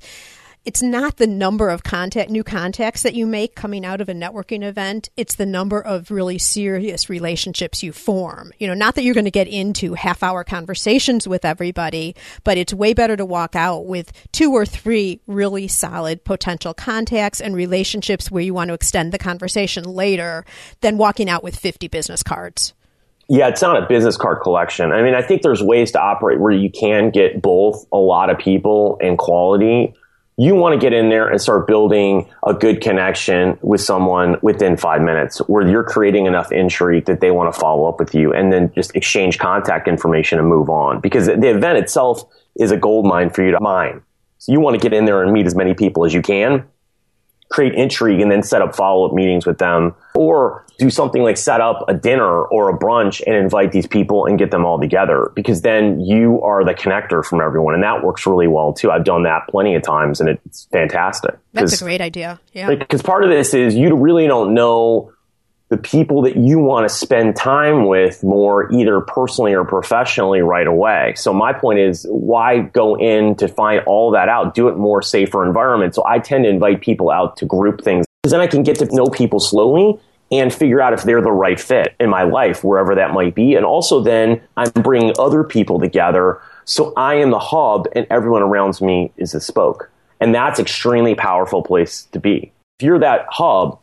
it's 0.63 0.81
not 0.81 1.17
the 1.17 1.25
number 1.25 1.69
of 1.69 1.83
contact 1.83 2.29
new 2.29 2.43
contacts 2.43 3.01
that 3.01 3.15
you 3.15 3.25
make 3.25 3.55
coming 3.55 3.83
out 3.83 3.99
of 3.99 4.09
a 4.09 4.13
networking 4.13 4.63
event. 4.63 5.09
It's 5.17 5.35
the 5.35 5.45
number 5.45 5.81
of 5.81 6.11
really 6.11 6.37
serious 6.37 7.09
relationships 7.09 7.81
you 7.81 7.91
form. 7.91 8.51
You 8.59 8.67
know 8.67 8.73
not 8.75 8.95
that 8.95 9.03
you're 9.03 9.15
going 9.15 9.25
to 9.25 9.31
get 9.31 9.47
into 9.47 9.95
half 9.95 10.21
hour 10.21 10.43
conversations 10.43 11.27
with 11.27 11.45
everybody 11.45 12.15
but 12.43 12.57
it's 12.57 12.73
way 12.73 12.93
better 12.93 13.15
to 13.17 13.25
walk 13.25 13.55
out 13.55 13.85
with 13.85 14.11
two 14.31 14.51
or 14.51 14.65
three 14.65 15.19
really 15.25 15.67
solid 15.67 16.23
potential 16.23 16.73
contacts 16.73 17.41
and 17.41 17.55
relationships 17.55 18.29
where 18.29 18.43
you 18.43 18.53
want 18.53 18.67
to 18.67 18.73
extend 18.73 19.11
the 19.11 19.17
conversation 19.17 19.83
later 19.83 20.45
than 20.81 20.97
walking 20.97 21.29
out 21.29 21.43
with 21.43 21.55
50 21.55 21.87
business 21.87 22.21
cards. 22.21 22.73
Yeah, 23.27 23.47
it's 23.47 23.61
not 23.61 23.81
a 23.81 23.87
business 23.87 24.17
card 24.17 24.41
collection. 24.41 24.91
I 24.91 25.01
mean, 25.01 25.15
I 25.15 25.21
think 25.21 25.41
there's 25.41 25.63
ways 25.63 25.91
to 25.93 26.01
operate 26.01 26.39
where 26.39 26.51
you 26.51 26.69
can 26.69 27.11
get 27.11 27.41
both 27.41 27.85
a 27.91 27.97
lot 27.97 28.29
of 28.29 28.37
people 28.37 28.97
and 29.01 29.17
quality 29.17 29.93
you 30.41 30.55
want 30.55 30.73
to 30.73 30.79
get 30.79 30.91
in 30.91 31.09
there 31.09 31.27
and 31.27 31.39
start 31.39 31.67
building 31.67 32.27
a 32.47 32.53
good 32.53 32.81
connection 32.81 33.59
with 33.61 33.79
someone 33.79 34.37
within 34.41 34.75
five 34.75 34.99
minutes 35.01 35.37
where 35.47 35.67
you're 35.67 35.83
creating 35.83 36.25
enough 36.25 36.51
intrigue 36.51 37.05
that 37.05 37.21
they 37.21 37.29
want 37.29 37.53
to 37.53 37.59
follow 37.59 37.87
up 37.87 37.99
with 37.99 38.15
you 38.15 38.33
and 38.33 38.51
then 38.51 38.71
just 38.73 38.95
exchange 38.95 39.37
contact 39.37 39.87
information 39.87 40.39
and 40.39 40.47
move 40.47 40.67
on 40.67 40.99
because 40.99 41.27
the 41.27 41.49
event 41.49 41.77
itself 41.77 42.23
is 42.55 42.71
a 42.71 42.77
gold 42.77 43.05
mine 43.05 43.29
for 43.29 43.43
you 43.43 43.51
to 43.51 43.59
mine. 43.59 44.01
So 44.39 44.51
you 44.51 44.59
want 44.59 44.73
to 44.73 44.81
get 44.81 44.97
in 44.97 45.05
there 45.05 45.21
and 45.21 45.31
meet 45.31 45.45
as 45.45 45.53
many 45.53 45.75
people 45.75 46.05
as 46.05 46.13
you 46.13 46.23
can 46.23 46.67
create 47.51 47.75
intrigue 47.75 48.21
and 48.21 48.31
then 48.31 48.41
set 48.41 48.61
up 48.61 48.75
follow 48.75 49.07
up 49.07 49.13
meetings 49.13 49.45
with 49.45 49.57
them 49.57 49.93
or 50.15 50.65
do 50.79 50.89
something 50.89 51.21
like 51.21 51.37
set 51.37 51.61
up 51.61 51.83
a 51.87 51.93
dinner 51.93 52.43
or 52.45 52.69
a 52.69 52.77
brunch 52.77 53.21
and 53.27 53.35
invite 53.35 53.71
these 53.71 53.85
people 53.85 54.25
and 54.25 54.39
get 54.39 54.51
them 54.51 54.65
all 54.65 54.79
together 54.79 55.31
because 55.35 55.61
then 55.61 55.99
you 55.99 56.41
are 56.41 56.63
the 56.63 56.73
connector 56.73 57.23
from 57.23 57.41
everyone 57.41 57.73
and 57.73 57.83
that 57.83 58.03
works 58.03 58.25
really 58.25 58.47
well 58.47 58.73
too. 58.73 58.89
I've 58.89 59.03
done 59.03 59.23
that 59.23 59.47
plenty 59.49 59.75
of 59.75 59.83
times 59.83 60.19
and 60.19 60.29
it's 60.29 60.67
fantastic. 60.71 61.37
That's 61.53 61.79
a 61.79 61.83
great 61.83 62.01
idea. 62.01 62.39
Yeah. 62.53 62.73
Because 62.73 63.01
part 63.01 63.23
of 63.23 63.29
this 63.29 63.53
is 63.53 63.75
you 63.75 63.95
really 63.95 64.27
don't 64.27 64.53
know 64.53 65.11
the 65.71 65.77
people 65.77 66.21
that 66.21 66.35
you 66.35 66.59
want 66.59 66.87
to 66.87 66.93
spend 66.93 67.33
time 67.37 67.87
with 67.87 68.21
more 68.25 68.69
either 68.73 68.99
personally 68.99 69.53
or 69.53 69.63
professionally 69.63 70.41
right 70.41 70.67
away. 70.67 71.13
So 71.15 71.31
my 71.31 71.53
point 71.53 71.79
is 71.79 72.05
why 72.09 72.59
go 72.59 72.97
in 72.97 73.35
to 73.35 73.47
find 73.47 73.81
all 73.85 74.11
that 74.11 74.27
out? 74.27 74.53
Do 74.53 74.67
it 74.67 74.75
more 74.75 75.01
safer 75.01 75.45
environment. 75.45 75.95
So 75.95 76.05
I 76.05 76.19
tend 76.19 76.43
to 76.43 76.49
invite 76.49 76.81
people 76.81 77.09
out 77.09 77.37
to 77.37 77.45
group 77.45 77.85
things 77.85 78.05
because 78.21 78.31
then 78.31 78.41
I 78.41 78.47
can 78.47 78.63
get 78.63 78.79
to 78.79 78.85
know 78.93 79.05
people 79.05 79.39
slowly 79.39 79.97
and 80.29 80.53
figure 80.53 80.81
out 80.81 80.91
if 80.91 81.03
they're 81.03 81.21
the 81.21 81.31
right 81.31 81.59
fit 81.59 81.95
in 82.01 82.09
my 82.09 82.23
life, 82.23 82.65
wherever 82.65 82.93
that 82.95 83.13
might 83.13 83.33
be. 83.33 83.55
And 83.55 83.65
also 83.65 84.01
then 84.01 84.41
I'm 84.57 84.71
bringing 84.71 85.13
other 85.17 85.45
people 85.45 85.79
together. 85.79 86.41
So 86.65 86.91
I 86.97 87.15
am 87.15 87.31
the 87.31 87.39
hub 87.39 87.87
and 87.95 88.05
everyone 88.09 88.41
around 88.41 88.81
me 88.81 89.13
is 89.15 89.33
a 89.33 89.39
spoke. 89.39 89.89
And 90.19 90.35
that's 90.35 90.59
extremely 90.59 91.15
powerful 91.15 91.63
place 91.63 92.09
to 92.11 92.19
be. 92.19 92.51
If 92.77 92.85
you're 92.85 92.99
that 92.99 93.27
hub, 93.29 93.79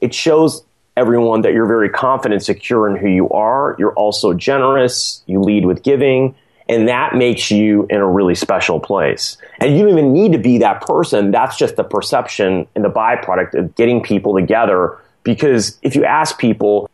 it 0.00 0.14
shows 0.14 0.62
everyone 0.96 1.42
that 1.42 1.52
you're 1.52 1.66
very 1.66 1.88
confident, 1.88 2.42
secure 2.42 2.88
in 2.88 2.96
who 2.96 3.08
you 3.08 3.28
are. 3.30 3.76
You're 3.78 3.94
also 3.94 4.34
generous. 4.34 5.22
You 5.26 5.40
lead 5.40 5.64
with 5.64 5.82
giving. 5.82 6.34
And 6.68 6.88
that 6.88 7.14
makes 7.14 7.50
you 7.50 7.86
in 7.90 7.96
a 7.96 8.08
really 8.08 8.34
special 8.34 8.78
place. 8.78 9.36
And 9.58 9.76
you 9.76 9.82
don't 9.82 9.90
even 9.90 10.12
need 10.12 10.32
to 10.32 10.38
be 10.38 10.58
that 10.58 10.80
person. 10.82 11.30
That's 11.30 11.56
just 11.56 11.76
the 11.76 11.84
perception 11.84 12.66
and 12.74 12.84
the 12.84 12.90
byproduct 12.90 13.54
of 13.54 13.74
getting 13.74 14.02
people 14.02 14.34
together. 14.34 14.96
Because 15.22 15.78
if 15.82 15.94
you 15.96 16.04
ask 16.04 16.38
people, 16.38 16.88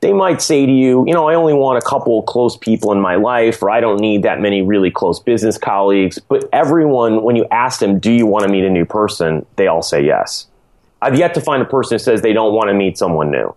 they 0.00 0.12
might 0.12 0.42
say 0.42 0.66
to 0.66 0.72
you, 0.72 1.06
you 1.06 1.14
know, 1.14 1.28
I 1.28 1.34
only 1.34 1.54
want 1.54 1.78
a 1.78 1.80
couple 1.80 2.22
close 2.24 2.56
people 2.56 2.92
in 2.92 3.00
my 3.00 3.14
life, 3.14 3.62
or 3.62 3.70
I 3.70 3.80
don't 3.80 4.00
need 4.00 4.22
that 4.24 4.40
many 4.40 4.60
really 4.62 4.90
close 4.90 5.18
business 5.18 5.56
colleagues. 5.56 6.18
But 6.18 6.48
everyone, 6.52 7.22
when 7.22 7.36
you 7.36 7.46
ask 7.50 7.80
them, 7.80 7.98
do 7.98 8.12
you 8.12 8.26
want 8.26 8.44
to 8.44 8.52
meet 8.52 8.64
a 8.64 8.70
new 8.70 8.84
person? 8.84 9.46
They 9.56 9.66
all 9.66 9.82
say 9.82 10.04
yes. 10.04 10.46
I've 11.02 11.18
yet 11.18 11.34
to 11.34 11.40
find 11.40 11.62
a 11.62 11.66
person 11.66 11.96
who 11.96 11.98
says 11.98 12.22
they 12.22 12.32
don't 12.32 12.54
want 12.54 12.68
to 12.68 12.74
meet 12.74 12.96
someone 12.98 13.30
new. 13.30 13.54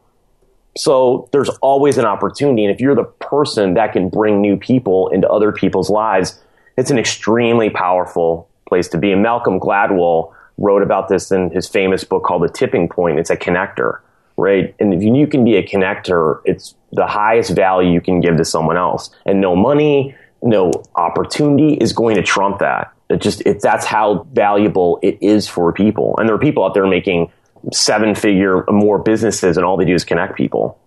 So 0.78 1.30
there's 1.32 1.50
always 1.62 1.98
an 1.98 2.06
opportunity. 2.06 2.64
And 2.66 2.74
if 2.74 2.80
you're 2.80 2.96
the 2.96 3.04
person 3.04 3.74
that 3.76 3.94
can 3.94 4.10
bring 4.10 4.42
new 4.42 4.58
people 4.58 5.10
into 5.10 5.28
other 5.30 5.52
people's 5.52 5.90
lives, 5.90 6.40
it's 6.78 6.92
an 6.92 7.00
extremely 7.00 7.70
powerful 7.70 8.48
place 8.68 8.88
to 8.90 8.98
be. 8.98 9.12
And 9.12 9.24
Malcolm 9.24 9.60
Gladwell 9.60 10.34
wrote 10.58 10.84
about 10.84 11.08
this 11.08 11.32
in 11.32 11.50
his 11.52 11.68
famous 11.68 12.04
book 12.04 12.24
called 12.24 12.44
The 12.44 12.50
Tipping 12.50 12.90
Point. 12.90 13.20
It's 13.20 13.30
a 13.30 13.38
connector, 13.38 14.00
right? 14.36 14.76
And 14.80 14.94
if 14.94 15.02
you 15.02 15.28
can 15.28 15.44
be 15.44 15.56
a 15.56 15.64
connector, 15.66 16.42
it's 16.46 16.76
the 16.92 17.08
highest 17.08 17.56
value 17.56 17.92
you 17.92 18.02
can 18.02 18.22
give 18.22 18.38
to 18.38 18.46
someone 18.46 18.78
else. 18.78 19.10
And 19.26 19.42
no 19.42 19.56
money, 19.56 20.16
no 20.42 20.72
opportunity 20.96 21.74
is 21.74 21.94
going 21.94 22.16
to 22.16 22.24
trump 22.24 22.60
that. 22.60 22.94
It 23.10 23.22
just 23.22 23.42
it, 23.46 23.62
that's 23.62 23.86
how 23.86 24.28
valuable 24.34 25.00
it 25.02 25.18
is 25.22 25.48
for 25.48 25.72
people. 25.72 26.16
And 26.18 26.28
there 26.28 26.36
are 26.36 26.40
people 26.40 26.66
out 26.66 26.74
there 26.74 26.88
making 26.88 27.32
seven 27.72 28.16
figure 28.16 28.66
more 28.70 29.00
businesses 29.00 29.58
and 29.58 29.66
all 29.66 29.78
they 29.78 29.86
do 29.86 29.94
is 29.94 30.04
connect 30.04 30.36
people. 30.36 30.80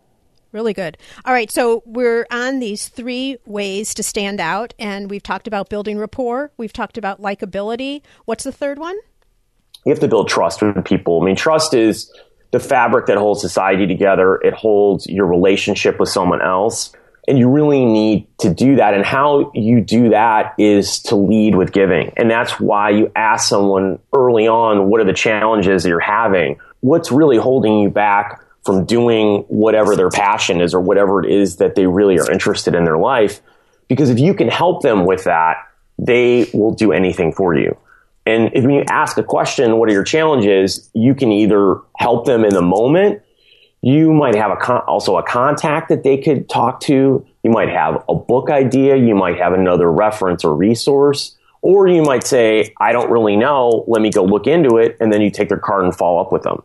Really 0.52 0.72
good. 0.72 0.98
All 1.24 1.33
right, 1.33 1.50
so 1.50 1.83
we're 1.87 2.26
on 2.30 2.59
these 2.59 2.88
three 2.88 3.37
ways 3.46 3.94
to 3.94 4.02
stand 4.02 4.40
out, 4.40 4.74
and 4.80 5.09
we've 5.09 5.22
talked 5.22 5.46
about 5.46 5.68
building 5.68 5.96
rapport. 5.96 6.50
We've 6.56 6.72
talked 6.72 6.98
about 6.98 7.22
likability. 7.22 8.02
What's 8.24 8.42
the 8.42 8.50
third 8.50 8.80
one? 8.80 8.96
You 9.87 9.92
have 9.92 10.00
to 10.00 10.09
build 10.09 10.28
trust 10.28 10.61
with 10.61 10.85
people. 10.85 11.22
I 11.22 11.24
mean, 11.24 11.37
trust 11.37 11.72
is 11.72 12.12
the 12.50 12.59
fabric 12.59 13.06
that 13.06 13.16
holds 13.16 13.40
society 13.40 13.87
together. 13.87 14.40
It 14.42 14.54
holds 14.54 15.06
your 15.06 15.26
relationship 15.26 16.00
with 16.00 16.09
someone 16.09 16.42
else. 16.42 16.92
And 17.28 17.38
you 17.38 17.48
really 17.48 17.85
need 17.85 18.26
to 18.38 18.52
do 18.52 18.76
that. 18.76 18.94
And 18.94 19.04
how 19.04 19.52
you 19.54 19.80
do 19.80 20.11
that 20.11 20.54
is 20.59 21.00
to 21.04 21.16
lead 21.16 21.54
with 21.54 21.72
giving. 21.72 22.12
And 22.16 22.30
that's 22.30 22.59
why 22.59 22.90
you 22.90 23.12
ask 23.14 23.48
someone 23.48 23.98
early 24.14 24.48
on, 24.48 24.88
what 24.88 25.00
are 25.00 25.04
the 25.04 25.12
challenges 25.12 25.83
that 25.83 25.88
you're 25.88 26.00
having? 26.00 26.59
What's 26.80 27.12
really 27.12 27.37
holding 27.37 27.80
you 27.80 27.90
back 27.90 28.42
from 28.64 28.85
doing 28.85 29.44
whatever 29.48 29.96
their 29.96 30.11
passion 30.11 30.61
is 30.61 30.74
or 30.74 30.80
whatever 30.80 31.24
it 31.24 31.30
is 31.30 31.56
that 31.56 31.74
they 31.74 31.87
really 31.87 32.18
are 32.18 32.30
interested 32.30 32.74
in 32.74 32.85
their 32.85 32.98
life? 32.98 33.40
Because 33.87 34.11
if 34.11 34.18
you 34.18 34.35
can 34.35 34.48
help 34.48 34.83
them 34.83 35.04
with 35.04 35.24
that, 35.24 35.56
they 35.98 36.50
will 36.54 36.72
do 36.72 36.92
anything 36.92 37.33
for 37.33 37.54
you. 37.54 37.76
And 38.26 38.50
if 38.54 38.64
you 38.64 38.85
ask 38.88 39.18
a 39.18 39.22
question, 39.22 39.76
what 39.76 39.88
are 39.88 39.92
your 39.92 40.04
challenges? 40.04 40.90
You 40.94 41.14
can 41.14 41.33
either 41.33 41.80
help 41.98 42.26
them 42.26 42.44
in 42.44 42.54
the 42.54 42.62
moment 42.62 43.22
you 43.82 44.12
might 44.12 44.34
have 44.34 44.50
a 44.50 44.56
con- 44.56 44.82
also 44.86 45.16
a 45.16 45.22
contact 45.22 45.88
that 45.88 46.02
they 46.02 46.18
could 46.18 46.48
talk 46.48 46.80
to. 46.80 47.26
You 47.42 47.50
might 47.50 47.70
have 47.70 48.04
a 48.08 48.14
book 48.14 48.50
idea. 48.50 48.96
You 48.96 49.14
might 49.14 49.38
have 49.38 49.52
another 49.52 49.90
reference 49.90 50.44
or 50.44 50.54
resource. 50.54 51.36
Or 51.62 51.88
you 51.88 52.02
might 52.02 52.24
say, 52.24 52.74
I 52.78 52.92
don't 52.92 53.10
really 53.10 53.36
know. 53.36 53.84
Let 53.86 54.02
me 54.02 54.10
go 54.10 54.24
look 54.24 54.46
into 54.46 54.76
it. 54.76 54.96
And 55.00 55.12
then 55.12 55.20
you 55.20 55.30
take 55.30 55.48
their 55.48 55.58
card 55.58 55.84
and 55.84 55.94
follow 55.96 56.20
up 56.20 56.32
with 56.32 56.42
them. 56.42 56.62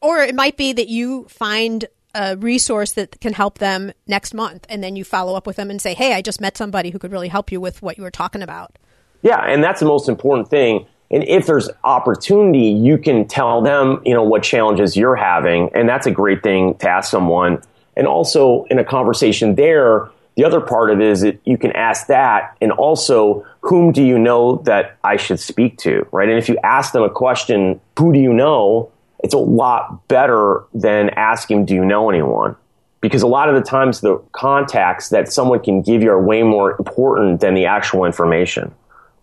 Or 0.00 0.18
it 0.18 0.34
might 0.34 0.56
be 0.56 0.72
that 0.72 0.88
you 0.88 1.24
find 1.28 1.86
a 2.14 2.36
resource 2.36 2.92
that 2.92 3.20
can 3.20 3.32
help 3.32 3.58
them 3.58 3.92
next 4.06 4.32
month. 4.32 4.66
And 4.68 4.82
then 4.82 4.96
you 4.96 5.04
follow 5.04 5.34
up 5.34 5.46
with 5.46 5.56
them 5.56 5.70
and 5.70 5.80
say, 5.80 5.94
Hey, 5.94 6.14
I 6.14 6.22
just 6.22 6.40
met 6.40 6.56
somebody 6.56 6.90
who 6.90 6.98
could 6.98 7.12
really 7.12 7.28
help 7.28 7.52
you 7.52 7.60
with 7.60 7.82
what 7.82 7.98
you 7.98 8.02
were 8.02 8.10
talking 8.10 8.42
about. 8.42 8.78
Yeah. 9.22 9.40
And 9.40 9.62
that's 9.62 9.80
the 9.80 9.86
most 9.86 10.08
important 10.08 10.48
thing 10.48 10.86
and 11.10 11.24
if 11.24 11.46
there's 11.46 11.70
opportunity, 11.84 12.68
you 12.68 12.98
can 12.98 13.26
tell 13.26 13.62
them, 13.62 14.02
you 14.04 14.14
know, 14.14 14.22
what 14.22 14.42
challenges 14.42 14.96
you're 14.96 15.16
having. 15.16 15.70
And 15.74 15.88
that's 15.88 16.06
a 16.06 16.10
great 16.10 16.42
thing 16.42 16.74
to 16.76 16.88
ask 16.88 17.10
someone. 17.10 17.62
And 17.96 18.06
also 18.06 18.64
in 18.64 18.78
a 18.78 18.84
conversation 18.84 19.54
there, 19.54 20.10
the 20.36 20.44
other 20.44 20.60
part 20.60 20.90
of 20.90 21.00
it 21.00 21.06
is 21.06 21.22
that 21.22 21.40
you 21.44 21.58
can 21.58 21.72
ask 21.72 22.06
that 22.08 22.56
and 22.60 22.70
also 22.72 23.46
whom 23.62 23.90
do 23.92 24.04
you 24.04 24.18
know 24.18 24.56
that 24.66 24.98
I 25.02 25.16
should 25.16 25.40
speak 25.40 25.78
to, 25.78 26.06
right? 26.12 26.28
And 26.28 26.38
if 26.38 26.48
you 26.48 26.58
ask 26.62 26.92
them 26.92 27.02
a 27.02 27.10
question, 27.10 27.80
who 27.98 28.12
do 28.12 28.20
you 28.20 28.32
know? 28.32 28.92
it's 29.20 29.34
a 29.34 29.38
lot 29.38 30.06
better 30.08 30.64
than 30.74 31.10
asking, 31.10 31.66
do 31.66 31.74
you 31.74 31.84
know 31.84 32.08
anyone? 32.08 32.56
Because 33.00 33.22
a 33.22 33.26
lot 33.26 33.48
of 33.48 33.54
the 33.54 33.62
times 33.62 34.00
the 34.00 34.18
contacts 34.32 35.10
that 35.10 35.32
someone 35.32 35.60
can 35.60 35.82
give 35.82 36.02
you 36.02 36.10
are 36.10 36.22
way 36.22 36.42
more 36.42 36.76
important 36.78 37.40
than 37.40 37.54
the 37.54 37.66
actual 37.66 38.04
information. 38.04 38.74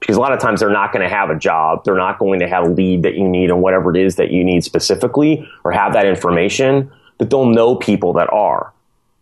Because 0.05 0.17
a 0.17 0.19
lot 0.19 0.33
of 0.33 0.39
times 0.39 0.59
they're 0.59 0.69
not 0.69 0.93
going 0.93 1.01
to 1.01 1.13
have 1.13 1.31
a 1.31 1.35
job. 1.35 1.83
They're 1.83 1.97
not 1.97 2.19
going 2.19 2.39
to 2.39 2.47
have 2.47 2.65
a 2.65 2.69
lead 2.69 3.01
that 3.01 3.15
you 3.15 3.27
need 3.27 3.49
and 3.49 3.59
whatever 3.59 3.89
it 3.89 3.97
is 3.97 4.17
that 4.17 4.29
you 4.29 4.43
need 4.43 4.63
specifically 4.63 5.49
or 5.63 5.71
have 5.71 5.93
that 5.93 6.05
information, 6.05 6.91
but 7.17 7.31
they'll 7.31 7.47
know 7.47 7.75
people 7.75 8.13
that 8.13 8.31
are. 8.31 8.71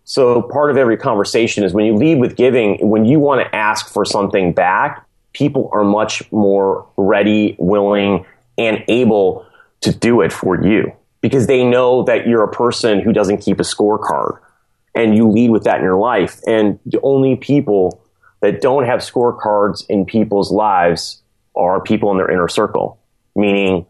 So 0.03 0.41
part 0.41 0.71
of 0.71 0.75
every 0.75 0.97
conversation 0.97 1.63
is 1.63 1.71
when 1.71 1.85
you 1.85 1.95
lead 1.95 2.19
with 2.19 2.35
giving, 2.35 2.89
when 2.89 3.05
you 3.05 3.21
want 3.21 3.39
to 3.39 3.55
ask 3.55 3.87
for 3.87 4.03
something 4.03 4.51
back, 4.51 5.05
people 5.31 5.69
are 5.71 5.85
much 5.85 6.29
more 6.33 6.85
ready, 6.97 7.55
willing, 7.57 8.25
and 8.57 8.83
able 8.89 9.45
to 9.81 9.93
do 9.93 10.19
it 10.19 10.33
for 10.33 10.61
you 10.61 10.91
because 11.21 11.47
they 11.47 11.63
know 11.63 12.03
that 12.03 12.27
you're 12.27 12.43
a 12.43 12.51
person 12.51 12.99
who 12.99 13.13
doesn't 13.13 13.37
keep 13.37 13.61
a 13.61 13.63
scorecard 13.63 14.37
and 14.93 15.15
you 15.15 15.29
lead 15.29 15.49
with 15.49 15.63
that 15.63 15.77
in 15.77 15.83
your 15.83 15.95
life. 15.95 16.41
And 16.45 16.77
the 16.85 16.99
only 17.01 17.37
people 17.37 18.02
that 18.43 18.59
don't 18.59 18.83
have 18.83 18.99
scorecards 18.99 19.85
in 19.87 20.05
people's 20.05 20.51
lives 20.51 21.23
are 21.55 21.81
people 21.81 22.11
in 22.11 22.17
their 22.17 22.29
inner 22.29 22.49
circle, 22.49 22.99
meaning 23.37 23.85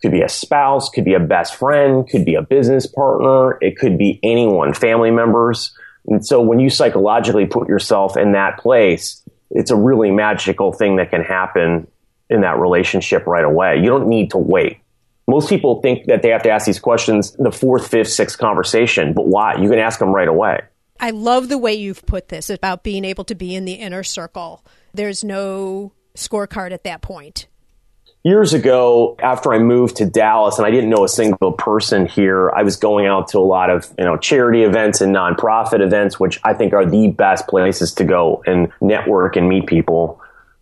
could 0.00 0.12
be 0.12 0.22
a 0.22 0.28
spouse, 0.28 0.88
could 0.88 1.04
be 1.04 1.14
a 1.14 1.20
best 1.20 1.56
friend, 1.56 2.08
could 2.08 2.24
be 2.24 2.36
a 2.36 2.42
business 2.42 2.86
partner, 2.86 3.58
it 3.60 3.76
could 3.76 3.98
be 3.98 4.20
anyone, 4.22 4.72
family 4.72 5.10
members. 5.10 5.74
And 6.06 6.24
so 6.24 6.40
when 6.40 6.60
you 6.60 6.70
psychologically 6.70 7.44
put 7.44 7.68
yourself 7.68 8.16
in 8.16 8.32
that 8.32 8.58
place, 8.58 9.20
it's 9.50 9.72
a 9.72 9.76
really 9.76 10.12
magical 10.12 10.72
thing 10.72 10.94
that 10.96 11.10
can 11.10 11.24
happen 11.24 11.88
in 12.30 12.42
that 12.42 12.56
relationship 12.60 13.26
right 13.26 13.44
away. 13.44 13.78
You 13.78 13.86
don't 13.86 14.06
need 14.06 14.30
to 14.30 14.38
wait. 14.38 14.78
Most 15.26 15.48
people 15.48 15.82
think 15.82 16.06
that 16.06 16.22
they 16.22 16.28
have 16.28 16.44
to 16.44 16.50
ask 16.50 16.66
these 16.66 16.78
questions 16.78 17.32
the 17.32 17.50
fourth, 17.50 17.88
fifth, 17.88 18.12
sixth 18.12 18.38
conversation, 18.38 19.12
but 19.12 19.26
why? 19.26 19.56
You 19.60 19.68
can 19.68 19.80
ask 19.80 19.98
them 19.98 20.14
right 20.14 20.28
away. 20.28 20.60
I 21.00 21.10
love 21.10 21.48
the 21.48 21.58
way 21.58 21.74
you've 21.74 22.04
put 22.06 22.28
this 22.28 22.50
about 22.50 22.82
being 22.82 23.04
able 23.04 23.24
to 23.24 23.34
be 23.34 23.54
in 23.54 23.64
the 23.64 23.74
inner 23.74 24.02
circle. 24.02 24.64
There's 24.92 25.22
no 25.22 25.92
scorecard 26.16 26.72
at 26.72 26.84
that 26.84 27.02
point. 27.02 27.46
Years 28.24 28.52
ago, 28.52 29.16
after 29.22 29.54
I 29.54 29.60
moved 29.60 29.96
to 29.96 30.06
Dallas 30.06 30.58
and 30.58 30.66
I 30.66 30.70
didn't 30.72 30.90
know 30.90 31.04
a 31.04 31.08
single 31.08 31.52
person 31.52 32.06
here, 32.06 32.50
I 32.50 32.64
was 32.64 32.76
going 32.76 33.06
out 33.06 33.28
to 33.28 33.38
a 33.38 33.40
lot 33.40 33.70
of, 33.70 33.88
you 33.96 34.04
know, 34.04 34.16
charity 34.16 34.64
events 34.64 35.00
and 35.00 35.14
nonprofit 35.14 35.80
events, 35.80 36.18
which 36.18 36.40
I 36.42 36.52
think 36.52 36.72
are 36.72 36.84
the 36.84 37.08
best 37.08 37.46
places 37.46 37.94
to 37.94 38.04
go 38.04 38.42
and 38.44 38.72
network 38.80 39.36
and 39.36 39.48
meet 39.48 39.66
people. 39.66 40.20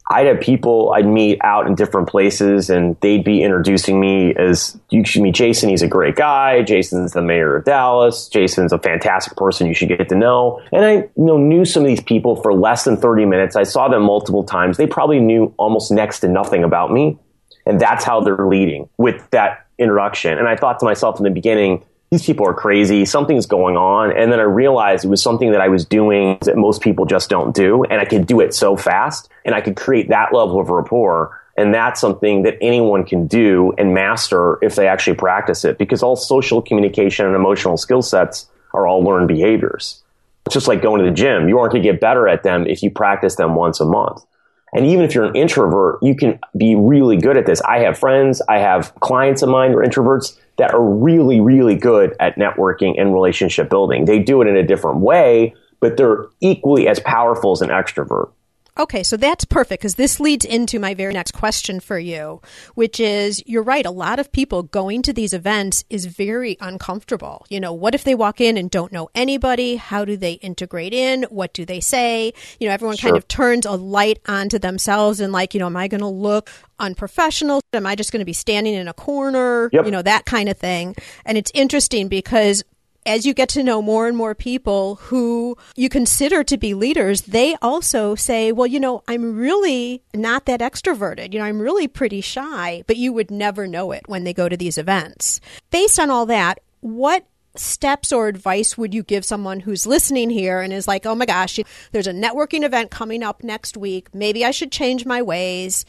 I'd 0.08 0.26
have 0.26 0.40
people 0.40 0.92
I'd 0.92 1.06
meet 1.06 1.38
out 1.42 1.66
in 1.66 1.74
different 1.74 2.08
places 2.08 2.70
and 2.70 2.96
they'd 3.00 3.24
be 3.24 3.42
introducing 3.42 4.00
me 4.00 4.34
as 4.36 4.78
you 4.90 5.04
should 5.04 5.22
meet 5.22 5.34
Jason. 5.34 5.68
He's 5.68 5.82
a 5.82 5.88
great 5.88 6.14
guy. 6.14 6.62
Jason's 6.62 7.12
the 7.12 7.22
mayor 7.22 7.56
of 7.56 7.64
Dallas. 7.64 8.28
Jason's 8.28 8.72
a 8.72 8.78
fantastic 8.78 9.36
person 9.36 9.66
you 9.66 9.74
should 9.74 9.88
get 9.88 10.08
to 10.08 10.14
know. 10.14 10.62
And 10.72 10.84
I 10.84 10.92
you 10.92 11.10
know, 11.16 11.38
knew 11.38 11.64
some 11.64 11.82
of 11.82 11.88
these 11.88 12.02
people 12.02 12.36
for 12.36 12.54
less 12.54 12.84
than 12.84 12.96
30 12.96 13.24
minutes. 13.24 13.56
I 13.56 13.64
saw 13.64 13.88
them 13.88 14.02
multiple 14.02 14.44
times. 14.44 14.76
They 14.76 14.86
probably 14.86 15.18
knew 15.18 15.52
almost 15.56 15.90
next 15.90 16.20
to 16.20 16.28
nothing 16.28 16.62
about 16.62 16.92
me. 16.92 17.18
And 17.66 17.80
that's 17.80 18.04
how 18.04 18.20
they're 18.20 18.46
leading 18.46 18.88
with 18.98 19.28
that 19.30 19.66
introduction. 19.76 20.38
And 20.38 20.46
I 20.46 20.54
thought 20.54 20.78
to 20.78 20.84
myself 20.84 21.18
in 21.18 21.24
the 21.24 21.30
beginning, 21.30 21.84
these 22.16 22.24
people 22.24 22.46
are 22.46 22.54
crazy. 22.54 23.04
Something's 23.04 23.44
going 23.44 23.76
on. 23.76 24.16
And 24.16 24.32
then 24.32 24.40
I 24.40 24.44
realized 24.44 25.04
it 25.04 25.08
was 25.08 25.22
something 25.22 25.52
that 25.52 25.60
I 25.60 25.68
was 25.68 25.84
doing 25.84 26.38
that 26.42 26.56
most 26.56 26.80
people 26.80 27.04
just 27.04 27.28
don't 27.28 27.54
do. 27.54 27.84
And 27.84 28.00
I 28.00 28.06
could 28.06 28.26
do 28.26 28.40
it 28.40 28.54
so 28.54 28.74
fast 28.74 29.28
and 29.44 29.54
I 29.54 29.60
could 29.60 29.76
create 29.76 30.08
that 30.08 30.32
level 30.32 30.58
of 30.58 30.70
rapport. 30.70 31.38
And 31.58 31.74
that's 31.74 32.00
something 32.00 32.44
that 32.44 32.56
anyone 32.62 33.04
can 33.04 33.26
do 33.26 33.74
and 33.76 33.92
master 33.92 34.58
if 34.62 34.76
they 34.76 34.88
actually 34.88 35.16
practice 35.16 35.64
it 35.64 35.76
because 35.76 36.02
all 36.02 36.16
social 36.16 36.62
communication 36.62 37.26
and 37.26 37.34
emotional 37.34 37.76
skill 37.76 38.00
sets 38.00 38.48
are 38.72 38.86
all 38.86 39.02
learned 39.02 39.28
behaviors. 39.28 40.02
It's 40.46 40.54
just 40.54 40.68
like 40.68 40.80
going 40.80 41.02
to 41.04 41.10
the 41.10 41.14
gym. 41.14 41.50
You 41.50 41.58
aren't 41.58 41.72
going 41.72 41.82
to 41.82 41.92
get 41.92 42.00
better 42.00 42.28
at 42.28 42.44
them 42.44 42.66
if 42.66 42.82
you 42.82 42.90
practice 42.90 43.36
them 43.36 43.54
once 43.54 43.78
a 43.80 43.84
month. 43.84 44.24
And 44.72 44.86
even 44.86 45.04
if 45.04 45.14
you're 45.14 45.24
an 45.24 45.36
introvert, 45.36 45.98
you 46.02 46.14
can 46.14 46.38
be 46.56 46.76
really 46.76 47.16
good 47.16 47.36
at 47.36 47.44
this. 47.44 47.60
I 47.62 47.80
have 47.80 47.98
friends, 47.98 48.40
I 48.48 48.58
have 48.58 48.94
clients 48.96 49.42
of 49.42 49.50
mine 49.50 49.72
who 49.72 49.78
are 49.78 49.84
introverts 49.84 50.38
that 50.56 50.72
are 50.72 50.82
really, 50.82 51.40
really 51.40 51.74
good 51.74 52.14
at 52.20 52.36
networking 52.36 53.00
and 53.00 53.12
relationship 53.12 53.68
building. 53.68 54.04
They 54.04 54.18
do 54.18 54.40
it 54.42 54.48
in 54.48 54.56
a 54.56 54.62
different 54.62 55.00
way, 55.00 55.54
but 55.80 55.96
they're 55.96 56.26
equally 56.40 56.88
as 56.88 57.00
powerful 57.00 57.52
as 57.52 57.60
an 57.60 57.68
extrovert. 57.68 58.30
Okay, 58.78 59.02
so 59.02 59.16
that's 59.16 59.44
perfect 59.44 59.80
because 59.80 59.94
this 59.94 60.20
leads 60.20 60.44
into 60.44 60.78
my 60.78 60.92
very 60.92 61.14
next 61.14 61.32
question 61.32 61.80
for 61.80 61.98
you, 61.98 62.42
which 62.74 63.00
is 63.00 63.42
you're 63.46 63.62
right. 63.62 63.86
A 63.86 63.90
lot 63.90 64.18
of 64.18 64.30
people 64.32 64.62
going 64.62 65.00
to 65.02 65.12
these 65.12 65.32
events 65.32 65.84
is 65.88 66.04
very 66.04 66.58
uncomfortable. 66.60 67.46
You 67.48 67.58
know, 67.58 67.72
what 67.72 67.94
if 67.94 68.04
they 68.04 68.14
walk 68.14 68.40
in 68.40 68.58
and 68.58 68.70
don't 68.70 68.92
know 68.92 69.08
anybody? 69.14 69.76
How 69.76 70.04
do 70.04 70.16
they 70.16 70.32
integrate 70.34 70.92
in? 70.92 71.22
What 71.30 71.54
do 71.54 71.64
they 71.64 71.80
say? 71.80 72.34
You 72.60 72.68
know, 72.68 72.74
everyone 72.74 72.96
sure. 72.96 73.10
kind 73.10 73.16
of 73.16 73.26
turns 73.28 73.64
a 73.64 73.72
light 73.72 74.20
onto 74.26 74.58
themselves 74.58 75.20
and, 75.20 75.32
like, 75.32 75.54
you 75.54 75.60
know, 75.60 75.66
am 75.66 75.76
I 75.76 75.88
going 75.88 76.02
to 76.02 76.06
look 76.06 76.50
unprofessional? 76.78 77.62
Am 77.72 77.86
I 77.86 77.94
just 77.94 78.12
going 78.12 78.20
to 78.20 78.26
be 78.26 78.34
standing 78.34 78.74
in 78.74 78.88
a 78.88 78.94
corner? 78.94 79.70
Yep. 79.72 79.86
You 79.86 79.90
know, 79.90 80.02
that 80.02 80.26
kind 80.26 80.50
of 80.50 80.58
thing. 80.58 80.94
And 81.24 81.38
it's 81.38 81.50
interesting 81.54 82.08
because 82.08 82.62
as 83.06 83.24
you 83.24 83.32
get 83.32 83.48
to 83.50 83.62
know 83.62 83.80
more 83.80 84.08
and 84.08 84.16
more 84.16 84.34
people 84.34 84.96
who 84.96 85.56
you 85.76 85.88
consider 85.88 86.42
to 86.44 86.58
be 86.58 86.74
leaders, 86.74 87.22
they 87.22 87.56
also 87.62 88.14
say, 88.14 88.52
well, 88.52 88.66
you 88.66 88.80
know, 88.80 89.02
I'm 89.08 89.36
really 89.36 90.02
not 90.12 90.46
that 90.46 90.60
extroverted. 90.60 91.32
You 91.32 91.38
know, 91.38 91.44
I'm 91.44 91.60
really 91.60 91.88
pretty 91.88 92.20
shy, 92.20 92.82
but 92.86 92.96
you 92.96 93.12
would 93.12 93.30
never 93.30 93.66
know 93.66 93.92
it 93.92 94.02
when 94.06 94.24
they 94.24 94.34
go 94.34 94.48
to 94.48 94.56
these 94.56 94.76
events. 94.76 95.40
Based 95.70 95.98
on 96.00 96.10
all 96.10 96.26
that, 96.26 96.58
what 96.80 97.26
steps 97.54 98.12
or 98.12 98.28
advice 98.28 98.76
would 98.76 98.92
you 98.92 99.02
give 99.02 99.24
someone 99.24 99.60
who's 99.60 99.86
listening 99.86 100.30
here 100.30 100.60
and 100.60 100.72
is 100.72 100.86
like, 100.86 101.06
oh 101.06 101.14
my 101.14 101.26
gosh, 101.26 101.58
there's 101.92 102.06
a 102.06 102.12
networking 102.12 102.64
event 102.64 102.90
coming 102.90 103.22
up 103.22 103.42
next 103.42 103.76
week. 103.76 104.14
Maybe 104.14 104.44
I 104.44 104.50
should 104.50 104.72
change 104.72 105.06
my 105.06 105.22
ways 105.22 105.84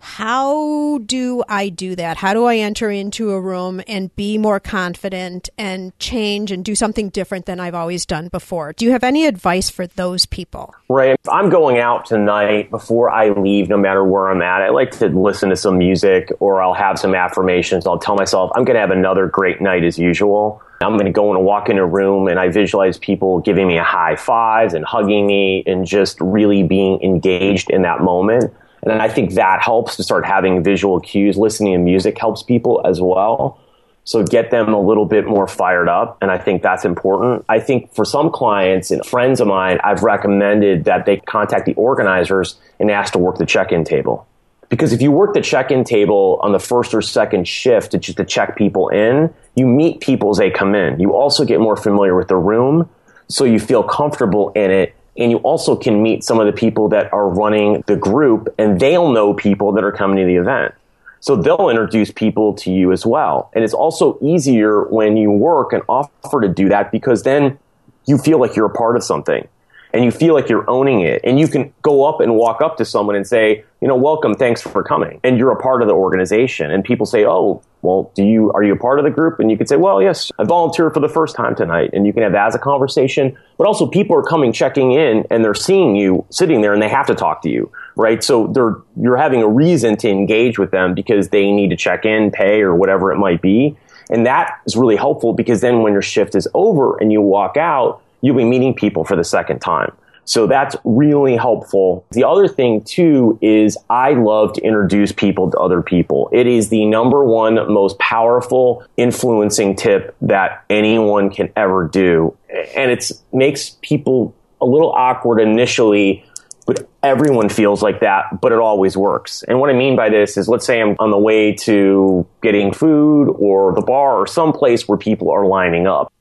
how 0.00 0.98
do 1.04 1.44
I 1.48 1.68
do 1.68 1.94
that? 1.96 2.16
How 2.16 2.34
do 2.34 2.46
I 2.46 2.56
enter 2.56 2.90
into 2.90 3.30
a 3.30 3.40
room 3.40 3.82
and 3.86 4.14
be 4.16 4.38
more 4.38 4.58
confident 4.58 5.50
and 5.56 5.96
change 5.98 6.50
and 6.50 6.64
do 6.64 6.74
something 6.74 7.10
different 7.10 7.46
than 7.46 7.60
I've 7.60 7.74
always 7.74 8.06
done 8.06 8.28
before? 8.28 8.72
Do 8.72 8.84
you 8.84 8.92
have 8.92 9.04
any 9.04 9.26
advice 9.26 9.70
for 9.70 9.86
those 9.86 10.26
people? 10.26 10.74
Right. 10.88 11.18
I'm 11.30 11.50
going 11.50 11.78
out 11.78 12.06
tonight 12.06 12.70
before 12.70 13.10
I 13.10 13.30
leave, 13.30 13.68
no 13.68 13.76
matter 13.76 14.04
where 14.04 14.30
I'm 14.30 14.42
at. 14.42 14.62
I 14.62 14.70
like 14.70 14.90
to 14.98 15.08
listen 15.08 15.50
to 15.50 15.56
some 15.56 15.78
music 15.78 16.32
or 16.40 16.62
I'll 16.62 16.74
have 16.74 16.98
some 16.98 17.14
affirmations. 17.14 17.86
I'll 17.86 17.98
tell 17.98 18.16
myself 18.16 18.50
I'm 18.54 18.64
going 18.64 18.74
to 18.74 18.80
have 18.80 18.90
another 18.90 19.26
great 19.26 19.60
night 19.60 19.84
as 19.84 19.98
usual. 19.98 20.62
I'm 20.82 20.94
going 20.94 21.04
to 21.04 21.12
go 21.12 21.34
and 21.34 21.44
walk 21.44 21.68
in 21.68 21.76
a 21.76 21.86
room 21.86 22.26
and 22.26 22.40
I 22.40 22.48
visualize 22.48 22.98
people 22.98 23.40
giving 23.40 23.68
me 23.68 23.76
a 23.76 23.84
high 23.84 24.16
fives 24.16 24.72
and 24.72 24.82
hugging 24.82 25.26
me 25.26 25.62
and 25.66 25.86
just 25.86 26.18
really 26.20 26.62
being 26.62 27.02
engaged 27.02 27.68
in 27.68 27.82
that 27.82 28.00
moment. 28.00 28.52
And 28.82 29.02
I 29.02 29.08
think 29.08 29.34
that 29.34 29.62
helps 29.62 29.96
to 29.96 30.02
start 30.02 30.24
having 30.24 30.62
visual 30.62 31.00
cues. 31.00 31.36
Listening 31.36 31.72
to 31.74 31.78
music 31.78 32.18
helps 32.18 32.42
people 32.42 32.80
as 32.84 33.00
well. 33.00 33.60
So 34.04 34.24
get 34.24 34.50
them 34.50 34.72
a 34.72 34.80
little 34.80 35.04
bit 35.04 35.26
more 35.26 35.46
fired 35.46 35.88
up. 35.88 36.18
And 36.22 36.30
I 36.30 36.38
think 36.38 36.62
that's 36.62 36.84
important. 36.84 37.44
I 37.48 37.60
think 37.60 37.94
for 37.94 38.04
some 38.04 38.30
clients 38.30 38.90
and 38.90 39.04
friends 39.04 39.40
of 39.40 39.46
mine, 39.46 39.78
I've 39.84 40.02
recommended 40.02 40.84
that 40.84 41.04
they 41.04 41.18
contact 41.18 41.66
the 41.66 41.74
organizers 41.74 42.58
and 42.78 42.90
ask 42.90 43.12
to 43.12 43.18
work 43.18 43.36
the 43.36 43.46
check-in 43.46 43.84
table. 43.84 44.26
Because 44.70 44.92
if 44.92 45.02
you 45.02 45.10
work 45.10 45.34
the 45.34 45.40
check-in 45.40 45.84
table 45.84 46.40
on 46.42 46.52
the 46.52 46.58
first 46.58 46.94
or 46.94 47.02
second 47.02 47.46
shift 47.46 47.90
to 47.90 47.98
just 47.98 48.16
to 48.18 48.24
check 48.24 48.56
people 48.56 48.88
in, 48.88 49.32
you 49.54 49.66
meet 49.66 50.00
people 50.00 50.30
as 50.30 50.38
they 50.38 50.50
come 50.50 50.74
in. 50.74 50.98
You 50.98 51.14
also 51.14 51.44
get 51.44 51.60
more 51.60 51.76
familiar 51.76 52.16
with 52.16 52.28
the 52.28 52.36
room. 52.36 52.88
So 53.28 53.44
you 53.44 53.60
feel 53.60 53.82
comfortable 53.82 54.50
in 54.54 54.70
it 54.70 54.94
and 55.20 55.30
you 55.30 55.36
also 55.38 55.76
can 55.76 56.02
meet 56.02 56.24
some 56.24 56.40
of 56.40 56.46
the 56.46 56.52
people 56.52 56.88
that 56.88 57.12
are 57.12 57.28
running 57.28 57.84
the 57.86 57.94
group 57.94 58.52
and 58.58 58.80
they'll 58.80 59.12
know 59.12 59.34
people 59.34 59.72
that 59.72 59.84
are 59.84 59.92
coming 59.92 60.16
to 60.16 60.24
the 60.24 60.36
event. 60.36 60.74
So 61.20 61.36
they'll 61.36 61.68
introduce 61.68 62.10
people 62.10 62.54
to 62.54 62.72
you 62.72 62.90
as 62.90 63.04
well. 63.04 63.50
And 63.54 63.62
it's 63.62 63.74
also 63.74 64.18
easier 64.22 64.84
when 64.84 65.18
you 65.18 65.30
work 65.30 65.74
and 65.74 65.82
offer 65.88 66.40
to 66.40 66.48
do 66.48 66.70
that 66.70 66.90
because 66.90 67.22
then 67.22 67.58
you 68.06 68.16
feel 68.16 68.40
like 68.40 68.56
you're 68.56 68.66
a 68.66 68.74
part 68.74 68.96
of 68.96 69.04
something 69.04 69.46
and 69.92 70.04
you 70.04 70.10
feel 70.10 70.34
like 70.34 70.48
you're 70.48 70.68
owning 70.68 71.00
it 71.00 71.20
and 71.24 71.38
you 71.38 71.48
can 71.48 71.72
go 71.82 72.04
up 72.04 72.20
and 72.20 72.36
walk 72.36 72.60
up 72.60 72.76
to 72.76 72.84
someone 72.84 73.16
and 73.16 73.26
say, 73.26 73.64
you 73.80 73.88
know, 73.88 73.96
welcome, 73.96 74.34
thanks 74.34 74.60
for 74.60 74.82
coming. 74.82 75.20
And 75.24 75.38
you're 75.38 75.50
a 75.50 75.60
part 75.60 75.82
of 75.82 75.88
the 75.88 75.94
organization. 75.94 76.70
And 76.70 76.84
people 76.84 77.06
say, 77.06 77.24
oh, 77.26 77.62
well, 77.82 78.12
do 78.14 78.22
you, 78.22 78.52
are 78.52 78.62
you 78.62 78.74
a 78.74 78.78
part 78.78 78.98
of 78.98 79.04
the 79.04 79.10
group? 79.10 79.40
And 79.40 79.50
you 79.50 79.56
could 79.56 79.68
say, 79.68 79.76
well, 79.76 80.02
yes, 80.02 80.30
I 80.38 80.44
volunteered 80.44 80.92
for 80.92 81.00
the 81.00 81.08
first 81.08 81.34
time 81.34 81.54
tonight. 81.56 81.90
And 81.92 82.06
you 82.06 82.12
can 82.12 82.22
have 82.22 82.32
that 82.32 82.48
as 82.48 82.54
a 82.54 82.58
conversation. 82.58 83.36
But 83.56 83.66
also 83.66 83.86
people 83.86 84.16
are 84.16 84.22
coming, 84.22 84.52
checking 84.52 84.92
in 84.92 85.26
and 85.30 85.44
they're 85.44 85.54
seeing 85.54 85.96
you 85.96 86.26
sitting 86.30 86.60
there 86.60 86.74
and 86.74 86.82
they 86.82 86.88
have 86.88 87.06
to 87.06 87.14
talk 87.14 87.42
to 87.42 87.50
you, 87.50 87.72
right? 87.96 88.22
So 88.22 88.48
they're, 88.48 88.76
you're 88.96 89.16
having 89.16 89.42
a 89.42 89.48
reason 89.48 89.96
to 89.98 90.10
engage 90.10 90.58
with 90.58 90.70
them 90.70 90.94
because 90.94 91.30
they 91.30 91.50
need 91.50 91.70
to 91.70 91.76
check 91.76 92.04
in, 92.04 92.30
pay 92.30 92.60
or 92.60 92.74
whatever 92.74 93.12
it 93.12 93.16
might 93.16 93.40
be. 93.40 93.76
And 94.10 94.26
that 94.26 94.60
is 94.66 94.76
really 94.76 94.96
helpful 94.96 95.32
because 95.32 95.60
then 95.60 95.82
when 95.82 95.92
your 95.92 96.02
shift 96.02 96.34
is 96.34 96.46
over 96.52 96.98
and 96.98 97.12
you 97.12 97.22
walk 97.22 97.56
out, 97.56 98.02
you'll 98.22 98.36
be 98.36 98.44
meeting 98.44 98.74
people 98.74 99.04
for 99.04 99.16
the 99.16 99.24
second 99.24 99.60
time. 99.60 99.92
So 100.24 100.46
that's 100.46 100.76
really 100.84 101.36
helpful. 101.36 102.06
The 102.12 102.22
other 102.22 102.46
thing 102.46 102.82
too 102.82 103.36
is 103.42 103.76
I 103.88 104.12
love 104.12 104.52
to 104.52 104.60
introduce 104.62 105.10
people 105.10 105.50
to 105.50 105.58
other 105.58 105.82
people. 105.82 106.28
It 106.32 106.46
is 106.46 106.68
the 106.68 106.84
number 106.84 107.24
one 107.24 107.56
most 107.72 107.98
powerful 107.98 108.84
influencing 108.96 109.74
tip 109.74 110.14
that 110.20 110.64
anyone 110.70 111.30
can 111.30 111.52
ever 111.56 111.88
do. 111.88 112.36
And 112.76 112.92
it 112.92 113.10
makes 113.32 113.76
people 113.82 114.32
a 114.60 114.66
little 114.66 114.92
awkward 114.92 115.40
initially, 115.40 116.24
but 116.64 116.88
everyone 117.02 117.48
feels 117.48 117.82
like 117.82 117.98
that, 117.98 118.40
but 118.40 118.52
it 118.52 118.58
always 118.58 118.96
works. 118.96 119.42
And 119.44 119.58
what 119.58 119.68
I 119.68 119.72
mean 119.72 119.96
by 119.96 120.10
this 120.10 120.36
is 120.36 120.48
let's 120.48 120.64
say 120.64 120.80
I'm 120.80 120.94
on 121.00 121.10
the 121.10 121.18
way 121.18 121.54
to 121.54 122.24
getting 122.40 122.72
food 122.72 123.30
or 123.30 123.74
the 123.74 123.82
bar 123.82 124.18
or 124.18 124.28
some 124.28 124.52
place 124.52 124.86
where 124.86 124.98
people 124.98 125.30
are 125.30 125.44
lining 125.46 125.88
up 125.88 126.12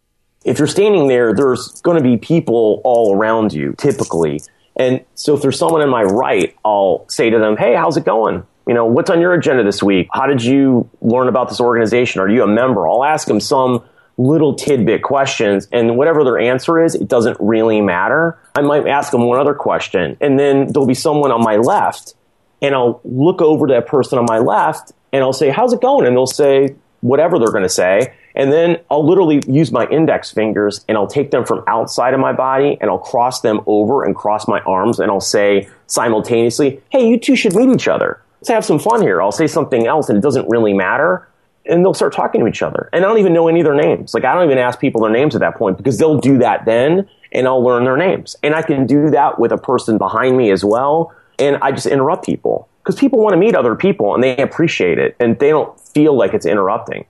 if 0.45 0.58
you're 0.58 0.67
standing 0.67 1.08
there, 1.08 1.34
there's 1.34 1.82
going 1.82 1.97
to 1.97 2.04
be 2.04 2.17
people 2.17 2.82
all 2.84 3.15
around 3.15 3.54
you 3.54 3.75
typically. 3.78 4.41
And 4.75 5.04
so 5.15 5.36
if 5.36 5.41
there's 5.41 5.60
someone 5.60 5.82
in 5.82 5.89
my 5.89 6.04
right, 6.04 6.56
I'll 6.63 7.06
say 7.10 7.30
to 7.30 7.39
them, 7.39 7.58
Hey, 7.58 7.75
how's 7.75 7.97
it 7.97 8.06
going? 8.06 8.43
You 8.67 8.73
know, 8.73 8.86
what's 8.86 9.10
on 9.10 9.19
your 9.19 9.34
agenda 9.34 9.63
this 9.63 9.82
week? 9.82 10.08
How 10.13 10.28
did 10.28 10.43
you 10.43 10.89
learn 11.02 11.28
about 11.28 11.49
this 11.49 11.60
organization? 11.60 12.21
Are 12.21 12.30
you 12.30 12.43
a 12.43 12.47
member? 12.47 12.88
I'll 12.88 13.04
ask 13.04 13.28
them 13.28 13.39
some 13.39 13.84
little 14.19 14.54
tidbit 14.54 15.02
questions 15.02 15.67
and 15.71 15.95
whatever 15.95 16.25
their 16.25 16.38
answer 16.38 16.84
is, 16.84 16.93
it 16.93 17.08
doesn't 17.08 17.38
really 17.39 17.80
matter. 17.80 18.38
I 18.54 18.62
might 18.62 18.86
ask 18.86 19.12
them 19.12 19.25
one 19.25 19.39
other 19.39 19.54
question 19.54 20.17
and 20.19 20.38
then 20.38 20.71
there'll 20.71 20.86
be 20.86 20.93
someone 20.93 21.32
on 21.32 21.41
my 21.41 21.56
left 21.56 22.15
and 22.62 22.75
I'll 22.75 22.99
look 23.06 23.41
over 23.41 23.65
to 23.67 23.73
that 23.73 23.88
person 23.88 24.19
on 24.19 24.25
my 24.28 24.39
left 24.39 24.91
and 25.13 25.23
I'll 25.23 25.34
say, 25.34 25.49
how's 25.49 25.71
it 25.71 25.82
going? 25.82 26.06
And 26.06 26.15
they'll 26.15 26.28
say 26.28 26.75
whatever 26.99 27.39
they're 27.39 27.52
going 27.52 27.63
to 27.63 27.69
say. 27.69 28.13
And 28.39 28.54
then 28.54 28.78
I'll 28.89 29.06
literally 29.06 29.41
use 29.49 29.69
my 29.69 29.86
index 29.88 30.32
fingers 30.32 30.86
and 30.88 30.97
I'll 30.97 31.08
take 31.08 31.32
them 31.32 31.43
from 31.43 31.62
outside 31.67 32.13
of 32.13 32.21
my 32.21 32.32
body 32.32 32.78
and 32.80 32.89
I'll 32.89 32.97
cross 32.97 33.41
them 33.41 33.60
over 33.67 34.06
and 34.06 34.15
cross 34.15 34.47
my 34.47 34.62
arms 34.62 34.97
and 34.97 35.12
I'll 35.12 35.19
say 35.19 35.67
simultaneously, 35.88 36.82
Hey, 36.89 37.06
you 37.06 37.19
two 37.19 37.36
should 37.36 37.54
meet 37.54 37.67
each 37.67 37.89
other. 37.89 38.21
Let's 38.39 38.47
have 38.47 38.63
some 38.63 38.80
fun 38.80 39.02
here. 39.02 39.21
I'll 39.21 39.34
say 39.34 39.45
something 39.45 39.86
else 39.86 40.08
and 40.08 40.17
it 40.17 40.21
doesn't 40.21 40.47
really 40.47 40.73
matter. 40.73 41.28
And 41.65 41.84
they'll 41.84 41.93
start 41.93 42.13
talking 42.13 42.39
to 42.39 42.47
each 42.47 42.62
other. 42.62 42.89
And 42.93 43.04
I 43.04 43.10
don't 43.10 43.17
even 43.17 43.34
know 43.34 43.49
any 43.49 43.60
of 43.60 43.65
their 43.65 43.75
names. 43.75 44.13
Like 44.13 44.23
I 44.23 44.34
don't 44.34 44.45
even 44.45 44.58
ask 44.58 44.80
people 44.80 45.02
their 45.02 45.12
names 45.12 45.36
at 45.36 45.41
that 45.41 45.58
point 45.58 45.75
because 45.75 45.97
they'll 45.97 46.21
do 46.21 46.38
that 46.38 46.63
then 46.63 47.10
and 47.34 47.45
I'll 47.45 47.62
learn 47.62 47.84
their 47.84 47.97
names. 47.97 48.38
And 48.41 48.56
I 48.56 48.62
can 48.62 48.86
do 48.86 49.10
that 49.10 49.38
with 49.38 49.52
a 49.52 49.58
person 49.58 49.97
behind 49.97 50.38
me 50.38 50.49
as 50.52 50.63
well. 50.63 51.13
And 51.38 51.58
I 51.62 51.73
just 51.73 51.88
interrupt 51.88 52.25
people 52.25 52.69
because 52.84 52.97
people 52.97 53.19
want 53.19 53.34
to 53.34 53.38
meet 53.38 53.54
other 53.54 53.75
people 53.75 54.15
and 54.15 54.23
they 54.23 54.38
appreciate 54.38 54.97
it 54.97 55.17
and 55.19 55.38
they 55.39 55.49
don't 55.49 55.78
feel 55.78 56.15
like 56.15 56.34
it's 56.34 56.45
interrupting 56.45 57.06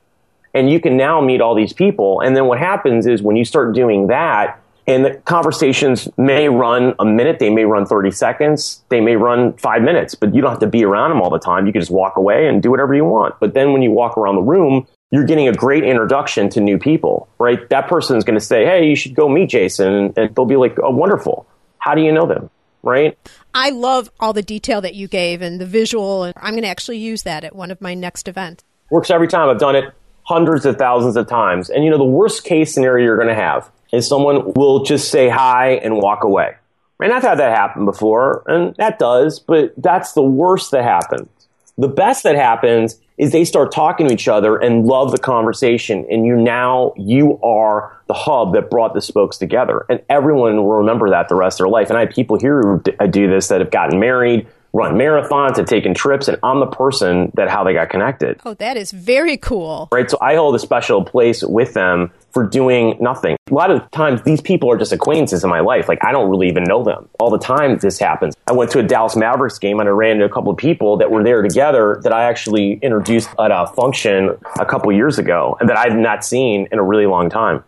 and 0.53 0.69
you 0.69 0.79
can 0.79 0.97
now 0.97 1.21
meet 1.21 1.41
all 1.41 1.55
these 1.55 1.73
people. 1.73 2.21
And 2.21 2.35
then 2.35 2.45
what 2.45 2.59
happens 2.59 3.05
is 3.07 3.21
when 3.21 3.35
you 3.35 3.45
start 3.45 3.73
doing 3.75 4.07
that, 4.07 4.59
and 4.89 5.05
the 5.05 5.13
conversations 5.25 6.09
may 6.17 6.49
run 6.49 6.95
a 6.97 7.05
minute, 7.05 7.37
they 7.37 7.51
may 7.51 7.63
run 7.63 7.85
30 7.85 8.09
seconds, 8.09 8.83
they 8.89 8.99
may 8.99 9.15
run 9.15 9.53
five 9.53 9.83
minutes, 9.83 10.15
but 10.15 10.33
you 10.33 10.41
don't 10.41 10.49
have 10.49 10.59
to 10.61 10.67
be 10.67 10.83
around 10.83 11.11
them 11.11 11.21
all 11.21 11.29
the 11.29 11.37
time. 11.37 11.67
You 11.67 11.71
can 11.71 11.79
just 11.79 11.91
walk 11.91 12.17
away 12.17 12.47
and 12.47 12.63
do 12.63 12.71
whatever 12.71 12.95
you 12.95 13.05
want. 13.05 13.39
But 13.39 13.53
then 13.53 13.71
when 13.71 13.83
you 13.83 13.91
walk 13.91 14.17
around 14.17 14.35
the 14.35 14.41
room, 14.41 14.87
you're 15.11 15.25
getting 15.25 15.47
a 15.47 15.53
great 15.53 15.83
introduction 15.83 16.49
to 16.49 16.59
new 16.59 16.79
people, 16.79 17.29
right? 17.37 17.69
That 17.69 17.87
person 17.87 18.17
is 18.17 18.23
going 18.23 18.39
to 18.39 18.43
say, 18.43 18.65
Hey, 18.65 18.87
you 18.87 18.95
should 18.95 19.13
go 19.13 19.29
meet 19.29 19.51
Jason. 19.51 20.13
And 20.17 20.35
they'll 20.35 20.45
be 20.45 20.55
like, 20.55 20.79
Oh, 20.81 20.89
wonderful. 20.89 21.47
How 21.77 21.93
do 21.93 22.01
you 22.01 22.11
know 22.11 22.25
them? 22.25 22.49
Right? 22.81 23.15
I 23.53 23.69
love 23.69 24.09
all 24.19 24.33
the 24.33 24.41
detail 24.41 24.81
that 24.81 24.95
you 24.95 25.07
gave 25.07 25.41
and 25.43 25.61
the 25.61 25.65
visual. 25.65 26.23
And 26.23 26.33
I'm 26.37 26.53
going 26.53 26.63
to 26.63 26.69
actually 26.69 26.97
use 26.97 27.23
that 27.23 27.43
at 27.43 27.55
one 27.55 27.69
of 27.69 27.79
my 27.79 27.93
next 27.93 28.27
events. 28.27 28.63
Works 28.89 29.11
every 29.11 29.27
time. 29.27 29.49
I've 29.49 29.59
done 29.59 29.75
it 29.75 29.93
hundreds 30.29 30.63
of 30.63 30.77
thousands 30.77 31.15
of 31.15 31.27
times. 31.27 31.71
And 31.71 31.83
you 31.83 31.89
know, 31.89 31.97
the 31.97 32.03
worst 32.03 32.43
case 32.43 32.71
scenario 32.71 33.03
you're 33.03 33.17
going 33.17 33.29
to 33.29 33.33
have 33.33 33.71
is 33.91 34.07
someone 34.07 34.53
will 34.53 34.83
just 34.83 35.09
say 35.09 35.27
hi 35.27 35.71
and 35.71 35.97
walk 35.97 36.23
away. 36.23 36.55
And 37.01 37.11
I've 37.11 37.23
had 37.23 37.39
that 37.39 37.57
happen 37.57 37.85
before, 37.85 38.43
and 38.45 38.75
that 38.75 38.99
does, 38.99 39.39
but 39.39 39.73
that's 39.77 40.13
the 40.13 40.21
worst 40.21 40.71
that 40.71 40.83
happens. 40.83 41.29
The 41.77 41.87
best 41.87 42.23
that 42.23 42.35
happens 42.35 42.99
is 43.17 43.31
they 43.31 43.45
start 43.45 43.71
talking 43.71 44.07
to 44.09 44.13
each 44.13 44.27
other 44.27 44.57
and 44.57 44.85
love 44.85 45.11
the 45.11 45.17
conversation, 45.17 46.05
and 46.11 46.25
you 46.25 46.35
now 46.35 46.93
you 46.95 47.39
are 47.41 47.97
the 48.07 48.13
hub 48.13 48.53
that 48.53 48.69
brought 48.69 48.93
the 48.93 49.01
spokes 49.01 49.37
together, 49.37 49.85
and 49.89 50.01
everyone 50.09 50.57
will 50.57 50.77
remember 50.77 51.09
that 51.09 51.29
the 51.29 51.35
rest 51.35 51.59
of 51.59 51.65
their 51.65 51.71
life. 51.71 51.89
And 51.89 51.97
I 51.97 52.01
have 52.01 52.11
people 52.11 52.37
here 52.37 52.61
who 52.61 52.81
do 53.07 53.29
this 53.29 53.47
that 53.47 53.61
have 53.61 53.71
gotten 53.71 53.99
married, 53.99 54.47
run 54.73 54.95
marathons, 54.95 55.57
have 55.57 55.65
taken 55.65 55.93
trips, 55.93 56.27
and 56.27 56.37
I'm 56.43 56.59
the 56.59 56.67
person 56.67 57.31
that 57.35 57.49
how 57.49 57.63
they 57.63 57.73
got 57.73 57.89
connected. 57.89 58.39
Oh, 58.45 58.53
that 58.55 58.77
is 58.77 58.91
very 58.91 59.37
cool. 59.37 59.87
Right. 59.91 60.09
So 60.09 60.17
I 60.21 60.35
hold 60.35 60.55
a 60.55 60.59
special 60.59 61.03
place 61.03 61.43
with 61.43 61.73
them 61.73 62.11
for 62.31 62.43
doing 62.45 62.95
nothing. 62.99 63.35
A 63.49 63.53
lot 63.53 63.71
of 63.71 63.89
times 63.91 64.21
these 64.21 64.41
people 64.41 64.71
are 64.71 64.77
just 64.77 64.91
acquaintances 64.91 65.43
in 65.43 65.49
my 65.49 65.61
life. 65.61 65.87
Like 65.87 66.03
I 66.03 66.11
don't 66.11 66.29
really 66.29 66.47
even 66.47 66.63
know 66.63 66.83
them. 66.83 67.09
All 67.19 67.31
the 67.31 67.39
time 67.39 67.77
this 67.79 67.97
happens. 67.97 68.35
I 68.45 68.51
went 68.51 68.69
to 68.71 68.79
a 68.79 68.83
Dallas 68.83 69.15
Mavericks 69.15 69.57
game 69.57 69.79
and 69.79 69.89
I 69.89 69.91
ran 69.91 70.13
into 70.13 70.25
a 70.25 70.29
couple 70.29 70.51
of 70.51 70.57
people 70.57 70.97
that 70.97 71.09
were 71.09 71.23
there 71.23 71.41
together 71.41 71.99
that 72.03 72.13
I 72.13 72.25
actually 72.25 72.73
introduced 72.83 73.29
at 73.39 73.51
a 73.51 73.67
function 73.75 74.37
a 74.59 74.65
couple 74.65 74.91
years 74.91 75.17
ago 75.17 75.57
and 75.59 75.69
that 75.69 75.77
I've 75.77 75.95
not 75.95 76.23
seen 76.23 76.67
in 76.71 76.77
a 76.77 76.83
really 76.83 77.07
long 77.07 77.29
time. 77.29 77.63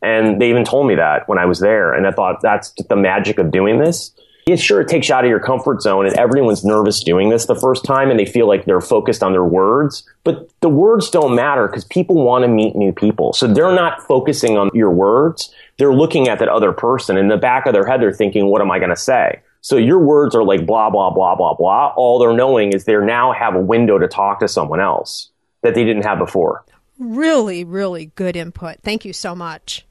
And 0.00 0.40
they 0.40 0.50
even 0.50 0.64
told 0.64 0.86
me 0.86 0.94
that 0.94 1.28
when 1.28 1.38
I 1.38 1.46
was 1.46 1.58
there. 1.58 1.92
And 1.92 2.06
I 2.06 2.12
thought 2.12 2.40
that's 2.40 2.72
the 2.88 2.94
magic 2.94 3.38
of 3.38 3.50
doing 3.50 3.80
this 3.80 4.12
yeah, 4.48 4.56
sure, 4.56 4.80
it 4.80 4.88
takes 4.88 5.10
you 5.10 5.14
out 5.14 5.24
of 5.24 5.28
your 5.28 5.40
comfort 5.40 5.82
zone, 5.82 6.06
and 6.06 6.16
everyone's 6.16 6.64
nervous 6.64 7.04
doing 7.04 7.28
this 7.28 7.44
the 7.44 7.54
first 7.54 7.84
time, 7.84 8.10
and 8.10 8.18
they 8.18 8.24
feel 8.24 8.48
like 8.48 8.64
they're 8.64 8.80
focused 8.80 9.22
on 9.22 9.32
their 9.32 9.44
words. 9.44 10.08
But 10.24 10.48
the 10.60 10.70
words 10.70 11.10
don't 11.10 11.34
matter 11.34 11.66
because 11.66 11.84
people 11.84 12.24
want 12.24 12.44
to 12.44 12.48
meet 12.48 12.74
new 12.74 12.90
people. 12.90 13.34
So 13.34 13.46
they're 13.46 13.74
not 13.74 14.02
focusing 14.06 14.56
on 14.56 14.70
your 14.72 14.90
words. 14.90 15.52
They're 15.76 15.92
looking 15.92 16.28
at 16.28 16.38
that 16.38 16.48
other 16.48 16.72
person. 16.72 17.18
In 17.18 17.28
the 17.28 17.36
back 17.36 17.66
of 17.66 17.74
their 17.74 17.86
head, 17.86 18.00
they're 18.00 18.10
thinking, 18.10 18.46
what 18.46 18.62
am 18.62 18.70
I 18.70 18.78
going 18.78 18.88
to 18.88 18.96
say? 18.96 19.42
So 19.60 19.76
your 19.76 19.98
words 19.98 20.34
are 20.34 20.44
like 20.44 20.64
blah, 20.64 20.88
blah, 20.88 21.10
blah, 21.10 21.34
blah, 21.34 21.52
blah. 21.52 21.92
All 21.94 22.18
they're 22.18 22.32
knowing 22.32 22.72
is 22.72 22.86
they 22.86 22.96
now 22.96 23.32
have 23.32 23.54
a 23.54 23.60
window 23.60 23.98
to 23.98 24.08
talk 24.08 24.40
to 24.40 24.48
someone 24.48 24.80
else 24.80 25.28
that 25.60 25.74
they 25.74 25.84
didn't 25.84 26.04
have 26.04 26.18
before. 26.18 26.64
Really, 26.98 27.64
really 27.64 28.06
good 28.14 28.34
input. 28.34 28.78
Thank 28.82 29.04
you 29.04 29.12
so 29.12 29.34
much. 29.34 29.84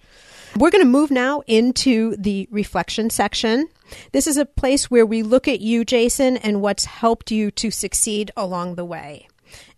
We're 0.58 0.72
going 0.72 0.84
to 0.84 0.90
move 0.90 1.12
now 1.12 1.44
into 1.46 2.16
the 2.16 2.48
reflection 2.50 3.12
section. 3.12 3.68
This 4.12 4.26
is 4.26 4.38
a 4.38 4.46
place 4.46 4.90
where 4.90 5.06
we 5.06 5.22
look 5.22 5.48
at 5.48 5.62
you, 5.62 5.86
Jason, 5.86 6.38
and 6.38 6.62
what's 6.62 6.86
helped 6.86 7.30
you 7.30 7.52
to 7.52 7.70
succeed 7.70 8.32
along 8.36 8.74
the 8.74 8.86
way. 8.86 9.28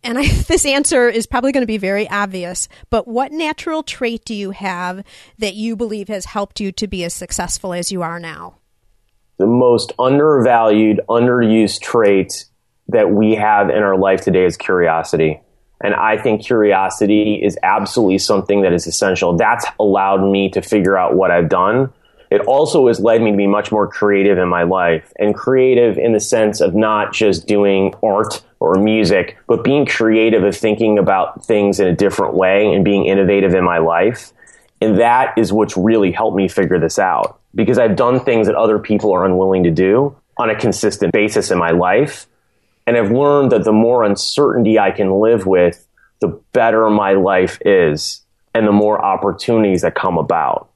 And 0.04 0.18
I, 0.18 0.28
this 0.48 0.65
answer 0.65 1.10
is 1.10 1.28
probably 1.28 1.52
going 1.52 1.63
to 1.63 1.68
be 1.68 1.78
very 1.78 2.10
obvious, 2.10 2.70
but 2.89 3.10
what 3.10 3.34
natural 3.34 3.84
trait 3.84 4.24
do 4.24 4.34
you 4.34 4.52
have 4.52 5.04
that 5.38 5.56
you 5.56 5.76
believe 5.76 6.08
has 6.08 6.24
helped 6.24 6.62
you 6.62 6.72
to 6.74 6.88
be 6.88 7.04
as 7.04 7.13
successful 7.13 7.74
as 7.74 7.92
you 7.92 8.02
are 8.02 8.20
now? 8.20 8.56
The 9.38 9.48
most 9.48 9.92
undervalued, 10.00 11.02
underused 11.10 11.82
trait 11.82 12.46
that 12.88 13.12
we 13.12 13.36
have 13.36 13.70
in 13.70 13.84
our 13.84 13.98
life 13.98 14.22
today 14.22 14.46
is 14.46 14.56
curiosity. 14.56 15.42
And 15.82 15.94
I 15.94 16.18
think 16.18 16.44
curiosity 16.44 17.42
is 17.44 17.58
absolutely 17.63 18.18
something 18.18 18.62
that 18.63 18.74
is 18.74 18.86
essential. 18.86 19.38
That's 19.38 19.65
allowed 19.80 20.30
me 20.30 20.50
to 20.52 20.62
figure 20.62 20.98
out 20.98 21.15
what 21.15 21.32
I've 21.32 21.50
done. 21.50 21.94
It 22.30 22.42
also 22.42 22.88
has 22.88 23.00
led 23.00 23.22
me 23.22 23.32
to 23.32 23.38
be 23.38 23.48
much 23.48 23.72
more 23.72 23.88
creative 23.88 24.38
in 24.38 24.48
my 24.48 24.63
life 24.63 25.12
and 25.18 25.34
creative 25.34 25.98
in 25.98 26.13
the 26.13 26.20
sense 26.20 26.62
of 26.62 26.76
not 26.76 27.13
just 27.13 27.48
doing 27.48 27.96
art 28.04 28.44
or 28.60 28.76
music, 28.76 29.38
but 29.48 29.63
being 29.63 29.86
creative 29.86 30.44
of 30.44 30.56
thinking 30.56 31.00
about 31.00 31.46
things 31.46 31.80
in 31.80 31.88
a 31.88 31.96
different 31.96 32.36
way 32.36 32.72
and 32.72 32.86
being 32.86 33.06
innovative 33.06 33.56
in 33.56 33.63
my 33.63 33.80
life. 33.80 34.32
And 34.82 35.00
that 35.00 35.38
is 35.38 35.52
what's 35.52 35.76
really 35.76 36.12
helped 36.12 36.38
me 36.38 36.48
figure 36.48 36.80
this 36.80 37.00
out 37.00 37.39
because 37.56 37.80
I've 37.80 37.96
done 37.96 38.20
things 38.20 38.48
that 38.48 38.56
other 38.56 38.80
people 38.80 39.13
are 39.13 39.26
unwilling 39.26 39.63
to 39.63 39.72
do 39.72 40.15
on 40.38 40.50
a 40.50 40.56
consistent 40.56 41.12
basis 41.12 41.52
in 41.52 41.58
my 41.58 41.72
life. 41.72 42.28
And 42.88 42.98
I've 42.98 43.12
learned 43.12 43.52
that 43.52 43.63
the 43.63 43.72
more 43.72 44.04
uncertainty 44.04 44.80
I 44.80 44.92
can 44.92 45.20
live 45.20 45.46
with, 45.46 45.88
the 46.22 46.42
better 46.54 46.89
my 46.89 47.13
life 47.13 47.60
is 47.65 48.22
and 48.54 48.68
the 48.68 48.72
more 48.72 49.04
opportunities 49.04 49.82
that 49.82 49.96
come 49.96 50.18
about. 50.18 50.70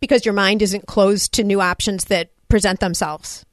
Because 0.00 0.24
your 0.24 0.34
mind 0.34 0.62
isn't 0.62 0.86
closed 0.86 1.32
to 1.34 1.44
new 1.44 1.60
options 1.60 2.06
that 2.06 2.30
present 2.48 2.80
themselves. 2.80 3.44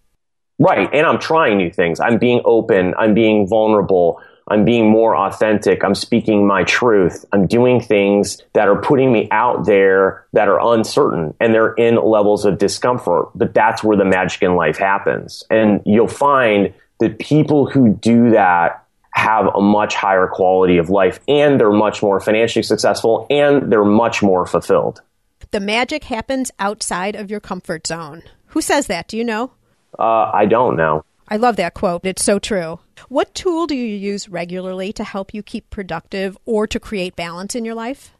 Right. 0.58 0.90
And 0.94 1.06
I'm 1.06 1.20
trying 1.20 1.58
new 1.58 1.72
things. 1.72 2.00
I'm 2.00 2.18
being 2.18 2.42
open. 2.46 2.94
I'm 2.98 3.14
being 3.14 3.48
vulnerable. 3.48 4.22
I'm 4.48 4.64
being 4.64 4.90
more 4.90 5.16
authentic. 5.16 5.84
I'm 5.84 5.96
speaking 5.96 6.46
my 6.46 6.64
truth. 6.64 7.26
I'm 7.34 7.48
doing 7.48 7.82
things 7.82 8.42
that 8.54 8.68
are 8.68 8.80
putting 8.80 9.12
me 9.12 9.28
out 9.32 9.66
there 9.66 10.28
that 10.34 10.48
are 10.48 10.74
uncertain 10.74 11.34
and 11.40 11.54
they're 11.54 11.74
in 11.74 11.96
levels 11.96 12.46
of 12.46 12.58
discomfort. 12.60 13.30
But 13.34 13.54
that's 13.54 13.84
where 13.84 13.98
the 13.98 14.06
magic 14.06 14.44
in 14.44 14.56
life 14.56 14.78
happens. 14.78 15.44
And 15.50 15.82
you'll 15.86 16.08
find 16.08 16.74
that 17.00 17.20
people 17.20 17.70
who 17.70 17.94
do 17.94 18.32
that 18.32 18.86
have 19.12 19.48
a 19.56 19.62
much 19.62 19.96
higher 19.96 20.28
quality 20.28 20.78
of 20.78 20.90
life 20.90 21.20
and 21.28 21.60
they're 21.60 21.72
much 21.72 22.04
more 22.04 22.20
financially 22.20 22.64
successful 22.64 23.26
and 23.30 23.72
they're 23.72 23.86
much 23.86 24.22
more 24.22 24.46
fulfilled. 24.46 25.02
The 25.52 25.60
magic 25.60 26.04
happens 26.06 26.52
outside 26.60 27.16
of 27.16 27.32
your 27.32 27.40
comfort 27.40 27.88
zone. 27.88 28.24
Who 28.48 28.62
says 28.62 28.88
that? 28.88 29.08
Do 29.08 29.18
you 29.18 29.24
know? 29.24 29.52
Uh, 29.98 30.32
I 30.34 30.46
don't 30.46 30.76
know. 30.76 31.04
I 31.28 31.38
love 31.38 31.56
that 31.56 31.74
quote. 31.74 32.06
It's 32.06 32.24
so 32.24 32.40
true. 32.40 32.80
What 33.10 33.34
tool 33.34 33.68
do 33.68 33.76
you 33.76 33.96
use 33.96 34.30
regularly 34.30 34.94
to 34.94 35.04
help 35.04 35.34
you 35.34 35.42
keep 35.42 35.70
productive 35.70 36.38
or 36.46 36.68
to 36.68 36.80
create 36.80 37.16
balance 37.16 37.56
in 37.56 37.66
your 37.66 37.76
life? 37.76 38.12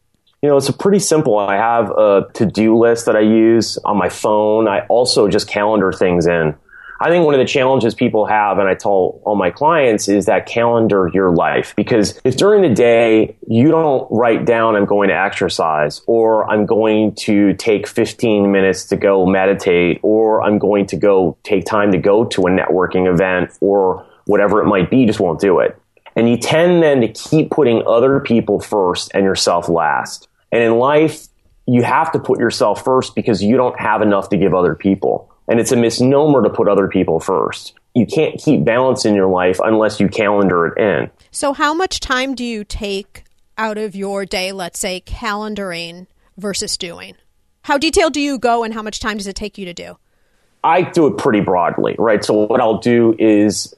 You 0.42 0.50
know, 0.50 0.58
it's 0.58 0.70
a 0.70 0.74
pretty 0.74 1.00
simple. 1.00 1.38
I 1.38 1.56
have 1.56 1.90
a 1.92 2.28
to 2.36 2.46
do 2.46 2.78
list 2.78 3.06
that 3.08 3.16
I 3.16 3.22
use 3.22 3.78
on 3.80 3.98
my 3.98 4.10
phone. 4.10 4.68
I 4.68 4.86
also 4.88 5.28
just 5.28 5.48
calendar 5.48 5.92
things 5.92 6.26
in. 6.28 6.56
I 7.00 7.10
think 7.10 7.26
one 7.26 7.34
of 7.34 7.40
the 7.40 7.46
challenges 7.46 7.94
people 7.94 8.26
have, 8.26 8.58
and 8.58 8.68
I 8.68 8.74
tell 8.74 9.20
all 9.26 9.36
my 9.36 9.52
clients, 9.52 10.08
is 10.08 10.28
that 10.28 10.46
calendar 10.46 11.10
your 11.14 11.32
life. 11.32 11.74
Because 11.76 12.20
if 12.24 12.38
during 12.38 12.62
the 12.62 12.74
day 12.74 13.36
you 13.48 13.70
don't 13.70 14.08
write 14.12 14.46
down, 14.46 14.76
I'm 14.76 14.86
going 14.86 15.10
to 15.10 15.16
exercise, 15.16 16.02
or 16.08 16.50
I'm 16.50 16.66
going 16.66 17.16
to 17.16 17.54
take 17.56 17.88
15 17.88 18.52
minutes 18.52 18.86
to 18.86 18.96
go 18.96 19.26
meditate, 19.26 20.00
or 20.04 20.42
I'm 20.42 20.58
going 20.58 20.86
to 20.88 20.96
go 20.96 21.38
take 21.44 21.66
time 21.66 21.92
to 21.92 21.98
go 21.98 22.26
to 22.26 22.42
a 22.44 22.50
networking 22.50 23.12
event, 23.12 23.52
or 23.60 24.06
whatever 24.26 24.62
it 24.62 24.66
might 24.66 24.90
be, 24.90 25.00
you 25.00 25.08
just 25.08 25.20
won't 25.20 25.40
do 25.40 25.60
it. 25.60 25.78
And 26.16 26.30
you 26.30 26.38
tend 26.38 26.82
then 26.82 27.02
to 27.02 27.10
keep 27.10 27.52
putting 27.52 27.84
other 27.86 28.22
people 28.22 28.60
first 28.62 29.12
and 29.14 29.26
yourself 29.26 29.68
last. 29.68 30.30
And 30.52 30.64
in 30.64 30.78
life, 30.78 31.28
you 31.68 31.84
have 31.84 32.12
to 32.14 32.20
put 32.20 32.40
yourself 32.40 32.86
first 32.86 33.16
because 33.16 33.44
you 33.44 33.58
don't 33.58 33.78
have 33.80 34.02
enough 34.02 34.30
to 34.30 34.38
give 34.38 34.54
other 34.54 34.76
people. 34.76 35.35
And 35.48 35.60
it's 35.60 35.72
a 35.72 35.76
misnomer 35.76 36.44
to 36.44 36.50
put 36.50 36.68
other 36.68 36.88
people 36.88 37.20
first. 37.20 37.74
You 37.94 38.06
can't 38.06 38.40
keep 38.40 38.66
balance 38.66 39.06
in 39.06 39.16
your 39.16 39.28
life 39.28 39.60
unless 39.64 40.00
you 40.00 40.10
calendar 40.10 40.68
it 40.68 40.78
in. 40.78 41.10
So, 41.32 41.54
how 41.54 41.74
much 41.74 42.00
time 42.00 42.36
do 42.36 42.44
you 42.44 42.64
take 42.64 43.24
out 43.58 43.78
of 43.78 43.96
your 43.96 44.26
day, 44.26 44.52
let's 44.52 44.80
say, 44.80 45.02
calendaring 45.02 46.08
versus 46.38 46.78
doing? 46.78 47.16
How 47.62 47.78
detailed 47.78 48.14
do 48.14 48.22
you 48.22 48.38
go 48.38 48.64
and 48.64 48.74
how 48.74 48.82
much 48.82 49.00
time 49.00 49.18
does 49.18 49.28
it 49.28 49.36
take 49.36 49.58
you 49.58 49.66
to 49.66 49.74
do? 49.74 49.98
I 50.64 50.82
do 50.82 51.08
it 51.08 51.18
pretty 51.18 51.42
broadly, 51.42 51.96
right? 51.98 52.24
So, 52.26 52.34
what 52.34 52.60
I'll 52.60 52.80
do 52.80 53.16
is 53.20 53.74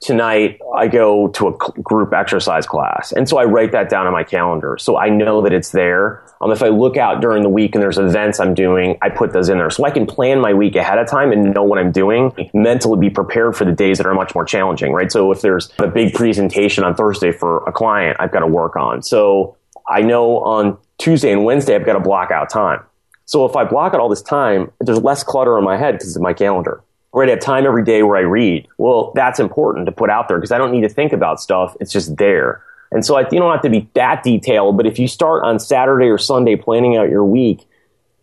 tonight 0.00 0.58
I 0.74 0.88
go 0.88 1.28
to 1.28 1.48
a 1.48 1.52
group 1.82 2.12
exercise 2.12 2.66
class. 2.66 3.12
And 3.12 3.28
so 3.28 3.38
I 3.38 3.44
write 3.44 3.72
that 3.72 3.90
down 3.90 4.06
on 4.06 4.12
my 4.12 4.24
calendar. 4.24 4.78
So 4.78 4.96
I 4.96 5.10
know 5.10 5.42
that 5.42 5.52
it's 5.52 5.70
there. 5.70 6.24
Um, 6.40 6.52
if 6.52 6.62
I 6.62 6.68
look 6.68 6.96
out 6.96 7.20
during 7.20 7.42
the 7.42 7.50
week 7.50 7.74
and 7.74 7.82
there's 7.82 7.98
events 7.98 8.40
I'm 8.40 8.54
doing, 8.54 8.96
I 9.02 9.10
put 9.10 9.32
those 9.32 9.50
in 9.50 9.58
there. 9.58 9.68
So 9.68 9.84
I 9.84 9.90
can 9.90 10.06
plan 10.06 10.40
my 10.40 10.54
week 10.54 10.74
ahead 10.74 10.98
of 10.98 11.06
time 11.06 11.32
and 11.32 11.54
know 11.54 11.62
what 11.62 11.78
I'm 11.78 11.92
doing, 11.92 12.32
mentally 12.54 12.98
be 12.98 13.10
prepared 13.10 13.56
for 13.56 13.66
the 13.66 13.72
days 13.72 13.98
that 13.98 14.06
are 14.06 14.14
much 14.14 14.34
more 14.34 14.44
challenging, 14.44 14.92
right? 14.92 15.12
So 15.12 15.30
if 15.32 15.42
there's 15.42 15.70
a 15.78 15.88
big 15.88 16.14
presentation 16.14 16.82
on 16.82 16.94
Thursday 16.94 17.30
for 17.30 17.64
a 17.66 17.72
client 17.72 18.16
I've 18.20 18.32
got 18.32 18.40
to 18.40 18.46
work 18.46 18.76
on. 18.76 19.02
So 19.02 19.56
I 19.86 20.00
know 20.00 20.38
on 20.38 20.78
Tuesday 20.98 21.30
and 21.32 21.44
Wednesday 21.44 21.74
I've 21.74 21.84
got 21.84 21.94
to 21.94 22.00
block 22.00 22.30
out 22.30 22.48
time. 22.48 22.82
So 23.26 23.44
if 23.44 23.54
I 23.54 23.64
block 23.64 23.94
out 23.94 24.00
all 24.00 24.08
this 24.08 24.22
time, 24.22 24.72
there's 24.80 25.00
less 25.00 25.22
clutter 25.22 25.58
in 25.58 25.64
my 25.64 25.76
head 25.76 25.92
because 25.92 26.16
of 26.16 26.22
my 26.22 26.32
calendar 26.32 26.82
right 27.12 27.28
I 27.28 27.32
have 27.32 27.40
time 27.40 27.66
every 27.66 27.84
day 27.84 28.02
where 28.02 28.16
I 28.16 28.20
read. 28.20 28.68
Well, 28.78 29.12
that's 29.14 29.40
important 29.40 29.86
to 29.86 29.92
put 29.92 30.10
out 30.10 30.28
there 30.28 30.38
because 30.38 30.52
I 30.52 30.58
don't 30.58 30.72
need 30.72 30.82
to 30.82 30.88
think 30.88 31.12
about 31.12 31.40
stuff. 31.40 31.76
It's 31.80 31.92
just 31.92 32.16
there. 32.16 32.62
And 32.92 33.04
so 33.04 33.16
I, 33.16 33.20
you 33.22 33.38
don't 33.38 33.52
have 33.52 33.62
to 33.62 33.70
be 33.70 33.88
that 33.94 34.22
detailed, 34.22 34.76
but 34.76 34.86
if 34.86 34.98
you 34.98 35.06
start 35.06 35.44
on 35.44 35.60
Saturday 35.60 36.06
or 36.06 36.18
Sunday 36.18 36.56
planning 36.56 36.96
out 36.96 37.08
your 37.08 37.24
week, 37.24 37.66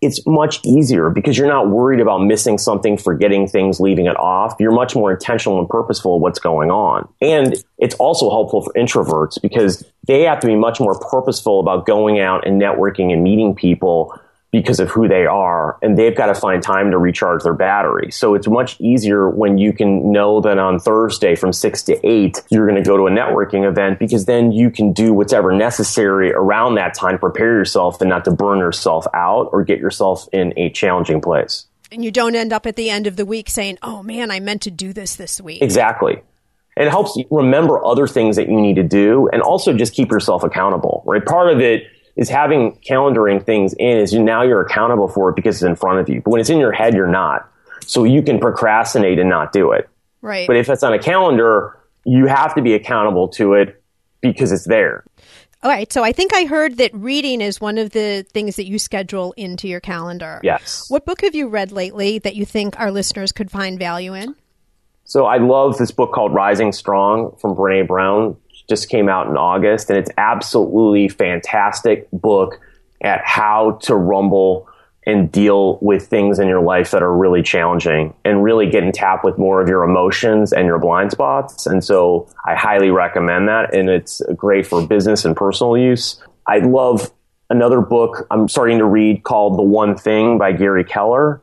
it's 0.01 0.25
much 0.27 0.63
easier 0.63 1.09
because 1.09 1.37
you're 1.37 1.47
not 1.47 1.69
worried 1.69 1.99
about 1.99 2.19
missing 2.19 2.57
something, 2.57 2.97
forgetting 2.97 3.47
things, 3.47 3.79
leaving 3.79 4.05
it 4.05 4.17
off. 4.17 4.55
You're 4.59 4.71
much 4.71 4.95
more 4.95 5.11
intentional 5.11 5.59
and 5.59 5.67
purposeful 5.67 6.17
of 6.17 6.21
what's 6.21 6.39
going 6.39 6.69
on. 6.69 7.07
And 7.19 7.55
it's 7.79 7.95
also 7.95 8.29
helpful 8.29 8.61
for 8.61 8.73
introverts 8.73 9.41
because 9.41 9.83
they 10.05 10.23
have 10.23 10.39
to 10.41 10.47
be 10.47 10.55
much 10.55 10.79
more 10.79 10.99
purposeful 10.99 11.59
about 11.59 11.87
going 11.87 12.19
out 12.19 12.45
and 12.45 12.61
networking 12.61 13.11
and 13.11 13.23
meeting 13.23 13.55
people 13.55 14.19
because 14.51 14.79
of 14.79 14.89
who 14.89 15.07
they 15.07 15.25
are 15.25 15.77
and 15.81 15.97
they've 15.97 16.15
got 16.15 16.27
to 16.27 16.35
find 16.35 16.63
time 16.63 16.91
to 16.91 16.97
recharge 16.97 17.43
their 17.43 17.53
battery. 17.53 18.11
So 18.11 18.33
it's 18.33 18.47
much 18.47 18.79
easier 18.79 19.29
when 19.29 19.57
you 19.57 19.73
can 19.73 20.11
know 20.11 20.41
that 20.41 20.57
on 20.57 20.79
Thursday 20.79 21.35
from 21.35 21.51
6 21.51 21.83
to 21.83 22.07
8 22.07 22.43
you're 22.49 22.67
going 22.67 22.81
to 22.81 22.87
go 22.87 22.97
to 22.97 23.07
a 23.07 23.11
networking 23.11 23.67
event 23.67 23.99
because 23.99 24.25
then 24.25 24.51
you 24.51 24.71
can 24.71 24.93
do 24.93 25.13
whatever 25.13 25.51
necessary 25.51 26.31
around 26.31 26.75
that 26.75 26.93
time 26.93 27.19
prepare 27.19 27.53
yourself 27.57 27.99
and 28.01 28.09
not 28.09 28.25
to 28.25 28.31
burn 28.31 28.59
yourself 28.59 29.05
out 29.13 29.49
or 29.51 29.63
get 29.63 29.79
yourself 29.79 30.27
in 30.31 30.53
a 30.57 30.69
challenging 30.69 31.21
place. 31.21 31.65
And 31.91 32.03
you 32.03 32.11
don't 32.11 32.35
end 32.35 32.51
up 32.51 32.65
at 32.65 32.75
the 32.75 32.89
end 32.89 33.07
of 33.07 33.15
the 33.15 33.25
week 33.25 33.49
saying, 33.49 33.77
"Oh 33.81 34.03
man, 34.03 34.29
I 34.29 34.39
meant 34.41 34.61
to 34.63 34.71
do 34.71 34.91
this 34.91 35.15
this 35.15 35.39
week." 35.39 35.61
Exactly. 35.61 36.21
And 36.75 36.85
it 36.85 36.91
helps 36.91 37.17
remember 37.31 37.83
other 37.83 38.07
things 38.07 38.35
that 38.35 38.49
you 38.49 38.59
need 38.59 38.75
to 38.75 38.83
do 38.83 39.29
and 39.33 39.41
also 39.41 39.73
just 39.73 39.93
keep 39.93 40.11
yourself 40.11 40.43
accountable, 40.43 41.01
right? 41.05 41.25
Part 41.25 41.49
of 41.49 41.59
it 41.59 41.83
is 42.17 42.29
having 42.29 42.73
calendaring 42.79 43.43
things 43.45 43.73
in 43.73 43.97
is 43.97 44.11
you, 44.11 44.21
now 44.21 44.41
you're 44.41 44.61
accountable 44.61 45.07
for 45.07 45.29
it 45.29 45.35
because 45.35 45.57
it's 45.57 45.63
in 45.63 45.75
front 45.75 45.99
of 45.99 46.09
you. 46.09 46.21
But 46.21 46.31
when 46.31 46.41
it's 46.41 46.49
in 46.49 46.57
your 46.57 46.71
head, 46.71 46.95
you're 46.95 47.07
not. 47.07 47.49
So 47.85 48.03
you 48.03 48.21
can 48.23 48.39
procrastinate 48.39 49.19
and 49.19 49.29
not 49.29 49.53
do 49.53 49.71
it. 49.71 49.87
Right. 50.21 50.47
But 50.47 50.57
if 50.57 50.69
it's 50.69 50.83
on 50.83 50.93
a 50.93 50.99
calendar, 50.99 51.79
you 52.03 52.25
have 52.25 52.55
to 52.55 52.61
be 52.61 52.73
accountable 52.73 53.29
to 53.29 53.53
it 53.53 53.81
because 54.19 54.51
it's 54.51 54.65
there. 54.65 55.03
All 55.63 55.71
right. 55.71 55.91
So 55.93 56.03
I 56.03 56.11
think 56.11 56.33
I 56.33 56.45
heard 56.45 56.77
that 56.77 56.93
reading 56.93 57.39
is 57.39 57.61
one 57.61 57.77
of 57.77 57.91
the 57.91 58.25
things 58.31 58.55
that 58.55 58.65
you 58.65 58.79
schedule 58.79 59.33
into 59.37 59.67
your 59.67 59.79
calendar. 59.79 60.39
Yes. 60.43 60.89
What 60.89 61.05
book 61.05 61.21
have 61.21 61.35
you 61.35 61.47
read 61.47 61.71
lately 61.71 62.19
that 62.19 62.35
you 62.35 62.45
think 62.45 62.79
our 62.79 62.91
listeners 62.91 63.31
could 63.31 63.51
find 63.51 63.77
value 63.77 64.13
in? 64.13 64.35
So 65.03 65.25
I 65.25 65.37
love 65.37 65.77
this 65.77 65.91
book 65.91 66.11
called 66.11 66.33
Rising 66.33 66.71
Strong 66.71 67.37
from 67.39 67.55
Brene 67.55 67.87
Brown 67.87 68.35
just 68.69 68.89
came 68.89 69.09
out 69.09 69.27
in 69.27 69.37
August, 69.37 69.89
and 69.89 69.97
it's 69.97 70.11
absolutely 70.17 71.07
fantastic 71.09 72.07
book 72.11 72.59
at 73.01 73.21
how 73.23 73.79
to 73.83 73.95
rumble 73.95 74.67
and 75.05 75.31
deal 75.31 75.79
with 75.81 76.05
things 76.07 76.37
in 76.37 76.49
your 76.49 76.59
life 76.59 76.91
that 76.91 77.01
are 77.01 77.15
really 77.15 77.41
challenging 77.41 78.13
and 78.25 78.43
really 78.43 78.69
get 78.69 78.83
in 78.83 78.91
tap 78.91 79.23
with 79.23 79.37
more 79.37 79.61
of 79.61 79.69
your 79.69 79.83
emotions 79.83 80.51
and 80.51 80.65
your 80.65 80.77
blind 80.79 81.11
spots. 81.11 81.65
And 81.65 81.81
so 81.81 82.27
I 82.45 82.55
highly 82.55 82.89
recommend 82.89 83.47
that. 83.47 83.73
And 83.73 83.89
it's 83.89 84.21
great 84.35 84.67
for 84.67 84.85
business 84.85 85.23
and 85.23 85.33
personal 85.33 85.77
use. 85.77 86.21
I 86.45 86.57
love 86.57 87.09
another 87.49 87.79
book 87.79 88.27
I'm 88.29 88.49
starting 88.49 88.79
to 88.79 88.85
read 88.85 89.23
called 89.23 89.57
The 89.57 89.63
One 89.63 89.95
Thing 89.95 90.37
by 90.37 90.51
Gary 90.51 90.83
Keller 90.83 91.41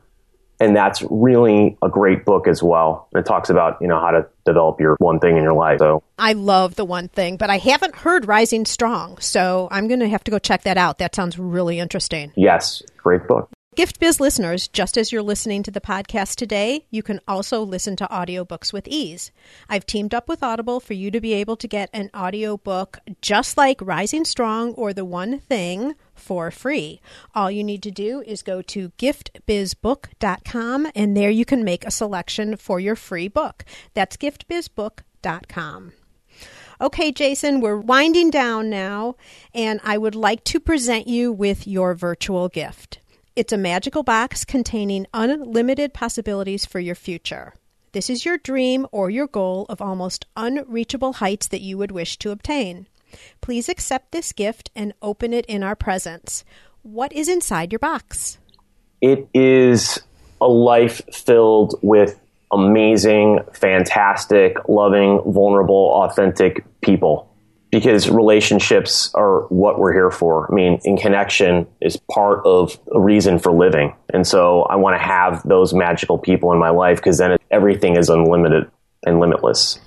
and 0.59 0.75
that's 0.75 1.03
really 1.09 1.77
a 1.81 1.89
great 1.89 2.25
book 2.25 2.47
as 2.47 2.61
well. 2.63 3.07
It 3.13 3.25
talks 3.25 3.49
about 3.49 3.81
you 3.81 3.87
know 3.87 3.99
how 3.99 4.11
to 4.11 4.27
develop 4.45 4.79
your 4.79 4.95
one 4.99 5.19
thing 5.19 5.37
in 5.37 5.43
your 5.43 5.53
life. 5.53 5.79
So 5.79 6.03
I 6.17 6.33
love 6.33 6.75
the 6.75 6.85
one 6.85 7.07
thing, 7.07 7.37
but 7.37 7.49
I 7.49 7.57
haven't 7.57 7.95
heard 7.95 8.27
Rising 8.27 8.65
Strong, 8.65 9.19
so 9.19 9.67
I'm 9.71 9.87
going 9.87 9.99
to 9.99 10.09
have 10.09 10.23
to 10.25 10.31
go 10.31 10.39
check 10.39 10.63
that 10.63 10.77
out. 10.77 10.99
That 10.99 11.15
sounds 11.15 11.37
really 11.37 11.79
interesting. 11.79 12.31
Yes, 12.35 12.81
great 12.97 13.27
book. 13.27 13.49
Gift 13.75 13.99
Biz 13.99 14.21
listeners, 14.21 14.69
just 14.69 14.97
as 14.97 15.11
you're 15.11 15.21
listening 15.21 15.61
to 15.63 15.71
the 15.71 15.81
podcast 15.81 16.35
today, 16.35 16.85
you 16.91 17.03
can 17.03 17.19
also 17.27 17.61
listen 17.61 17.97
to 17.97 18.07
audiobooks 18.07 18.71
with 18.71 18.87
ease. 18.87 19.33
I've 19.67 19.85
teamed 19.85 20.13
up 20.13 20.29
with 20.29 20.41
Audible 20.41 20.79
for 20.79 20.93
you 20.93 21.11
to 21.11 21.19
be 21.19 21.33
able 21.33 21.57
to 21.57 21.67
get 21.67 21.89
an 21.91 22.09
audiobook 22.15 22.99
just 23.21 23.57
like 23.57 23.81
Rising 23.81 24.23
Strong 24.23 24.75
or 24.75 24.93
The 24.93 25.03
One 25.03 25.39
Thing 25.39 25.95
for 26.13 26.51
free. 26.51 27.01
All 27.33 27.51
you 27.51 27.65
need 27.65 27.83
to 27.83 27.91
do 27.91 28.23
is 28.25 28.43
go 28.43 28.61
to 28.61 28.91
giftbizbook.com 28.97 30.87
and 30.95 31.17
there 31.17 31.29
you 31.29 31.43
can 31.43 31.65
make 31.65 31.85
a 31.85 31.91
selection 31.91 32.55
for 32.55 32.79
your 32.79 32.95
free 32.95 33.27
book. 33.27 33.65
That's 33.93 34.15
giftbizbook.com. 34.15 35.91
Okay, 36.79 37.11
Jason, 37.11 37.59
we're 37.59 37.77
winding 37.77 38.29
down 38.29 38.69
now, 38.69 39.15
and 39.53 39.81
I 39.83 39.97
would 39.97 40.15
like 40.15 40.45
to 40.45 40.61
present 40.61 41.07
you 41.07 41.31
with 41.31 41.67
your 41.67 41.93
virtual 41.93 42.47
gift. 42.47 42.99
It's 43.35 43.51
a 43.51 43.57
magical 43.57 44.01
box 44.01 44.45
containing 44.45 45.07
unlimited 45.13 45.93
possibilities 45.93 46.65
for 46.65 46.79
your 46.79 46.95
future. 46.95 47.53
This 47.91 48.09
is 48.09 48.23
your 48.23 48.37
dream 48.37 48.87
or 48.93 49.09
your 49.09 49.27
goal 49.27 49.65
of 49.67 49.81
almost 49.81 50.25
unreachable 50.37 51.11
heights 51.11 51.49
that 51.49 51.59
you 51.59 51.77
would 51.77 51.91
wish 51.91 52.17
to 52.19 52.31
obtain. 52.31 52.87
Please 53.41 53.67
accept 53.67 54.13
this 54.13 54.31
gift 54.31 54.71
and 54.73 54.93
open 55.01 55.33
it 55.33 55.45
in 55.47 55.63
our 55.63 55.75
presence. 55.75 56.45
What 56.81 57.11
is 57.11 57.27
inside 57.27 57.73
your 57.73 57.79
box? 57.79 58.37
It 59.01 59.27
is 59.33 59.99
a 60.39 60.47
life 60.47 61.01
filled 61.13 61.77
with 61.81 62.17
amazing, 62.53 63.39
fantastic, 63.51 64.55
loving, 64.69 65.19
vulnerable, 65.25 65.91
authentic 65.93 66.63
people 66.79 67.34
because 67.75 68.09
relationships 68.09 69.11
are 69.15 69.41
what 69.47 69.77
we're 69.77 69.91
here 69.91 70.09
for. 70.09 70.49
I 70.49 70.55
mean, 70.55 70.79
in 70.85 70.95
connection 70.95 71.67
is 71.81 71.97
part 72.09 72.39
of 72.45 72.79
a 72.93 73.01
reason 73.01 73.37
for 73.37 73.51
living. 73.51 73.93
And 74.13 74.25
so 74.25 74.61
I 74.61 74.77
want 74.77 74.95
to 74.95 75.03
have 75.03 75.43
those 75.43 75.73
magical 75.73 76.17
people 76.17 76.53
in 76.53 76.57
my 76.57 76.69
life 76.69 76.99
because 76.99 77.17
then 77.17 77.35
everything 77.51 77.97
is 77.97 78.07
unlimited 78.07 78.71
and 79.05 79.19
limitless. 79.19 79.77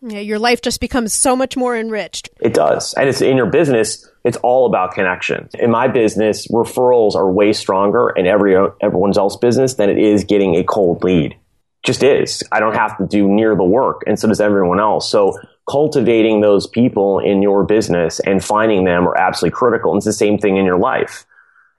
Yeah, 0.00 0.20
your 0.20 0.38
life 0.38 0.62
just 0.62 0.80
becomes 0.80 1.12
so 1.12 1.36
much 1.36 1.54
more 1.54 1.76
enriched. 1.76 2.30
It 2.40 2.54
does. 2.54 2.94
And 2.94 3.10
it's 3.10 3.20
in 3.20 3.36
your 3.36 3.50
business, 3.50 4.08
it's 4.24 4.38
all 4.38 4.64
about 4.64 4.92
connection. 4.92 5.50
In 5.58 5.70
my 5.70 5.86
business, 5.86 6.48
referrals 6.48 7.14
are 7.14 7.30
way 7.30 7.52
stronger 7.52 8.08
in 8.08 8.26
every 8.26 8.56
everyone's 8.80 9.18
else 9.18 9.36
business 9.36 9.74
than 9.74 9.90
it 9.90 9.98
is 9.98 10.24
getting 10.24 10.54
a 10.54 10.64
cold 10.64 11.04
lead. 11.04 11.36
Just 11.84 12.02
is. 12.02 12.42
I 12.50 12.60
don't 12.60 12.74
have 12.74 12.96
to 12.98 13.06
do 13.06 13.28
near 13.28 13.54
the 13.54 13.64
work, 13.64 14.02
and 14.06 14.18
so 14.18 14.28
does 14.28 14.40
everyone 14.40 14.80
else. 14.80 15.10
So 15.10 15.38
cultivating 15.68 16.40
those 16.40 16.66
people 16.66 17.18
in 17.18 17.42
your 17.42 17.64
business 17.64 18.20
and 18.20 18.42
finding 18.42 18.84
them 18.84 19.06
are 19.06 19.16
absolutely 19.16 19.56
critical. 19.56 19.92
And 19.92 19.98
it's 19.98 20.06
the 20.06 20.12
same 20.12 20.38
thing 20.38 20.56
in 20.56 20.64
your 20.64 20.78
life. 20.78 21.26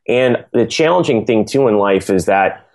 And 0.08 0.46
the 0.54 0.66
challenging 0.66 1.26
thing 1.26 1.46
too 1.46 1.68
in 1.68 1.78
life 1.78 2.10
is 2.10 2.26
that 2.26 2.68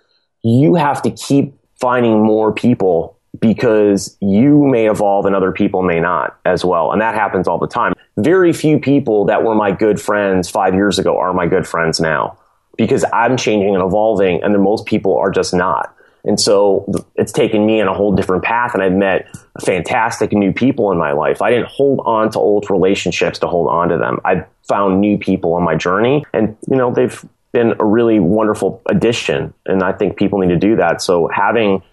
you 0.43 0.75
have 0.75 1.01
to 1.03 1.11
keep 1.11 1.53
finding 1.79 2.23
more 2.23 2.53
people 2.53 3.17
because 3.39 4.17
you 4.21 4.65
may 4.65 4.89
evolve 4.89 5.25
and 5.25 5.35
other 5.35 5.51
people 5.51 5.81
may 5.81 5.99
not 5.99 6.37
as 6.45 6.63
well. 6.63 6.91
And 6.91 7.01
that 7.01 7.15
happens 7.15 7.47
all 7.47 7.57
the 7.57 7.67
time. 7.67 7.93
Very 8.17 8.53
few 8.53 8.79
people 8.79 9.25
that 9.25 9.43
were 9.43 9.55
my 9.55 9.71
good 9.71 9.99
friends 9.99 10.49
five 10.49 10.73
years 10.73 10.99
ago 10.99 11.17
are 11.17 11.33
my 11.33 11.47
good 11.47 11.67
friends 11.67 11.99
now 11.99 12.37
because 12.77 13.03
I'm 13.11 13.35
changing 13.35 13.75
and 13.75 13.83
evolving 13.83 14.43
and 14.43 14.57
most 14.61 14.85
people 14.85 15.17
are 15.17 15.31
just 15.31 15.53
not. 15.53 15.93
And 16.25 16.39
so 16.39 16.85
it's 17.15 17.31
taken 17.31 17.65
me 17.65 17.79
in 17.79 17.87
a 17.87 17.93
whole 17.93 18.13
different 18.13 18.43
path 18.43 18.73
and 18.73 18.81
I've 18.81 18.93
met 18.93 19.27
fantastic 19.63 20.33
new 20.33 20.51
people 20.51 20.91
in 20.91 20.97
my 20.97 21.11
life. 21.11 21.41
I 21.41 21.51
didn't 21.51 21.67
hold 21.67 22.01
on 22.03 22.31
to 22.31 22.39
old 22.39 22.69
relationships 22.69 23.39
to 23.39 23.47
hold 23.47 23.69
on 23.69 23.89
to 23.89 23.97
them. 23.97 24.19
I 24.25 24.45
found 24.67 24.99
new 24.99 25.17
people 25.17 25.53
on 25.53 25.63
my 25.63 25.75
journey 25.75 26.25
and, 26.33 26.57
you 26.69 26.75
know, 26.75 26.91
they've 26.91 27.23
been 27.51 27.75
a 27.79 27.85
really 27.85 28.19
wonderful 28.19 28.81
addition. 28.87 29.53
And 29.65 29.83
I 29.83 29.93
think 29.93 30.17
people 30.17 30.39
need 30.39 30.49
to 30.49 30.57
do 30.57 30.75
that. 30.77 31.01
So 31.01 31.27
having 31.27 31.83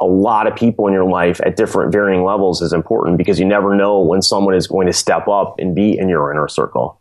a 0.00 0.04
lot 0.04 0.48
of 0.48 0.56
people 0.56 0.88
in 0.88 0.92
your 0.92 1.08
life 1.08 1.40
at 1.44 1.54
different 1.56 1.92
varying 1.92 2.24
levels 2.24 2.60
is 2.60 2.72
important 2.72 3.16
because 3.16 3.38
you 3.38 3.46
never 3.46 3.76
know 3.76 4.00
when 4.00 4.20
someone 4.20 4.54
is 4.54 4.66
going 4.66 4.88
to 4.88 4.92
step 4.92 5.28
up 5.28 5.60
and 5.60 5.74
be 5.74 5.96
in 5.96 6.08
your 6.08 6.32
inner 6.32 6.48
circle. 6.48 7.00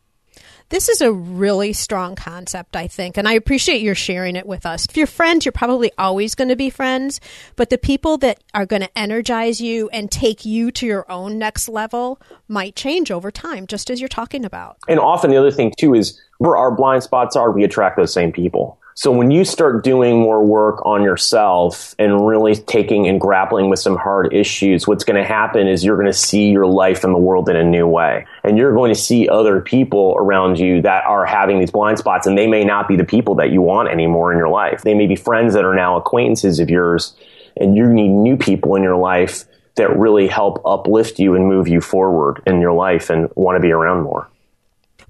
This 0.72 0.88
is 0.88 1.02
a 1.02 1.12
really 1.12 1.74
strong 1.74 2.16
concept, 2.16 2.78
I 2.78 2.88
think, 2.88 3.18
and 3.18 3.28
I 3.28 3.34
appreciate 3.34 3.82
your 3.82 3.94
sharing 3.94 4.38
it 4.38 4.46
with 4.46 4.66
us. 4.66 4.86
If 4.86 4.96
you're 4.96 5.06
friends, 5.06 5.44
you're 5.44 5.52
probably 5.52 5.92
always 5.98 6.34
going 6.34 6.48
to 6.48 6.56
be 6.56 6.70
friends, 6.70 7.20
but 7.58 7.70
the 7.70 7.78
people 7.78 8.18
that 8.20 8.42
are 8.54 8.66
going 8.66 8.82
to 8.82 8.98
energize 8.98 9.60
you 9.60 9.90
and 9.90 10.10
take 10.10 10.46
you 10.46 10.72
to 10.72 10.88
your 10.88 11.12
own 11.12 11.38
next 11.38 11.68
level 11.68 12.22
might 12.48 12.78
change 12.78 13.12
over 13.12 13.32
time, 13.32 13.68
just 13.68 13.90
as 13.90 14.00
you're 14.00 14.08
talking 14.08 14.46
about. 14.46 14.78
And 14.88 14.98
often 14.98 15.30
the 15.30 15.36
other 15.36 15.52
thing, 15.52 15.74
too, 15.78 15.94
is 15.94 16.18
where 16.38 16.56
our 16.56 16.72
blind 16.72 17.04
spots 17.04 17.36
are, 17.36 17.52
we 17.52 17.66
attract 17.66 17.98
those 17.98 18.14
same 18.14 18.32
people. 18.32 18.80
So 19.02 19.12
when 19.12 19.32
you 19.32 19.46
start 19.46 19.84
doing 19.84 20.20
more 20.20 20.46
work 20.46 20.86
on 20.86 21.02
yourself 21.02 21.96
and 21.98 22.28
really 22.28 22.54
taking 22.54 23.08
and 23.08 23.20
grappling 23.20 23.68
with 23.68 23.80
some 23.80 23.98
hard 23.98 24.32
issues, 24.32 24.88
what's 24.88 25.04
going 25.04 25.20
to 25.20 25.28
happen 25.28 25.68
is 25.68 25.84
you're 25.84 25.96
going 25.96 26.06
to 26.06 26.14
see 26.14 26.52
your 26.52 26.68
life 26.68 27.04
and 27.04 27.12
the 27.12 27.18
world 27.18 27.50
in 27.50 27.56
a 27.56 27.64
new 27.64 27.88
way. 27.88 28.28
And 28.44 28.60
you're 28.60 28.76
going 28.76 28.94
to 28.94 29.00
see 29.00 29.28
other 29.28 29.60
people 29.60 30.14
around 30.20 30.60
you 30.60 30.84
that 30.84 31.04
are 31.06 31.26
having 31.26 31.60
these 31.60 31.72
blind 31.72 31.98
spots 31.98 32.28
and 32.28 32.38
they 32.38 32.46
may 32.46 32.64
not 32.64 32.88
be 32.88 32.96
the 32.96 33.04
people 33.04 33.34
that 33.38 33.52
you 33.52 33.60
want 33.60 33.90
anymore 33.90 34.32
in 34.32 34.38
your 34.38 34.50
life. 34.50 34.84
They 34.84 34.94
may 34.94 35.08
be 35.08 35.16
friends 35.16 35.56
that 35.56 35.66
are 35.66 35.74
now 35.74 35.98
acquaintances 35.98 36.60
of 36.60 36.70
yours 36.70 37.16
and 37.58 37.76
you 37.76 37.92
need 37.92 38.10
new 38.10 38.38
people 38.38 38.76
in 38.76 38.84
your 38.84 38.98
life 38.98 39.46
that 39.78 39.98
really 39.98 40.28
help 40.28 40.62
uplift 40.64 41.18
you 41.18 41.34
and 41.34 41.48
move 41.48 41.68
you 41.68 41.82
forward 41.82 42.44
in 42.46 42.62
your 42.62 42.74
life 42.74 43.10
and 43.10 43.32
want 43.34 43.56
to 43.56 43.62
be 43.62 43.72
around 43.72 44.04
more. 44.04 44.31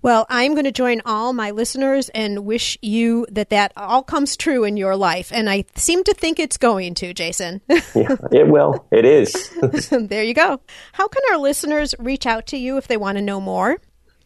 Well, 0.03 0.25
I'm 0.29 0.53
going 0.53 0.65
to 0.65 0.71
join 0.71 1.01
all 1.05 1.31
my 1.31 1.51
listeners 1.51 2.09
and 2.09 2.45
wish 2.45 2.77
you 2.81 3.27
that 3.31 3.51
that 3.51 3.71
all 3.77 4.01
comes 4.01 4.35
true 4.35 4.63
in 4.63 4.75
your 4.75 4.95
life. 4.95 5.31
And 5.31 5.47
I 5.47 5.65
seem 5.75 6.03
to 6.05 6.13
think 6.13 6.39
it's 6.39 6.57
going 6.57 6.95
to, 6.95 7.13
Jason. 7.13 7.61
yeah, 7.69 8.15
it 8.31 8.47
will. 8.47 8.83
It 8.91 9.05
is. 9.05 9.51
there 9.91 10.23
you 10.23 10.33
go. 10.33 10.59
How 10.93 11.07
can 11.07 11.21
our 11.31 11.37
listeners 11.37 11.93
reach 11.99 12.25
out 12.25 12.47
to 12.47 12.57
you 12.57 12.77
if 12.77 12.87
they 12.87 12.97
want 12.97 13.19
to 13.19 13.21
know 13.21 13.39
more? 13.39 13.77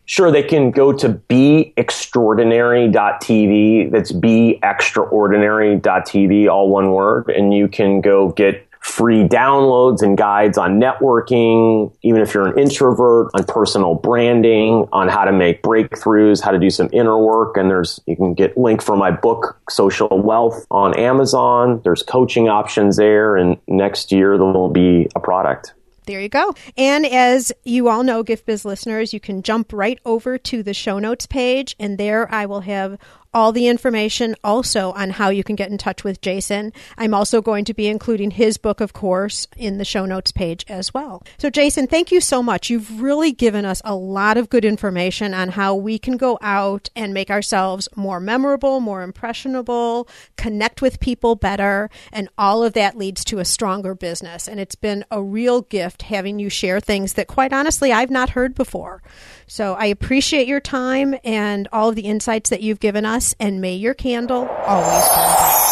Sure, 0.07 0.31
they 0.31 0.43
can 0.43 0.69
go 0.69 0.93
to 0.93 1.09
beextraordinary.tv. 1.09 3.91
That's 3.91 4.11
beextraordinary.tv, 4.11 6.47
all 6.47 6.69
one 6.69 6.91
word. 6.91 7.29
And 7.29 7.51
you 7.53 7.67
can 7.67 8.01
go 8.01 8.29
get 8.29 8.64
free 8.85 9.27
downloads 9.27 10.03
and 10.03 10.15
guides 10.15 10.59
on 10.59 10.79
networking, 10.79 11.91
even 12.03 12.21
if 12.21 12.35
you're 12.35 12.47
an 12.47 12.57
introvert, 12.57 13.31
on 13.33 13.43
personal 13.43 13.95
branding, 13.95 14.87
on 14.93 15.07
how 15.07 15.25
to 15.25 15.31
make 15.31 15.63
breakthroughs, 15.63 16.39
how 16.39 16.51
to 16.51 16.59
do 16.59 16.69
some 16.69 16.87
inner 16.93 17.17
work. 17.17 17.57
And 17.57 17.69
there's, 17.69 17.99
you 18.05 18.15
can 18.15 18.35
get 18.35 18.55
link 18.55 18.83
for 18.83 18.95
my 18.95 19.09
book, 19.09 19.59
Social 19.69 20.07
Wealth 20.21 20.67
on 20.69 20.97
Amazon. 20.97 21.81
There's 21.83 22.03
coaching 22.03 22.47
options 22.47 22.95
there. 22.95 23.35
And 23.35 23.57
next 23.67 24.11
year 24.11 24.37
there 24.37 24.45
will 24.45 24.69
be 24.69 25.09
a 25.15 25.19
product. 25.19 25.73
There 26.05 26.21
you 26.21 26.29
go. 26.29 26.53
And 26.77 27.07
as 27.07 27.51
you 27.63 27.89
all 27.89 28.03
know, 28.03 28.21
Gift 28.21 28.45
Biz 28.45 28.65
listeners, 28.65 29.13
you 29.13 29.19
can 29.19 29.41
jump 29.41 29.73
right 29.73 29.99
over 30.05 30.37
to 30.37 30.61
the 30.61 30.75
show 30.75 30.99
notes 30.99 31.25
page, 31.25 31.75
and 31.79 31.97
there 31.97 32.31
I 32.31 32.45
will 32.45 32.61
have 32.61 32.99
all 33.35 33.51
the 33.51 33.67
information 33.67 34.33
also 34.45 34.93
on 34.93 35.09
how 35.09 35.27
you 35.27 35.43
can 35.43 35.57
get 35.57 35.69
in 35.69 35.77
touch 35.77 36.05
with 36.05 36.21
Jason. 36.21 36.71
I'm 36.97 37.13
also 37.13 37.41
going 37.41 37.65
to 37.65 37.73
be 37.73 37.87
including 37.87 38.31
his 38.31 38.57
book, 38.57 38.79
of 38.79 38.93
course, 38.93 39.45
in 39.57 39.77
the 39.77 39.83
show 39.83 40.05
notes 40.05 40.31
page 40.31 40.65
as 40.69 40.93
well. 40.93 41.21
So, 41.37 41.49
Jason, 41.49 41.85
thank 41.85 42.13
you 42.13 42.21
so 42.21 42.41
much. 42.41 42.69
You've 42.69 43.01
really 43.01 43.33
given 43.33 43.65
us 43.65 43.81
a 43.83 43.93
lot 43.93 44.37
of 44.37 44.49
good 44.49 44.63
information 44.63 45.33
on 45.33 45.49
how 45.49 45.75
we 45.75 45.99
can 45.99 46.15
go 46.15 46.39
out 46.41 46.89
and 46.95 47.13
make 47.13 47.29
ourselves 47.29 47.89
more 47.93 48.21
memorable, 48.21 48.79
more 48.79 49.03
impressionable, 49.03 50.07
connect 50.37 50.81
with 50.81 51.01
people 51.01 51.35
better, 51.35 51.89
and 52.13 52.29
all 52.37 52.63
of 52.63 52.71
that 52.73 52.97
leads 52.97 53.25
to 53.25 53.39
a 53.39 53.45
stronger 53.45 53.93
business. 53.93 54.47
And 54.47 54.61
it's 54.61 54.75
been 54.75 55.03
a 55.11 55.21
real 55.21 55.61
gift 55.61 56.03
having 56.03 56.39
you 56.39 56.49
share 56.49 56.79
things 56.79 57.13
that, 57.13 57.27
quite 57.27 57.51
honestly, 57.51 57.91
I've 57.91 58.09
not 58.09 58.29
heard 58.29 58.55
before. 58.55 59.03
So, 59.47 59.73
I 59.73 59.85
appreciate 59.85 60.47
your 60.47 60.59
time 60.59 61.15
and 61.23 61.67
all 61.71 61.89
of 61.89 61.95
the 61.95 62.03
insights 62.03 62.49
that 62.49 62.61
you've 62.61 62.79
given 62.79 63.05
us 63.05 63.35
and 63.39 63.61
may 63.61 63.75
your 63.75 63.93
candle 63.93 64.47
always 64.47 65.03
burn 65.09 65.33
bright. 65.35 65.71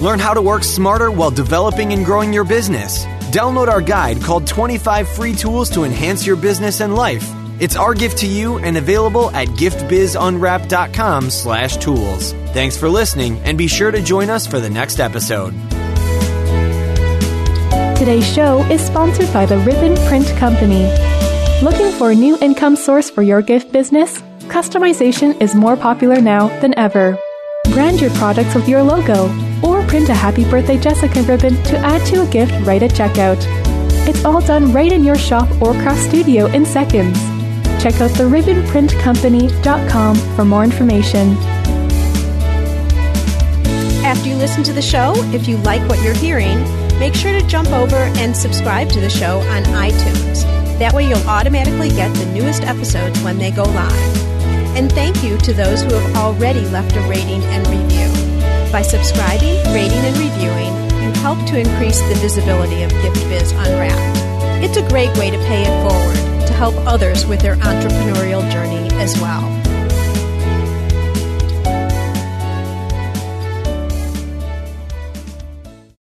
Learn 0.00 0.18
how 0.18 0.34
to 0.34 0.42
work 0.42 0.62
smarter 0.62 1.10
while 1.10 1.30
developing 1.30 1.92
and 1.92 2.04
growing 2.04 2.32
your 2.32 2.44
business. 2.44 3.04
Download 3.32 3.68
our 3.68 3.80
guide 3.80 4.22
called 4.22 4.46
25 4.46 5.08
Free 5.08 5.34
Tools 5.34 5.68
to 5.70 5.84
Enhance 5.84 6.26
Your 6.26 6.36
Business 6.36 6.80
and 6.80 6.94
Life. 6.94 7.28
It's 7.60 7.76
our 7.76 7.92
gift 7.94 8.18
to 8.18 8.26
you 8.26 8.58
and 8.58 8.76
available 8.76 9.30
at 9.32 9.48
giftbizunwrapped.com 9.48 11.30
slash 11.30 11.76
tools. 11.78 12.32
Thanks 12.52 12.76
for 12.76 12.88
listening 12.88 13.38
and 13.40 13.58
be 13.58 13.66
sure 13.66 13.90
to 13.90 14.00
join 14.00 14.30
us 14.30 14.46
for 14.46 14.60
the 14.60 14.70
next 14.70 15.00
episode. 15.00 15.52
Today's 17.98 18.32
show 18.32 18.62
is 18.70 18.80
sponsored 18.80 19.32
by 19.32 19.44
the 19.44 19.58
Ribbon 19.58 19.96
Print 20.06 20.28
Company. 20.36 20.84
Looking 21.64 21.90
for 21.90 22.12
a 22.12 22.14
new 22.14 22.38
income 22.38 22.76
source 22.76 23.10
for 23.10 23.22
your 23.22 23.42
gift 23.42 23.72
business? 23.72 24.20
Customization 24.46 25.38
is 25.42 25.56
more 25.56 25.76
popular 25.76 26.20
now 26.20 26.46
than 26.60 26.78
ever. 26.78 27.18
Brand 27.72 28.00
your 28.00 28.10
products 28.10 28.54
with 28.54 28.68
your 28.68 28.84
logo 28.84 29.26
or 29.64 29.84
print 29.88 30.08
a 30.10 30.14
Happy 30.14 30.48
Birthday 30.48 30.78
Jessica 30.78 31.22
ribbon 31.22 31.60
to 31.64 31.76
add 31.78 32.06
to 32.06 32.22
a 32.22 32.30
gift 32.30 32.52
right 32.64 32.84
at 32.84 32.92
checkout. 32.92 33.44
It's 34.06 34.24
all 34.24 34.40
done 34.42 34.72
right 34.72 34.92
in 34.92 35.02
your 35.02 35.18
shop 35.18 35.50
or 35.60 35.72
craft 35.72 36.02
studio 36.08 36.46
in 36.46 36.64
seconds. 36.64 37.18
Check 37.82 38.00
out 38.00 38.12
the 38.12 38.22
theribbonprintcompany.com 38.22 40.14
for 40.36 40.44
more 40.44 40.62
information. 40.62 41.36
After 44.04 44.28
you 44.28 44.36
listen 44.36 44.62
to 44.62 44.72
the 44.72 44.82
show, 44.82 45.14
if 45.34 45.48
you 45.48 45.56
like 45.58 45.82
what 45.88 46.00
you're 46.00 46.14
hearing, 46.14 46.64
make 46.98 47.14
sure 47.14 47.32
to 47.32 47.46
jump 47.46 47.68
over 47.70 47.96
and 47.96 48.36
subscribe 48.36 48.88
to 48.90 49.00
the 49.00 49.10
show 49.10 49.38
on 49.40 49.62
iTunes. 49.64 50.42
That 50.78 50.92
way 50.92 51.08
you'll 51.08 51.28
automatically 51.28 51.88
get 51.90 52.14
the 52.14 52.26
newest 52.26 52.62
episodes 52.62 53.20
when 53.22 53.38
they 53.38 53.50
go 53.50 53.64
live. 53.64 54.28
And 54.76 54.90
thank 54.92 55.22
you 55.22 55.38
to 55.38 55.52
those 55.52 55.82
who 55.82 55.94
have 55.94 56.16
already 56.16 56.64
left 56.68 56.94
a 56.96 57.00
rating 57.02 57.42
and 57.44 57.66
review. 57.66 58.08
By 58.70 58.82
subscribing, 58.82 59.56
rating, 59.74 59.98
and 59.98 60.16
reviewing, 60.18 60.74
you 61.02 61.12
help 61.20 61.38
to 61.48 61.58
increase 61.58 62.00
the 62.02 62.14
visibility 62.16 62.82
of 62.82 62.90
Gift 62.90 63.20
Biz 63.28 63.52
Unwrapped. 63.52 64.62
It's 64.62 64.76
a 64.76 64.88
great 64.88 65.16
way 65.16 65.30
to 65.30 65.38
pay 65.38 65.62
it 65.62 65.88
forward 65.88 66.46
to 66.46 66.52
help 66.52 66.74
others 66.86 67.26
with 67.26 67.40
their 67.40 67.56
entrepreneurial 67.56 68.48
journey 68.52 68.88
as 69.00 69.18
well. 69.20 69.67